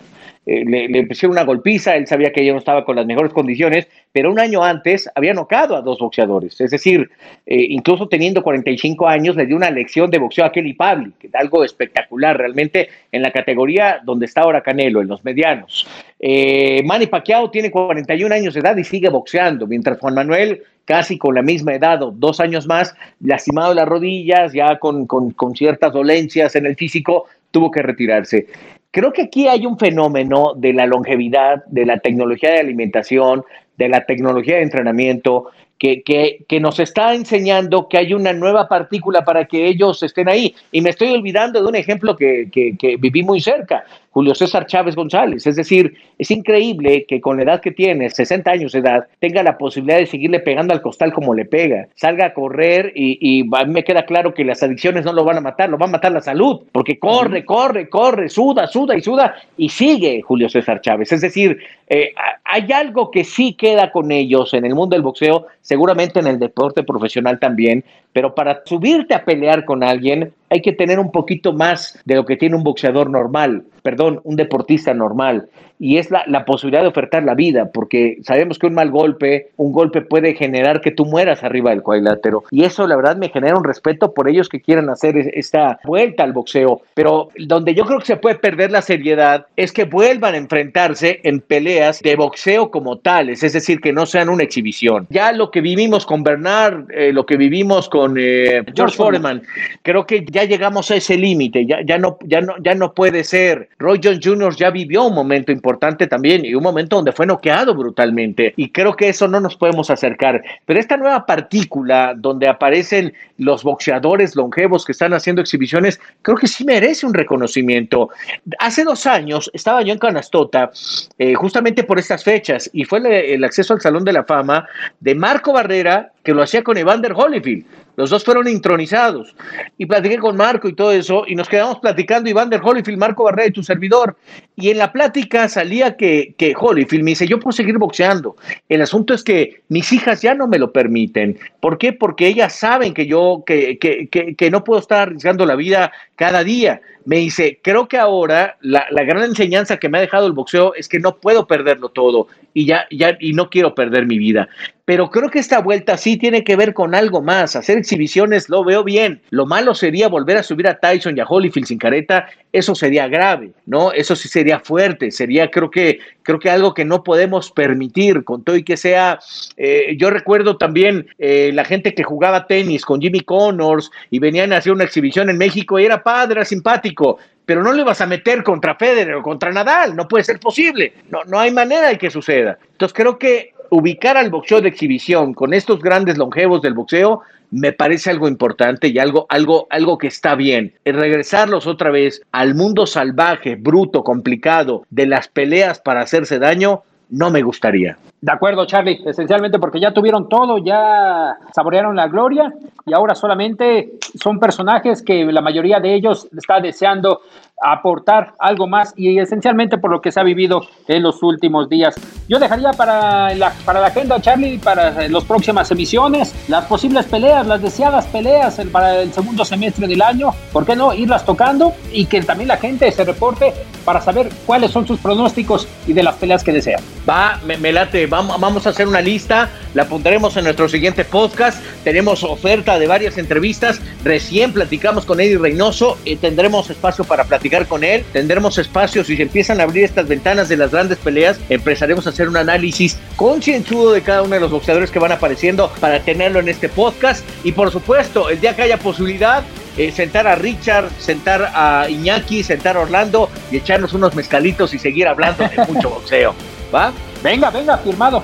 Eh, 0.46 0.64
le, 0.66 0.88
le 0.88 1.06
pusieron 1.06 1.32
una 1.32 1.44
golpiza, 1.44 1.96
él 1.96 2.06
sabía 2.06 2.32
que 2.32 2.44
ya 2.44 2.52
no 2.52 2.58
estaba 2.58 2.84
con 2.84 2.96
las 2.96 3.06
mejores 3.06 3.32
condiciones, 3.32 3.88
pero 4.12 4.30
un 4.30 4.38
año 4.38 4.62
antes 4.62 5.10
había 5.14 5.34
nocado 5.34 5.74
a 5.74 5.80
dos 5.80 5.98
boxeadores. 5.98 6.60
Es 6.60 6.70
decir, 6.70 7.10
eh, 7.46 7.66
incluso 7.70 8.08
teniendo 8.08 8.42
45 8.42 9.08
años, 9.08 9.36
le 9.36 9.46
dio 9.46 9.56
una 9.56 9.70
lección 9.70 10.10
de 10.10 10.18
boxeo 10.18 10.44
a 10.44 10.52
Kelly 10.52 10.76
es 11.22 11.34
algo 11.34 11.64
espectacular 11.64 12.36
realmente 12.36 12.88
en 13.10 13.22
la 13.22 13.32
categoría 13.32 14.00
donde 14.04 14.26
está 14.26 14.42
ahora 14.42 14.62
Canelo, 14.62 15.00
en 15.00 15.08
los 15.08 15.24
medianos. 15.24 15.86
Eh, 16.20 16.82
Manny 16.84 17.06
Pacquiao 17.06 17.50
tiene 17.50 17.70
41 17.70 18.34
años 18.34 18.54
de 18.54 18.60
edad 18.60 18.76
y 18.76 18.84
sigue 18.84 19.08
boxeando, 19.08 19.66
mientras 19.66 19.98
Juan 19.98 20.14
Manuel 20.14 20.62
casi 20.84 21.16
con 21.16 21.34
la 21.34 21.42
misma 21.42 21.74
edad 21.74 22.02
o 22.02 22.10
dos 22.10 22.40
años 22.40 22.66
más, 22.66 22.94
lastimado 23.20 23.72
las 23.72 23.88
rodillas, 23.88 24.52
ya 24.52 24.78
con, 24.78 25.06
con 25.06 25.56
ciertas 25.56 25.92
dolencias 25.92 26.54
en 26.56 26.66
el 26.66 26.76
físico, 26.76 27.24
tuvo 27.50 27.70
que 27.70 27.82
retirarse. 27.82 28.46
Creo 28.94 29.12
que 29.12 29.22
aquí 29.22 29.48
hay 29.48 29.66
un 29.66 29.76
fenómeno 29.76 30.52
de 30.54 30.72
la 30.72 30.86
longevidad, 30.86 31.64
de 31.66 31.84
la 31.84 31.98
tecnología 31.98 32.52
de 32.52 32.60
alimentación, 32.60 33.42
de 33.76 33.88
la 33.88 34.06
tecnología 34.06 34.54
de 34.54 34.62
entrenamiento, 34.62 35.46
que, 35.76 36.04
que, 36.04 36.44
que, 36.46 36.60
nos 36.60 36.78
está 36.78 37.12
enseñando 37.12 37.88
que 37.88 37.98
hay 37.98 38.14
una 38.14 38.32
nueva 38.32 38.68
partícula 38.68 39.24
para 39.24 39.46
que 39.46 39.66
ellos 39.66 40.00
estén 40.04 40.28
ahí. 40.28 40.54
Y 40.70 40.80
me 40.80 40.90
estoy 40.90 41.10
olvidando 41.10 41.60
de 41.60 41.66
un 41.66 41.74
ejemplo 41.74 42.14
que, 42.14 42.48
que 42.52 42.96
viví 42.96 43.24
muy 43.24 43.40
cerca. 43.40 43.84
Julio 44.14 44.32
César 44.36 44.66
Chávez 44.66 44.94
González. 44.94 45.44
Es 45.44 45.56
decir, 45.56 45.92
es 46.18 46.30
increíble 46.30 47.04
que 47.04 47.20
con 47.20 47.36
la 47.36 47.42
edad 47.42 47.60
que 47.60 47.72
tiene, 47.72 48.08
60 48.08 48.48
años 48.48 48.70
de 48.70 48.78
edad, 48.78 49.08
tenga 49.18 49.42
la 49.42 49.58
posibilidad 49.58 49.98
de 49.98 50.06
seguirle 50.06 50.38
pegando 50.38 50.72
al 50.72 50.82
costal 50.82 51.12
como 51.12 51.34
le 51.34 51.44
pega, 51.44 51.88
salga 51.96 52.26
a 52.26 52.32
correr 52.32 52.92
y, 52.94 53.44
a 53.52 53.64
mí 53.64 53.72
me 53.72 53.82
queda 53.82 54.06
claro 54.06 54.32
que 54.32 54.44
las 54.44 54.62
adicciones 54.62 55.04
no 55.04 55.12
lo 55.12 55.24
van 55.24 55.38
a 55.38 55.40
matar, 55.40 55.68
lo 55.68 55.78
va 55.78 55.86
a 55.86 55.90
matar 55.90 56.12
la 56.12 56.20
salud, 56.20 56.60
porque 56.70 56.96
corre, 56.96 57.44
corre, 57.44 57.88
corre, 57.88 58.28
suda, 58.28 58.68
suda 58.68 58.96
y 58.96 59.02
suda 59.02 59.34
y 59.56 59.68
sigue 59.68 60.22
Julio 60.22 60.48
César 60.48 60.80
Chávez. 60.80 61.10
Es 61.10 61.20
decir, 61.20 61.58
eh, 61.88 62.14
hay 62.44 62.70
algo 62.70 63.10
que 63.10 63.24
sí 63.24 63.54
queda 63.54 63.90
con 63.90 64.12
ellos 64.12 64.54
en 64.54 64.64
el 64.64 64.76
mundo 64.76 64.94
del 64.94 65.02
boxeo, 65.02 65.48
seguramente 65.60 66.20
en 66.20 66.28
el 66.28 66.38
deporte 66.38 66.84
profesional 66.84 67.40
también, 67.40 67.82
pero 68.12 68.32
para 68.32 68.62
subirte 68.64 69.12
a 69.12 69.24
pelear 69.24 69.64
con 69.64 69.82
alguien 69.82 70.32
hay 70.54 70.62
que 70.62 70.72
tener 70.72 71.00
un 71.00 71.10
poquito 71.10 71.52
más 71.52 71.98
de 72.04 72.14
lo 72.14 72.24
que 72.24 72.36
tiene 72.36 72.54
un 72.54 72.62
boxeador 72.62 73.10
normal, 73.10 73.64
perdón, 73.82 74.20
un 74.22 74.36
deportista 74.36 74.94
normal 74.94 75.48
y 75.78 75.98
es 75.98 76.10
la, 76.10 76.24
la, 76.26 76.44
posibilidad 76.44 76.82
de 76.82 76.88
ofertar 76.88 77.24
la 77.24 77.34
vida, 77.34 77.70
porque 77.72 78.18
sabemos 78.22 78.58
que 78.58 78.66
un 78.66 78.74
mal 78.74 78.90
golpe, 78.90 79.50
un 79.56 79.72
golpe 79.72 80.02
puede 80.02 80.34
generar 80.34 80.80
que 80.80 80.90
tú 80.90 81.04
mueras 81.04 81.42
arriba 81.42 81.70
del 81.70 81.82
cuadrilátero. 81.82 82.44
Y 82.50 82.64
eso 82.64 82.86
la 82.86 82.96
verdad 82.96 83.16
me 83.16 83.28
genera 83.28 83.56
un 83.56 83.64
respeto 83.64 84.14
por 84.14 84.28
ellos 84.28 84.48
que 84.48 84.60
quieran 84.60 84.88
hacer 84.88 85.16
esta 85.34 85.80
vuelta 85.84 86.22
al 86.22 86.32
boxeo. 86.32 86.82
Pero 86.94 87.28
donde 87.36 87.74
yo 87.74 87.84
creo 87.84 87.98
que 87.98 88.06
se 88.06 88.16
puede 88.16 88.36
perder 88.36 88.70
la 88.70 88.82
seriedad 88.82 89.46
es 89.56 89.72
que 89.72 89.84
vuelvan 89.84 90.34
a 90.34 90.38
enfrentarse 90.38 91.20
en 91.24 91.40
peleas 91.40 92.00
de 92.00 92.16
boxeo 92.16 92.70
como 92.70 92.98
tales, 92.98 93.42
es 93.42 93.52
decir, 93.52 93.80
que 93.80 93.92
no 93.92 94.06
sean 94.06 94.28
una 94.28 94.44
exhibición. 94.44 95.06
Ya 95.10 95.32
lo 95.32 95.50
que 95.50 95.60
vivimos 95.60 96.06
con 96.06 96.22
Bernard, 96.22 96.90
eh, 96.92 97.12
lo 97.12 97.26
que 97.26 97.36
vivimos 97.36 97.88
con 97.88 98.16
eh, 98.18 98.62
George 98.74 98.96
Foreman, 98.96 99.42
creo 99.82 100.06
que 100.06 100.24
ya 100.30 100.44
llegamos 100.44 100.90
a 100.90 100.96
ese 100.96 101.16
límite, 101.16 101.66
ya, 101.66 101.80
ya, 101.84 101.98
no, 101.98 102.18
ya, 102.24 102.40
no, 102.40 102.54
ya 102.62 102.74
no 102.74 102.94
puede 102.94 103.24
ser. 103.24 103.68
Roy 103.78 104.00
Jones 104.02 104.20
Jr. 104.22 104.54
ya 104.56 104.70
vivió 104.70 105.04
un 105.04 105.14
momento 105.14 105.50
importante 105.50 105.63
importante 105.64 106.06
también 106.06 106.44
y 106.44 106.54
un 106.54 106.62
momento 106.62 106.96
donde 106.96 107.12
fue 107.12 107.24
noqueado 107.24 107.74
brutalmente. 107.74 108.52
Y 108.56 108.70
creo 108.70 108.94
que 108.94 109.08
eso 109.08 109.26
no 109.28 109.40
nos 109.40 109.56
podemos 109.56 109.88
acercar. 109.88 110.42
Pero 110.66 110.78
esta 110.78 110.98
nueva 110.98 111.24
partícula 111.24 112.12
donde 112.14 112.46
aparecen 112.46 113.14
los 113.38 113.64
boxeadores 113.64 114.36
longevos 114.36 114.84
que 114.84 114.92
están 114.92 115.14
haciendo 115.14 115.40
exhibiciones, 115.40 115.98
creo 116.20 116.36
que 116.36 116.48
sí 116.48 116.64
merece 116.64 117.06
un 117.06 117.14
reconocimiento. 117.14 118.10
Hace 118.58 118.84
dos 118.84 119.06
años 119.06 119.50
estaba 119.54 119.80
yo 119.80 119.94
en 119.94 119.98
Canastota, 119.98 120.70
eh, 121.18 121.32
justamente 121.34 121.84
por 121.84 121.98
estas 121.98 122.22
fechas, 122.22 122.68
y 122.74 122.84
fue 122.84 122.98
el, 122.98 123.06
el 123.06 123.44
acceso 123.44 123.72
al 123.72 123.80
Salón 123.80 124.04
de 124.04 124.12
la 124.12 124.24
Fama 124.24 124.68
de 125.00 125.14
Marco 125.14 125.54
Barrera, 125.54 126.12
que 126.24 126.34
lo 126.34 126.42
hacía 126.42 126.64
con 126.64 126.76
Evander 126.76 127.12
Holyfield. 127.12 127.64
Los 127.96 128.10
dos 128.10 128.24
fueron 128.24 128.48
intronizados. 128.48 129.36
Y 129.78 129.86
platiqué 129.86 130.18
con 130.18 130.36
Marco 130.36 130.68
y 130.68 130.72
todo 130.72 130.90
eso, 130.90 131.24
y 131.28 131.36
nos 131.36 131.48
quedamos 131.48 131.78
platicando 131.78 132.28
Iván 132.28 132.50
del 132.50 132.60
Holyfield, 132.62 132.98
Marco 132.98 133.24
Barrera 133.24 133.48
y 133.48 133.52
tu 133.52 133.62
servidor. 133.62 134.16
Y 134.56 134.70
en 134.70 134.78
la 134.78 134.92
plática 134.92 135.48
salía 135.48 135.96
que, 135.96 136.34
que 136.36 136.54
Holyfield 136.58 137.04
me 137.04 137.12
dice, 137.12 137.28
yo 137.28 137.38
puedo 137.38 137.52
seguir 137.52 137.78
boxeando. 137.78 138.36
El 138.68 138.82
asunto 138.82 139.14
es 139.14 139.22
que 139.22 139.62
mis 139.68 139.92
hijas 139.92 140.22
ya 140.22 140.34
no 140.34 140.48
me 140.48 140.58
lo 140.58 140.72
permiten. 140.72 141.38
¿Por 141.60 141.78
qué? 141.78 141.92
Porque 141.92 142.26
ellas 142.26 142.54
saben 142.54 142.94
que 142.94 143.06
yo, 143.06 143.44
que, 143.46 143.78
que, 143.78 144.08
que, 144.08 144.34
que 144.34 144.50
no 144.50 144.64
puedo 144.64 144.80
estar 144.80 145.08
arriesgando 145.08 145.46
la 145.46 145.54
vida 145.54 145.92
cada 146.16 146.44
día. 146.44 146.80
Me 147.04 147.16
dice, 147.16 147.60
creo 147.62 147.86
que 147.86 147.98
ahora 147.98 148.56
la, 148.60 148.86
la, 148.90 149.04
gran 149.04 149.22
enseñanza 149.24 149.76
que 149.76 149.90
me 149.90 149.98
ha 149.98 150.00
dejado 150.00 150.26
el 150.26 150.32
boxeo 150.32 150.74
es 150.74 150.88
que 150.88 150.98
no 150.98 151.16
puedo 151.16 151.46
perderlo 151.46 151.90
todo 151.90 152.28
y 152.54 152.66
ya, 152.66 152.86
ya, 152.90 153.16
y 153.20 153.34
no 153.34 153.50
quiero 153.50 153.74
perder 153.74 154.06
mi 154.06 154.18
vida. 154.18 154.48
Pero 154.86 155.10
creo 155.10 155.30
que 155.30 155.38
esta 155.38 155.60
vuelta 155.60 155.96
sí 155.96 156.18
tiene 156.18 156.44
que 156.44 156.56
ver 156.56 156.74
con 156.74 156.94
algo 156.94 157.22
más. 157.22 157.56
Hacer 157.56 157.78
exhibiciones 157.78 158.50
lo 158.50 158.62
veo 158.62 158.84
bien. 158.84 159.22
Lo 159.30 159.46
malo 159.46 159.74
sería 159.74 160.08
volver 160.08 160.36
a 160.36 160.42
subir 160.42 160.68
a 160.68 160.78
Tyson 160.78 161.16
y 161.16 161.20
a 161.20 161.24
Holyfield 161.24 161.66
sin 161.66 161.78
careta. 161.78 162.28
Eso 162.52 162.74
sería 162.74 163.08
grave, 163.08 163.52
¿no? 163.64 163.92
Eso 163.92 164.14
sí 164.14 164.28
sería 164.28 164.60
fuerte. 164.60 165.10
Sería, 165.10 165.50
creo 165.50 165.70
que, 165.70 166.00
creo 166.22 166.38
que 166.38 166.50
algo 166.50 166.74
que 166.74 166.84
no 166.84 167.02
podemos 167.02 167.50
permitir 167.50 168.24
con 168.24 168.44
todo 168.44 168.56
y 168.56 168.62
que 168.62 168.76
sea. 168.76 169.18
Eh, 169.56 169.96
yo 169.98 170.10
recuerdo 170.10 170.58
también 170.58 171.06
eh, 171.18 171.50
la 171.54 171.64
gente 171.64 171.94
que 171.94 172.04
jugaba 172.04 172.46
tenis 172.46 172.84
con 172.84 173.00
Jimmy 173.00 173.20
Connors 173.20 173.90
y 174.10 174.18
venían 174.18 174.52
a 174.52 174.58
hacer 174.58 174.72
una 174.72 174.84
exhibición 174.84 175.30
en 175.30 175.38
México 175.38 175.78
y 175.78 175.86
era 175.86 176.03
padre, 176.04 176.44
simpático 176.44 177.18
pero 177.46 177.62
no 177.62 177.72
le 177.72 177.84
vas 177.84 178.00
a 178.00 178.06
meter 178.06 178.42
contra 178.42 178.74
Federer 178.74 179.16
o 179.16 179.22
contra 179.22 179.52
Nadal, 179.52 179.94
no 179.94 180.08
puede 180.08 180.24
ser 180.24 180.40
posible, 180.40 180.94
no, 181.10 181.24
no 181.24 181.38
hay 181.38 181.50
manera 181.50 181.88
de 181.88 181.98
que 181.98 182.10
suceda. 182.10 182.58
Entonces 182.72 182.94
creo 182.94 183.18
que 183.18 183.52
ubicar 183.70 184.16
al 184.16 184.30
boxeo 184.30 184.60
de 184.60 184.68
exhibición 184.68 185.34
con 185.34 185.52
estos 185.52 185.80
grandes 185.80 186.16
longevos 186.16 186.62
del 186.62 186.74
boxeo 186.74 187.22
me 187.50 187.72
parece 187.72 188.10
algo 188.10 188.28
importante 188.28 188.88
y 188.88 188.98
algo, 188.98 189.26
algo, 189.28 189.66
algo 189.70 189.98
que 189.98 190.08
está 190.08 190.34
bien. 190.34 190.74
El 190.84 190.94
regresarlos 190.94 191.66
otra 191.66 191.90
vez 191.90 192.22
al 192.32 192.54
mundo 192.54 192.86
salvaje, 192.86 193.56
bruto, 193.56 194.02
complicado 194.02 194.86
de 194.90 195.06
las 195.06 195.28
peleas 195.28 195.78
para 195.78 196.00
hacerse 196.00 196.38
daño, 196.38 196.82
no 197.10 197.30
me 197.30 197.42
gustaría. 197.42 197.96
De 198.24 198.32
acuerdo, 198.32 198.64
Charlie, 198.64 199.02
esencialmente 199.04 199.58
porque 199.58 199.78
ya 199.78 199.92
tuvieron 199.92 200.30
todo, 200.30 200.56
ya 200.56 201.36
saborearon 201.54 201.94
la 201.94 202.08
gloria 202.08 202.54
y 202.86 202.94
ahora 202.94 203.14
solamente 203.14 203.98
son 204.18 204.40
personajes 204.40 205.02
que 205.02 205.26
la 205.26 205.42
mayoría 205.42 205.78
de 205.78 205.94
ellos 205.94 206.26
está 206.34 206.58
deseando 206.58 207.20
aportar 207.62 208.34
algo 208.38 208.66
más 208.66 208.92
y 208.96 209.18
esencialmente 209.18 209.78
por 209.78 209.90
lo 209.90 210.00
que 210.00 210.10
se 210.10 210.20
ha 210.20 210.22
vivido 210.22 210.62
en 210.88 211.02
los 211.02 211.22
últimos 211.22 211.68
días. 211.68 211.94
Yo 212.28 212.38
dejaría 212.38 212.72
para 212.72 213.34
la, 213.34 213.52
para 213.64 213.80
la 213.80 213.88
agenda, 213.88 214.20
Charlie, 214.20 214.58
para 214.58 215.08
las 215.08 215.24
próximas 215.24 215.70
emisiones, 215.70 216.34
las 216.48 216.64
posibles 216.64 217.06
peleas, 217.06 217.46
las 217.46 217.62
deseadas 217.62 218.06
peleas 218.06 218.60
para 218.72 219.02
el 219.02 219.12
segundo 219.12 219.44
semestre 219.44 219.86
del 219.86 220.02
año, 220.02 220.30
¿por 220.52 220.66
qué 220.66 220.74
no 220.74 220.92
irlas 220.92 221.24
tocando 221.24 221.72
y 221.92 222.06
que 222.06 222.22
también 222.22 222.48
la 222.48 222.56
gente 222.56 222.90
se 222.90 223.04
reporte 223.04 223.52
para 223.84 224.00
saber 224.00 224.30
cuáles 224.46 224.70
son 224.70 224.86
sus 224.86 224.98
pronósticos 224.98 225.68
y 225.86 225.92
de 225.92 226.02
las 226.02 226.16
peleas 226.16 226.42
que 226.42 226.52
desean? 226.52 226.82
Va, 227.08 227.38
me, 227.46 227.56
me 227.58 227.72
late, 227.72 228.06
vamos, 228.14 228.66
a 228.66 228.70
hacer 228.70 228.86
una 228.86 229.00
lista, 229.00 229.50
la 229.74 229.88
pondremos 229.88 230.36
en 230.36 230.44
nuestro 230.44 230.68
siguiente 230.68 231.04
podcast. 231.04 231.62
Tenemos 231.82 232.22
oferta 232.22 232.78
de 232.78 232.86
varias 232.86 233.18
entrevistas. 233.18 233.80
Recién 234.04 234.52
platicamos 234.52 235.04
con 235.04 235.20
Eddie 235.20 235.38
Reynoso. 235.38 235.98
y 236.04 236.16
tendremos 236.16 236.70
espacio 236.70 237.04
para 237.04 237.24
platicar 237.24 237.66
con 237.66 237.82
él. 237.82 238.04
Tendremos 238.12 238.58
espacio 238.58 239.04
si 239.04 239.16
se 239.16 239.22
empiezan 239.22 239.60
a 239.60 239.64
abrir 239.64 239.84
estas 239.84 240.06
ventanas 240.06 240.48
de 240.48 240.56
las 240.56 240.70
grandes 240.70 240.98
peleas. 240.98 241.40
Empezaremos 241.48 242.06
a 242.06 242.10
hacer 242.10 242.28
un 242.28 242.36
análisis 242.36 242.98
concienzudo 243.16 243.92
de 243.92 244.02
cada 244.02 244.22
uno 244.22 244.34
de 244.34 244.40
los 244.40 244.50
boxeadores 244.50 244.90
que 244.90 244.98
van 244.98 245.12
apareciendo 245.12 245.72
para 245.80 246.00
tenerlo 246.00 246.40
en 246.40 246.48
este 246.48 246.68
podcast. 246.68 247.24
Y 247.42 247.52
por 247.52 247.70
supuesto, 247.70 248.30
el 248.30 248.40
día 248.40 248.54
que 248.54 248.62
haya 248.62 248.78
posibilidad, 248.78 249.42
eh, 249.76 249.90
sentar 249.90 250.26
a 250.26 250.36
Richard, 250.36 250.88
sentar 250.98 251.50
a 251.54 251.88
Iñaki, 251.88 252.44
sentar 252.44 252.76
a 252.76 252.80
Orlando 252.80 253.28
y 253.50 253.56
echarnos 253.56 253.92
unos 253.92 254.14
mezcalitos 254.14 254.72
y 254.72 254.78
seguir 254.78 255.08
hablando 255.08 255.44
de 255.48 255.72
mucho 255.72 255.90
boxeo. 255.90 256.34
¿Va? 256.72 256.92
Venga, 257.24 257.48
venga, 257.48 257.78
firmado. 257.78 258.22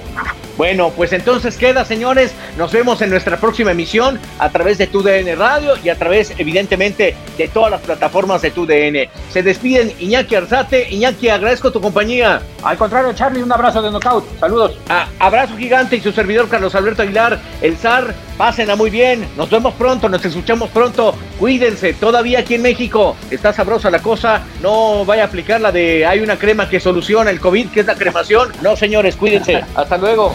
Bueno, 0.57 0.93
pues 0.95 1.13
entonces 1.13 1.57
queda, 1.57 1.85
señores. 1.85 2.33
Nos 2.59 2.73
vemos 2.73 3.01
en 3.03 3.11
nuestra 3.11 3.39
próxima 3.39 3.73
emisión 3.73 4.19
a 4.39 4.51
través 4.51 4.79
de 4.79 4.87
TUDN 4.87 5.39
Radio 5.39 5.75
y 5.83 5.89
a 5.89 5.97
través, 5.97 6.33
evidentemente, 6.39 7.17
de 7.39 7.49
todas 7.49 7.71
las 7.71 7.81
plataformas 7.81 8.43
de 8.43 8.51
TUDN. 8.51 9.09
Se 9.31 9.43
despiden 9.43 9.93
Iñaki 9.99 10.35
Arzate. 10.35 10.89
Iñaki, 10.91 11.29
agradezco 11.29 11.71
tu 11.71 11.81
compañía. 11.81 12.43
Al 12.63 12.77
contrario, 12.77 13.13
Charlie, 13.15 13.43
un 13.43 13.53
abrazo 13.53 13.81
de 13.83 13.91
knockout. 13.91 14.25
Saludos. 14.39 14.79
Ah, 14.89 15.07
abrazo 15.19 15.57
gigante 15.57 15.97
y 15.97 16.01
su 16.01 16.13
servidor 16.13 16.49
Carlos 16.49 16.75
Alberto 16.75 17.03
Aguilar, 17.03 17.39
el 17.63 17.77
zar. 17.77 18.15
Pásenla 18.37 18.75
muy 18.75 18.89
bien. 18.89 19.27
Nos 19.37 19.51
vemos 19.51 19.75
pronto, 19.75 20.09
nos 20.09 20.25
escuchamos 20.25 20.71
pronto. 20.71 21.15
Cuídense. 21.39 21.93
Todavía 21.93 22.41
aquí 22.41 22.55
en 22.55 22.63
México 22.63 23.15
está 23.31 23.53
sabrosa 23.53 23.91
la 23.91 24.01
cosa. 24.01 24.43
No 24.63 25.05
vaya 25.05 25.25
a 25.25 25.27
aplicar 25.27 25.61
la 25.61 25.73
de 25.73 26.07
hay 26.07 26.21
una 26.21 26.39
crema 26.39 26.69
que 26.69 26.81
soluciona 26.81 27.31
el 27.31 27.41
COVID, 27.41 27.69
que 27.71 27.81
es 27.81 27.87
la 27.87 27.97
cremación. 27.97 28.51
No, 28.63 28.77
señores, 28.77 29.17
cuídense. 29.17 29.63
Hasta 29.75 29.99
luego. 29.99 30.35